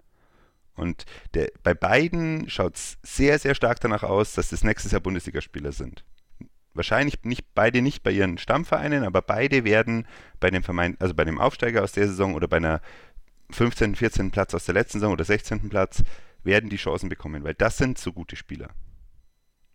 Und 0.76 1.06
der, 1.34 1.50
bei 1.64 1.74
beiden 1.74 2.50
schaut 2.50 2.76
es 2.76 2.98
sehr, 3.02 3.40
sehr 3.40 3.56
stark 3.56 3.80
danach 3.80 4.04
aus, 4.04 4.34
dass 4.34 4.50
das 4.50 4.64
nächstes 4.64 4.92
Jahr 4.92 5.02
Bundesligaspieler 5.02 5.72
sind 5.72 6.06
wahrscheinlich 6.76 7.24
nicht 7.24 7.54
beide 7.56 7.82
nicht 7.82 8.04
bei 8.04 8.12
ihren 8.12 8.38
Stammvereinen, 8.38 9.04
aber 9.04 9.22
beide 9.22 9.64
werden 9.64 10.08
bei 10.40 10.50
dem 10.52 10.64
Vermeint, 10.64 11.02
also 11.02 11.14
bei 11.14 11.26
dem 11.26 11.40
Aufsteiger 11.40 11.84
aus 11.84 11.94
der 11.94 12.08
Saison 12.08 12.36
oder 12.36 12.48
bei 12.48 12.58
einer 12.58 12.82
15., 13.52 13.96
14. 13.96 14.32
Platz 14.32 14.54
aus 14.54 14.66
der 14.66 14.74
letzten 14.74 15.00
Saison 15.00 15.14
oder 15.14 15.26
16. 15.26 15.70
Platz 15.70 16.04
werden 16.44 16.70
die 16.70 16.78
Chancen 16.78 17.10
bekommen, 17.10 17.44
weil 17.44 17.54
das 17.54 17.78
sind 17.78 17.98
so 17.98 18.14
gute 18.14 18.36
Spieler. 18.36 18.70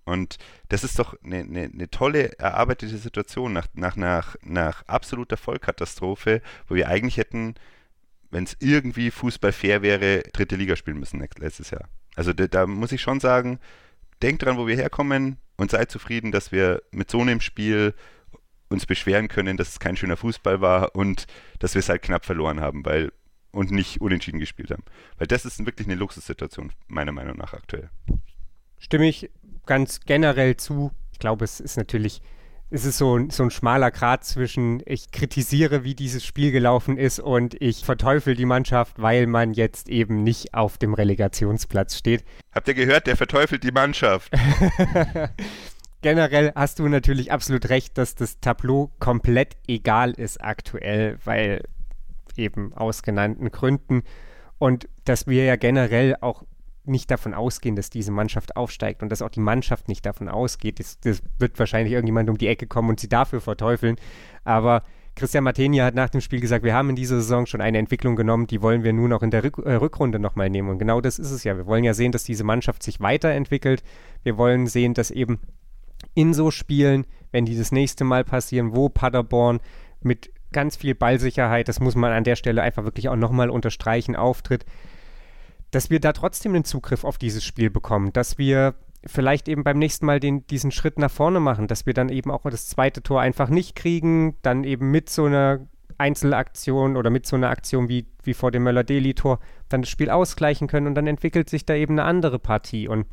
Und 0.05 0.39
das 0.69 0.83
ist 0.83 0.99
doch 0.99 1.15
eine, 1.23 1.41
eine, 1.41 1.65
eine 1.65 1.91
tolle, 1.91 2.39
erarbeitete 2.39 2.97
Situation 2.97 3.53
nach, 3.53 3.69
nach, 3.75 3.97
nach, 3.97 4.37
nach 4.43 4.83
absoluter 4.87 5.37
Vollkatastrophe, 5.37 6.43
wo 6.67 6.75
wir 6.75 6.89
eigentlich 6.89 7.17
hätten, 7.17 7.55
wenn 8.31 8.45
es 8.45 8.57
irgendwie 8.61 9.11
Fußball 9.11 9.53
fair 9.53 9.83
wäre, 9.83 10.23
dritte 10.33 10.57
Liga 10.57 10.77
spielen 10.77 10.99
müssen 10.99 11.25
letztes 11.39 11.71
Jahr. 11.71 11.89
Also 12.17 12.33
da, 12.33 12.47
da 12.47 12.67
muss 12.67 12.93
ich 12.93 13.01
schon 13.01 13.21
sagen, 13.21 13.61
denkt 14.23 14.45
dran, 14.45 14.57
wo 14.57 14.67
wir 14.67 14.77
herkommen, 14.77 15.39
und 15.61 15.71
seid 15.71 15.91
zufrieden, 15.91 16.33
dass 16.33 16.53
wir 16.53 16.83
mit 16.91 17.11
so 17.11 17.21
einem 17.21 17.41
Spiel 17.41 17.95
uns 18.71 18.87
beschweren 18.87 19.29
können, 19.29 19.59
dass 19.59 19.69
es 19.69 19.79
kein 19.79 19.95
schöner 19.95 20.17
Fußball 20.17 20.63
war 20.63 20.97
und 20.97 21.27
dass 21.59 21.75
wir 21.75 21.81
es 21.81 21.89
halt 21.91 22.01
knapp 22.03 22.25
verloren 22.25 22.61
haben, 22.61 22.85
weil 22.85 23.13
und 23.53 23.71
nicht 23.71 24.01
unentschieden 24.01 24.41
gespielt 24.41 24.71
haben. 24.71 24.85
Weil 25.19 25.27
das 25.27 25.45
ist 25.45 25.65
wirklich 25.67 25.87
eine 25.87 25.97
Luxussituation, 25.97 26.73
meiner 26.89 27.13
Meinung 27.13 27.37
nach 27.37 27.53
aktuell. 27.53 27.91
Stimme 28.79 29.09
ich 29.09 29.31
ganz 29.67 30.01
generell 30.01 30.57
zu. 30.57 30.93
Ich 31.13 31.19
glaube, 31.19 31.45
es 31.45 31.61
ist 31.61 31.77
natürlich 31.77 32.23
es 32.71 32.85
ist 32.85 32.99
so, 32.99 33.19
so 33.31 33.43
ein 33.43 33.51
schmaler 33.51 33.91
Grat 33.91 34.25
zwischen, 34.25 34.81
ich 34.87 35.11
kritisiere, 35.11 35.83
wie 35.83 35.95
dieses 35.95 36.25
Spiel 36.25 36.53
gelaufen 36.53 36.97
ist 36.97 37.19
und 37.19 37.61
ich 37.61 37.85
verteufel 37.85 38.37
die 38.37 38.47
Mannschaft, 38.47 39.03
weil 39.03 39.27
man 39.27 39.53
jetzt 39.53 39.89
eben 39.89 40.23
nicht 40.23 40.55
auf 40.55 40.79
dem 40.79 40.95
Relegationsplatz 40.95 41.99
steht. 41.99 42.25
Habt 42.53 42.69
ihr 42.69 42.75
gehört, 42.75 43.09
der 43.09 43.17
verteufelt 43.17 43.65
die 43.65 43.73
Mannschaft. 43.73 44.33
Generell 46.03 46.53
hast 46.55 46.79
du 46.79 46.89
natürlich 46.89 47.33
absolut 47.33 47.69
recht, 47.69 47.99
dass 47.99 48.15
das 48.15 48.39
Tableau 48.41 48.91
komplett 49.01 49.57
egal 49.67 50.13
ist 50.13 50.43
aktuell, 50.43 51.19
weil 51.25 51.65
eben 52.37 52.73
aus 52.73 53.03
genannten 53.03 53.51
Gründen 53.51 54.05
und 54.59 54.89
dass 55.05 55.27
wir 55.27 55.45
ja 55.45 55.57
generell 55.57 56.17
auch 56.21 56.45
nicht 56.91 57.11
davon 57.11 57.35
ausgehen, 57.35 57.77
dass 57.77 57.91
diese 57.91 58.13
Mannschaft 58.13 58.57
aufsteigt 58.57 59.03
und 59.03 59.11
dass 59.11 59.23
auch 59.23 59.31
die 59.31 59.41
Mannschaft 59.41 59.89
nicht 59.89 60.05
davon 60.05 60.29
ausgeht. 60.29 60.81
Das, 60.81 61.01
das 61.01 61.23
wird 61.39 61.59
wahrscheinlich 61.59 61.93
irgendjemand 61.93 62.29
um 62.29 62.39
die 62.39 62.49
Ecke 62.49 62.67
kommen 62.67 62.91
und 62.91 63.01
sie 63.01 63.09
dafür 63.09 63.41
verteufeln. 63.41 63.97
Aber 64.45 64.83
Christian 65.17 65.45
Martenia 65.45 65.85
hat 65.85 65.95
nach 65.95 66.09
dem 66.09 66.21
Spiel 66.21 66.41
gesagt, 66.41 66.65
wir 66.65 66.75
haben 66.75 66.91
in 66.91 66.97
dieser 66.97 67.17
Saison 67.17 67.47
schon 67.47 67.61
eine 67.61 67.79
Entwicklung 67.79 68.17
genommen, 68.17 68.47
die 68.47 68.63
wollen 68.63 68.85
wir 68.85 68.93
nun 68.93 69.13
auch 69.13 69.23
in 69.23 69.31
der 69.31 69.45
Rück 69.45 69.59
äh, 69.59 69.75
Rückrunde 69.75 70.19
nochmal 70.19 70.51
nehmen. 70.51 70.69
Und 70.69 70.79
genau 70.79 71.01
das 71.01 71.19
ist 71.19 71.31
es 71.31 71.45
ja. 71.45 71.57
Wir 71.57 71.67
wollen 71.67 71.85
ja 71.85 71.95
sehen, 71.95 72.13
dass 72.13 72.25
diese 72.25 72.45
Mannschaft 72.45 72.83
sich 72.83 73.01
weiterentwickelt. 73.01 73.83
Wir 74.23 74.37
wollen 74.37 74.67
sehen, 74.67 74.95
dass 74.95 75.11
eben 75.11 75.39
in 76.15 76.33
so 76.33 76.51
Spielen, 76.51 77.07
wenn 77.33 77.45
die 77.45 77.57
das 77.57 77.73
nächste 77.73 78.05
Mal 78.05 78.25
passieren, 78.25 78.75
wo 78.75 78.89
Paderborn 78.89 79.61
mit 80.01 80.31
ganz 80.53 80.77
viel 80.77 80.95
Ballsicherheit, 80.95 81.69
das 81.69 81.81
muss 81.81 81.95
man 81.95 82.13
an 82.13 82.25
der 82.25 82.37
Stelle 82.37 82.63
einfach 82.63 82.85
wirklich 82.85 83.09
auch 83.09 83.17
nochmal 83.17 83.51
unterstreichen, 83.51 84.17
auftritt, 84.17 84.65
dass 85.71 85.91
wir 85.91 86.01
da 86.01 86.13
trotzdem 86.13 86.55
einen 86.55 86.65
Zugriff 86.65 87.05
auf 87.05 87.19
dieses 87.19 87.45
Spiel 87.45 87.71
bekommen, 87.71 88.13
dass 88.13 88.39
wir 88.39 88.75
vielleicht 89.07 89.49
eben 89.49 89.65
beim 89.65 89.79
nächsten 89.79 90.07
Mal 90.07 90.21
den, 90.21 90.47
diesen 90.47 90.71
Schritt 90.71 90.99
nach 90.99 91.11
vorne 91.11 91.41
machen, 91.41 91.69
dass 91.69 91.87
wir 91.87 91.95
dann 91.95 92.09
eben 92.09 92.31
auch 92.31 92.43
das 92.43 92.69
zweite 92.69 93.03
Tor 93.03 93.21
einfach 93.21 93.49
nicht 93.49 93.75
kriegen, 93.75 94.37
dann 94.43 94.65
eben 94.65 94.91
mit 94.91 95.09
so 95.09 95.25
einer 95.25 95.61
Einzelaktion 95.97 96.97
oder 96.97 97.11
mit 97.11 97.27
so 97.27 97.37
einer 97.37 97.51
Aktion 97.51 97.89
wie, 97.89 98.07
wie 98.23 98.35
vor 98.35 98.51
dem 98.51 98.63
Möller-Deli-Tor 98.63 99.39
dann 99.69 99.83
das 99.83 99.91
Spiel 99.91 100.11
ausgleichen 100.11 100.67
können 100.67 100.87
und 100.87 100.95
dann 100.95 101.07
entwickelt 101.07 101.49
sich 101.49 101.67
da 101.67 101.75
eben 101.75 101.95
eine 101.95 102.05
andere 102.05 102.39
Partie. 102.39 102.89
Und 102.89 103.07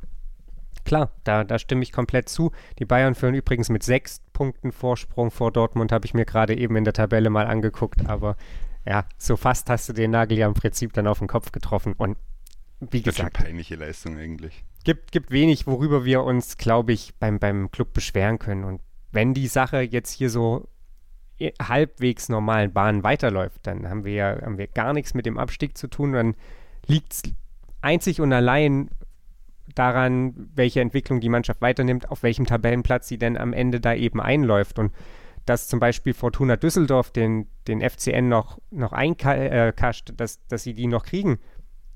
klar, 0.86 1.12
da, 1.24 1.44
da 1.44 1.60
stimme 1.60 1.84
ich 1.84 1.92
komplett 1.92 2.30
zu. 2.30 2.52
Die 2.80 2.86
Bayern 2.86 3.16
führen 3.16 3.36
übrigens 3.36 3.70
mit 3.70 3.84
sechs 3.84 4.22
Punkten 4.34 4.72
Vorsprung 4.72 5.32
vor 5.32 5.52
Dortmund, 5.52 5.92
habe 5.92 6.06
ich 6.06 6.14
mir 6.14 6.26
gerade 6.26 6.58
eben 6.58 6.76
in 6.76 6.86
der 6.86 6.94
Tabelle 6.94 7.30
mal 7.30 7.48
angeguckt, 7.48 8.08
aber 8.10 8.36
ja, 8.86 9.04
so 9.18 9.36
fast 9.36 9.70
hast 9.70 9.90
du 9.90 9.94
den 9.94 10.12
Nagel 10.12 10.38
ja 10.38 10.48
im 10.48 10.54
Prinzip 10.54 10.94
dann 10.94 11.08
auf 11.08 11.20
den 11.20 11.28
Kopf 11.28 11.52
getroffen. 11.52 11.94
Und 11.98 12.18
wie 12.80 13.02
gesagt. 13.02 13.08
Das 13.08 13.16
ist 13.16 13.22
eine 13.22 13.46
peinliche 13.46 13.76
Leistung 13.76 14.18
eigentlich. 14.18 14.64
Gibt, 14.84 15.12
gibt 15.12 15.32
wenig, 15.32 15.68
worüber 15.68 16.06
wir 16.06 16.24
uns, 16.24 16.58
glaube 16.58 16.94
ich, 16.94 17.16
beim, 17.20 17.40
beim 17.40 17.72
Club 17.72 17.94
beschweren 17.94 18.40
können. 18.40 18.64
Und 18.64 18.82
wenn 19.12 19.34
die 19.34 19.48
Sache 19.48 19.82
jetzt 19.82 20.12
hier 20.12 20.30
so 20.30 20.68
halbwegs 21.62 22.30
normalen 22.30 22.74
Bahnen 22.74 23.04
weiterläuft, 23.04 23.68
dann 23.68 23.88
haben 23.90 24.06
wir 24.06 24.14
ja 24.14 24.42
haben 24.42 24.58
wir 24.58 24.68
gar 24.68 24.94
nichts 24.94 25.14
mit 25.14 25.26
dem 25.26 25.38
Abstieg 25.38 25.78
zu 25.78 25.88
tun. 25.88 26.14
Dann 26.14 26.36
liegt 26.88 27.14
es 27.14 27.24
einzig 27.82 28.22
und 28.22 28.34
allein 28.34 28.90
daran, 29.76 30.50
welche 30.56 30.82
Entwicklung 30.82 31.20
die 31.20 31.30
Mannschaft 31.30 31.62
weiternimmt, 31.62 32.10
auf 32.10 32.24
welchem 32.24 32.46
Tabellenplatz 32.46 33.08
sie 33.08 33.18
denn 33.18 33.38
am 33.38 33.54
Ende 33.54 33.80
da 33.80 33.94
eben 33.94 34.22
einläuft. 34.22 34.80
Und 34.80 34.94
dass 35.46 35.68
zum 35.68 35.80
Beispiel 35.80 36.14
Fortuna 36.14 36.56
Düsseldorf 36.58 37.12
den, 37.12 37.48
den 37.68 37.88
FCN 37.88 38.28
noch, 38.28 38.60
noch 38.72 38.92
einkascht, 38.94 40.14
dass, 40.18 40.46
dass 40.48 40.64
sie 40.64 40.74
die 40.74 40.88
noch 40.88 41.06
kriegen, 41.06 41.40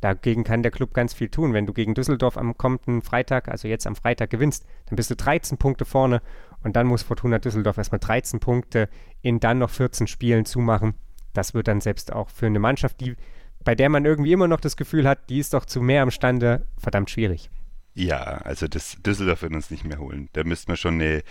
dagegen 0.02 0.44
kann 0.44 0.64
der 0.64 0.72
Club 0.72 0.94
ganz 0.94 1.14
viel 1.14 1.30
tun. 1.30 1.54
Wenn 1.54 1.66
du 1.66 1.74
gegen 1.74 1.94
Düsseldorf 1.94 2.38
am 2.38 2.58
kommenden 2.58 3.02
Freitag, 3.02 3.48
also 3.48 3.68
jetzt 3.68 3.88
am 3.88 3.96
Freitag 3.96 4.30
gewinnst, 4.30 4.66
dann 4.88 4.96
bist 4.96 5.10
du 5.10 5.16
13 5.16 5.58
Punkte 5.58 5.86
vorne 5.86 6.22
und 6.64 6.76
dann 6.76 6.88
muss 6.88 7.04
Fortuna 7.04 7.40
Düsseldorf 7.40 7.78
erstmal 7.78 8.00
13 8.00 8.40
Punkte 8.40 8.90
in 9.22 9.40
dann 9.40 9.60
noch 9.60 9.70
14 9.70 10.08
Spielen 10.08 10.46
zumachen. 10.46 10.96
Das 11.34 11.54
wird 11.54 11.68
dann 11.68 11.82
selbst 11.82 12.12
auch 12.12 12.30
für 12.30 12.48
eine 12.48 12.60
Mannschaft, 12.60 13.00
die, 13.00 13.16
bei 13.64 13.76
der 13.76 13.90
man 13.90 14.06
irgendwie 14.06 14.34
immer 14.34 14.48
noch 14.48 14.60
das 14.60 14.76
Gefühl 14.76 15.08
hat, 15.08 15.30
die 15.30 15.40
ist 15.40 15.54
doch 15.54 15.66
zu 15.66 15.82
mehr 15.82 16.04
imstande, 16.04 16.66
verdammt 16.78 17.10
schwierig. 17.10 17.50
Ja, 17.94 18.20
also 18.20 18.68
das 18.68 18.98
Düsseldorf 19.02 19.42
wird 19.42 19.54
uns 19.54 19.70
nicht 19.70 19.84
mehr 19.84 20.00
holen. 20.00 20.30
Da 20.34 20.44
müsste 20.44 20.70
man 20.70 20.78
schon 20.78 20.96
eine 20.96 21.24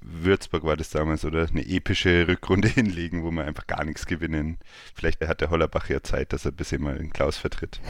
Würzburg 0.00 0.64
war 0.64 0.76
das 0.76 0.90
damals, 0.90 1.24
oder 1.24 1.46
eine 1.48 1.66
epische 1.66 2.28
Rückrunde 2.28 2.68
hinlegen, 2.74 3.24
wo 3.24 3.30
wir 3.30 3.44
einfach 3.44 3.66
gar 3.66 3.84
nichts 3.84 4.06
gewinnen. 4.06 4.58
Vielleicht 4.94 5.26
hat 5.26 5.40
der 5.40 5.50
Hollerbach 5.50 5.88
ja 5.88 6.02
Zeit, 6.02 6.32
dass 6.32 6.44
er 6.44 6.52
bisschen 6.52 6.82
mal 6.82 6.98
den 6.98 7.10
Klaus 7.10 7.36
vertritt. 7.36 7.80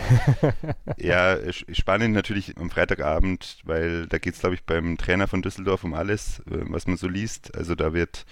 ja, 0.96 1.36
spannend 1.52 2.14
natürlich 2.14 2.56
am 2.56 2.70
Freitagabend, 2.70 3.58
weil 3.64 4.06
da 4.06 4.18
geht 4.18 4.34
es, 4.34 4.40
glaube 4.40 4.54
ich, 4.54 4.64
beim 4.64 4.96
Trainer 4.96 5.28
von 5.28 5.42
Düsseldorf 5.42 5.84
um 5.84 5.94
alles, 5.94 6.40
äh, 6.50 6.64
was 6.68 6.86
man 6.86 6.96
so 6.96 7.08
liest. 7.08 7.54
Also 7.56 7.74
da 7.74 7.92
wird 7.92 8.24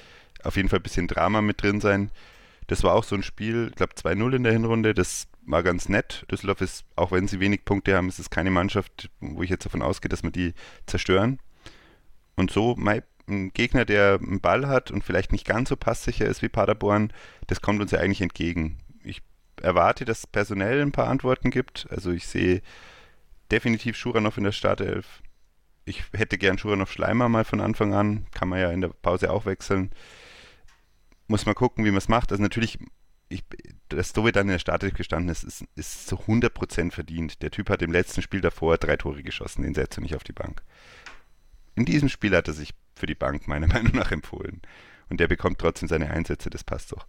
auf 0.42 0.56
jeden 0.56 0.68
Fall 0.68 0.80
ein 0.80 0.84
bisschen 0.84 1.08
Drama 1.08 1.42
mit 1.42 1.62
drin 1.62 1.80
sein. 1.80 2.10
Das 2.66 2.82
war 2.82 2.94
auch 2.94 3.04
so 3.04 3.14
ein 3.14 3.22
Spiel, 3.22 3.68
ich 3.70 3.76
glaube 3.76 3.94
2-0 3.94 4.36
in 4.36 4.44
der 4.44 4.52
Hinrunde, 4.52 4.94
das 4.94 5.28
war 5.44 5.62
ganz 5.62 5.88
nett. 5.88 6.24
Düsseldorf 6.30 6.60
ist, 6.60 6.84
auch 6.96 7.12
wenn 7.12 7.28
sie 7.28 7.40
wenig 7.40 7.64
Punkte 7.64 7.96
haben, 7.96 8.08
ist 8.08 8.18
es 8.18 8.30
keine 8.30 8.50
Mannschaft, 8.50 9.10
wo 9.20 9.42
ich 9.42 9.50
jetzt 9.50 9.66
davon 9.66 9.82
ausgehe, 9.82 10.08
dass 10.08 10.22
wir 10.22 10.30
die 10.30 10.54
zerstören. 10.86 11.38
Und 12.34 12.50
so, 12.50 12.74
ein 13.28 13.52
Gegner, 13.52 13.84
der 13.84 14.18
einen 14.20 14.40
Ball 14.40 14.68
hat 14.68 14.90
und 14.90 15.04
vielleicht 15.04 15.32
nicht 15.32 15.46
ganz 15.46 15.68
so 15.68 15.76
passsicher 15.76 16.26
ist 16.26 16.42
wie 16.42 16.48
Paderborn, 16.48 17.12
das 17.46 17.60
kommt 17.60 17.80
uns 17.80 17.90
ja 17.90 18.00
eigentlich 18.00 18.22
entgegen. 18.22 18.78
Ich 19.04 19.22
erwarte, 19.60 20.04
dass 20.04 20.20
es 20.20 20.26
personell 20.26 20.80
ein 20.80 20.92
paar 20.92 21.08
Antworten 21.08 21.50
gibt. 21.50 21.86
Also 21.90 22.10
ich 22.10 22.26
sehe 22.26 22.62
definitiv 23.50 23.96
Schuranov 23.96 24.38
in 24.38 24.44
der 24.44 24.52
Startelf. 24.52 25.22
Ich 25.84 26.04
hätte 26.12 26.38
gern 26.38 26.58
Schuranov 26.58 26.90
Schleimer 26.90 27.28
mal 27.28 27.44
von 27.44 27.60
Anfang 27.60 27.94
an. 27.94 28.26
Kann 28.32 28.48
man 28.48 28.60
ja 28.60 28.70
in 28.70 28.80
der 28.80 28.88
Pause 28.88 29.30
auch 29.30 29.46
wechseln. 29.46 29.90
Muss 31.26 31.46
man 31.46 31.54
gucken, 31.54 31.84
wie 31.84 31.90
man 31.90 31.98
es 31.98 32.08
macht. 32.08 32.30
Also 32.32 32.42
natürlich 32.42 32.78
ich, 33.32 33.44
dass 33.88 34.12
Dovi 34.12 34.30
dann 34.30 34.46
in 34.46 34.52
der 34.52 34.58
Startelf 34.58 34.94
gestanden 34.94 35.30
ist, 35.30 35.42
ist, 35.42 35.64
ist 35.74 36.06
zu 36.06 36.16
100% 36.16 36.92
verdient. 36.92 37.42
Der 37.42 37.50
Typ 37.50 37.70
hat 37.70 37.82
im 37.82 37.92
letzten 37.92 38.22
Spiel 38.22 38.40
davor 38.40 38.76
drei 38.78 38.96
Tore 38.96 39.22
geschossen, 39.22 39.62
den 39.62 39.74
setzt 39.74 39.98
er 39.98 40.02
nicht 40.02 40.14
auf 40.14 40.24
die 40.24 40.32
Bank. 40.32 40.62
In 41.74 41.84
diesem 41.84 42.08
Spiel 42.08 42.36
hat 42.36 42.48
er 42.48 42.54
sich 42.54 42.74
für 42.94 43.06
die 43.06 43.14
Bank 43.14 43.48
meiner 43.48 43.66
Meinung 43.72 43.94
nach 43.94 44.12
empfohlen. 44.12 44.62
Und 45.08 45.20
der 45.20 45.28
bekommt 45.28 45.58
trotzdem 45.58 45.88
seine 45.88 46.10
Einsätze, 46.10 46.50
das 46.50 46.64
passt 46.64 46.92
doch. 46.92 47.06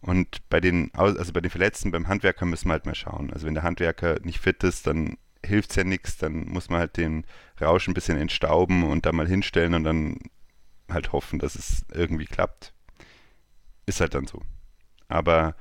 Und 0.00 0.48
bei 0.48 0.60
den, 0.60 0.90
also 0.94 1.32
bei 1.32 1.40
den 1.40 1.50
Verletzten, 1.50 1.92
beim 1.92 2.08
Handwerker 2.08 2.44
müssen 2.44 2.68
wir 2.68 2.72
halt 2.72 2.86
mal 2.86 2.94
schauen. 2.94 3.32
Also 3.32 3.46
wenn 3.46 3.54
der 3.54 3.62
Handwerker 3.62 4.18
nicht 4.22 4.40
fit 4.40 4.64
ist, 4.64 4.86
dann 4.86 5.16
hilft 5.44 5.70
es 5.70 5.76
ja 5.76 5.84
nichts, 5.84 6.18
dann 6.18 6.46
muss 6.48 6.70
man 6.70 6.80
halt 6.80 6.96
den 6.96 7.24
Rausch 7.60 7.88
ein 7.88 7.94
bisschen 7.94 8.18
entstauben 8.18 8.84
und 8.84 9.06
da 9.06 9.12
mal 9.12 9.28
hinstellen 9.28 9.74
und 9.74 9.84
dann 9.84 10.18
halt 10.88 11.12
hoffen, 11.12 11.38
dass 11.38 11.54
es 11.54 11.84
irgendwie 11.92 12.24
klappt. 12.24 12.72
Ist 13.86 14.00
halt 14.00 14.14
dann 14.14 14.26
so. 14.26 14.42
Aber 15.08 15.56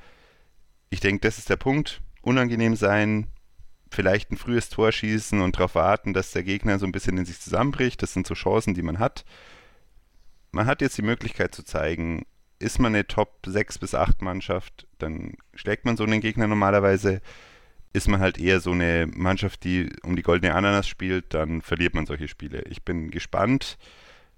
ich 0.90 1.00
denke, 1.00 1.22
das 1.22 1.38
ist 1.38 1.50
der 1.50 1.58
Punkt. 1.58 2.02
Unangenehm 2.22 2.76
sein, 2.76 3.28
vielleicht 3.92 4.32
ein 4.32 4.38
frühes 4.38 4.70
Tor 4.70 4.92
schießen 4.92 5.42
und 5.42 5.56
darauf 5.56 5.76
warten, 5.76 6.14
dass 6.14 6.32
der 6.32 6.44
Gegner 6.44 6.80
so 6.80 6.86
ein 6.86 6.92
bisschen 6.92 7.18
in 7.18 7.26
sich 7.26 7.40
zusammenbricht. 7.40 8.02
Das 8.02 8.14
sind 8.14 8.28
so 8.28 8.34
Chancen, 8.34 8.74
die 8.74 8.84
man 8.84 9.00
hat. 9.00 9.26
Man 10.52 10.66
hat 10.66 10.82
jetzt 10.82 10.98
die 10.98 11.04
Möglichkeit 11.04 11.56
zu 11.56 11.64
zeigen, 11.64 12.26
ist 12.60 12.80
man 12.80 12.94
eine 12.94 13.08
Top 13.08 13.40
6 13.46 13.80
bis 13.80 13.96
8 13.96 14.22
Mannschaft, 14.22 14.88
dann 14.98 15.34
schlägt 15.54 15.86
man 15.86 15.98
so 15.98 16.04
einen 16.04 16.22
Gegner 16.22 16.48
normalerweise. 16.48 17.22
Ist 17.94 18.08
man 18.08 18.22
halt 18.22 18.38
eher 18.38 18.62
so 18.62 18.72
eine 18.72 19.08
Mannschaft, 19.14 19.64
die 19.64 19.90
um 20.04 20.16
die 20.16 20.22
goldene 20.22 20.56
Ananas 20.56 20.88
spielt, 20.88 21.34
dann 21.34 21.62
verliert 21.62 21.94
man 21.94 22.06
solche 22.06 22.30
Spiele. 22.30 22.62
Ich 22.70 22.84
bin 22.84 23.12
gespannt, 23.12 23.78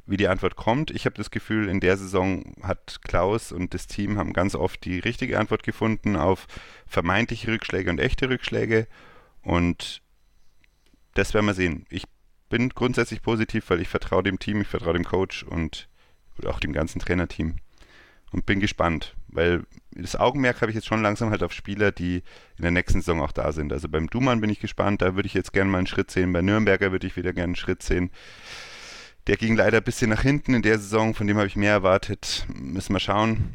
wie 0.05 0.17
die 0.17 0.27
Antwort 0.27 0.55
kommt. 0.55 0.91
Ich 0.91 1.05
habe 1.05 1.15
das 1.15 1.31
Gefühl, 1.31 1.69
in 1.69 1.79
der 1.79 1.97
Saison 1.97 2.55
hat 2.63 2.99
Klaus 3.03 3.51
und 3.51 3.73
das 3.73 3.87
Team 3.87 4.17
haben 4.17 4.33
ganz 4.33 4.55
oft 4.55 4.83
die 4.85 4.99
richtige 4.99 5.39
Antwort 5.39 5.63
gefunden 5.63 6.15
auf 6.15 6.47
vermeintliche 6.87 7.51
Rückschläge 7.51 7.89
und 7.89 7.99
echte 7.99 8.29
Rückschläge. 8.29 8.87
Und 9.41 10.01
das 11.13 11.33
werden 11.33 11.45
wir 11.45 11.53
sehen. 11.53 11.85
Ich 11.89 12.05
bin 12.49 12.69
grundsätzlich 12.69 13.21
positiv, 13.21 13.69
weil 13.69 13.81
ich 13.81 13.87
vertraue 13.87 14.23
dem 14.23 14.39
Team, 14.39 14.61
ich 14.61 14.67
vertraue 14.67 14.93
dem 14.93 15.05
Coach 15.05 15.43
und 15.43 15.87
auch 16.45 16.59
dem 16.59 16.73
ganzen 16.73 16.99
Trainerteam. 16.99 17.55
Und 18.31 18.47
bin 18.47 18.59
gespannt, 18.59 19.15
weil 19.27 19.63
das 19.91 20.15
Augenmerk 20.15 20.61
habe 20.61 20.71
ich 20.71 20.75
jetzt 20.75 20.87
schon 20.87 21.03
langsam 21.03 21.29
halt 21.29 21.43
auf 21.43 21.53
Spieler, 21.53 21.91
die 21.91 22.23
in 22.57 22.63
der 22.63 22.71
nächsten 22.71 23.01
Saison 23.01 23.21
auch 23.21 23.31
da 23.31 23.51
sind. 23.51 23.71
Also 23.71 23.87
beim 23.87 24.09
Dumann 24.09 24.41
bin 24.41 24.49
ich 24.49 24.59
gespannt, 24.59 25.03
da 25.03 25.15
würde 25.15 25.27
ich 25.27 25.35
jetzt 25.35 25.53
gerne 25.53 25.69
mal 25.69 25.77
einen 25.77 25.87
Schritt 25.87 26.09
sehen. 26.09 26.33
Bei 26.33 26.41
Nürnberger 26.41 26.91
würde 26.91 27.05
ich 27.05 27.15
wieder 27.15 27.31
gerne 27.33 27.49
einen 27.49 27.55
Schritt 27.55 27.83
sehen. 27.83 28.09
Der 29.27 29.37
ging 29.37 29.55
leider 29.55 29.77
ein 29.77 29.83
bisschen 29.83 30.09
nach 30.09 30.23
hinten 30.23 30.55
in 30.55 30.63
der 30.63 30.79
Saison, 30.79 31.13
von 31.13 31.27
dem 31.27 31.37
habe 31.37 31.47
ich 31.47 31.55
mehr 31.55 31.71
erwartet. 31.71 32.45
Müssen 32.53 32.93
wir 32.93 32.99
schauen. 32.99 33.53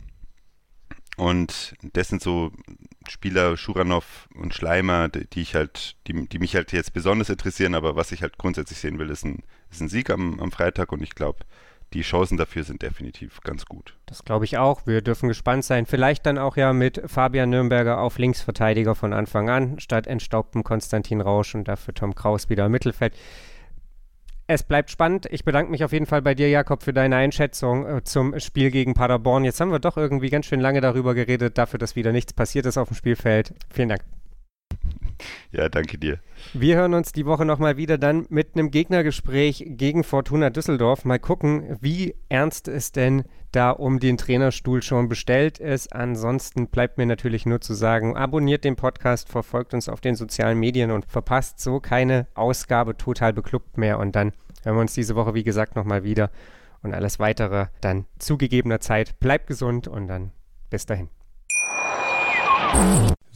Und 1.17 1.75
das 1.83 2.09
sind 2.09 2.23
so 2.23 2.53
Spieler, 3.09 3.57
Schuranov 3.57 4.29
und 4.35 4.55
Schleimer, 4.55 5.09
die 5.09 5.41
ich 5.41 5.57
halt, 5.57 5.97
die, 6.07 6.29
die 6.29 6.39
mich 6.39 6.55
halt 6.55 6.71
jetzt 6.71 6.93
besonders 6.93 7.29
interessieren, 7.29 7.75
aber 7.75 7.97
was 7.97 8.13
ich 8.13 8.23
halt 8.23 8.39
grundsätzlich 8.39 8.79
sehen 8.79 9.01
will, 9.01 9.11
ist 9.11 9.25
ein, 9.25 9.43
ist 9.71 9.81
ein 9.81 9.89
Sieg 9.89 10.11
am, 10.11 10.39
am 10.39 10.53
Freitag 10.53 10.93
und 10.93 11.03
ich 11.03 11.17
glaube, 11.17 11.41
die 11.95 12.03
Chancen 12.03 12.37
dafür 12.37 12.65
sind 12.65 12.83
definitiv 12.83 13.41
ganz 13.43 13.65
gut. 13.65 13.97
Das 14.07 14.25
glaube 14.25 14.45
ich 14.45 14.59
auch. 14.59 14.87
Wir 14.87 15.01
dürfen 15.01 15.29
gespannt 15.29 15.65
sein. 15.65 15.87
Vielleicht 15.87 16.27
dann 16.27 16.39
auch 16.39 16.57
ja 16.57 16.73
mit 16.73 17.03
Fabian 17.07 17.51
Nürnberger 17.51 18.01
auf 18.01 18.19
Linksverteidiger 18.19 18.95
von 18.95 19.13
Anfang 19.13 19.49
an, 19.49 19.79
statt 19.79 20.07
entstaubtem 20.07 20.65
Konstantin 20.65 21.21
Rausch 21.21 21.55
und 21.55 21.67
dafür 21.67 21.95
Tom 21.95 22.15
Kraus 22.15 22.51
wieder 22.51 22.67
im 22.67 22.73
Mittelfeld. 22.73 23.15
Es 24.51 24.63
bleibt 24.63 24.91
spannend. 24.91 25.27
Ich 25.31 25.45
bedanke 25.45 25.71
mich 25.71 25.85
auf 25.85 25.93
jeden 25.93 26.07
Fall 26.07 26.23
bei 26.23 26.35
dir, 26.35 26.49
Jakob, 26.49 26.83
für 26.83 26.95
deine 26.95 27.17
Einschätzung 27.17 27.87
äh, 27.87 28.05
zum 28.05 28.39
Spiel 28.41 28.71
gegen 28.71 28.95
Paderborn. 28.95 29.45
Jetzt 29.45 29.61
haben 29.61 29.71
wir 29.71 29.79
doch 29.79 29.99
irgendwie 29.99 30.31
ganz 30.31 30.47
schön 30.47 30.61
lange 30.61 30.81
darüber 30.81 31.15
geredet, 31.15 31.59
dafür, 31.59 31.79
dass 31.79 31.97
wieder 31.97 32.13
nichts 32.13 32.33
passiert 32.33 32.65
ist 32.65 32.79
auf 32.79 32.89
dem 32.89 32.97
Spielfeld. 32.97 33.53
Vielen 33.71 33.91
Dank. 33.91 34.03
Ja, 35.51 35.69
danke 35.69 35.99
dir. 35.99 36.21
Wir 36.53 36.77
hören 36.77 36.95
uns 36.95 37.13
die 37.13 37.27
Woche 37.27 37.45
nochmal 37.45 37.77
wieder 37.77 37.99
dann 37.99 38.27
mit 38.29 38.55
einem 38.55 38.71
Gegnergespräch 38.71 39.65
gegen 39.67 40.05
Fortuna 40.05 40.51
Düsseldorf. 40.51 41.05
Mal 41.05 41.19
gucken, 41.19 41.77
wie 41.81 42.15
ernst 42.29 42.69
es 42.69 42.93
denn 42.93 43.25
da 43.53 43.71
um 43.71 43.99
den 43.99 44.17
Trainerstuhl 44.17 44.83
schon 44.83 45.09
bestellt 45.09 45.59
ist. 45.59 45.95
Ansonsten 45.95 46.69
bleibt 46.69 46.99
mir 46.99 47.07
natürlich 47.07 47.47
nur 47.47 47.61
zu 47.61 47.75
sagen, 47.75 48.17
abonniert 48.17 48.65
den 48.65 48.77
Podcast, 48.77 49.29
verfolgt 49.29 49.75
uns 49.75 49.89
auf 49.89 50.01
den 50.01 50.15
sozialen 50.15 50.59
Medien 50.59 50.91
und 50.91 51.07
verpasst 51.07 51.61
so 51.61 51.81
keine 51.81 52.27
Ausgabe 52.35 52.97
total 52.97 53.33
beklubbt 53.33 53.79
mehr. 53.79 53.99
Und 53.99 54.15
dann 54.15 54.33
hören 54.65 54.77
wir 54.77 54.81
uns 54.83 54.95
diese 54.95 55.17
Woche, 55.17 55.35
wie 55.35 55.45
gesagt, 55.45 55.77
nochmal 55.77 56.05
wieder. 56.05 56.31
Und 56.83 56.95
alles 56.95 57.19
weitere 57.19 57.67
dann 57.81 58.07
zu 58.19 58.39
gegebener 58.39 58.81
Zeit. 58.81 59.19
Bleibt 59.19 59.49
gesund 59.49 59.89
und 59.89 60.07
dann 60.07 60.31
bis 60.71 60.87
dahin. 60.87 61.09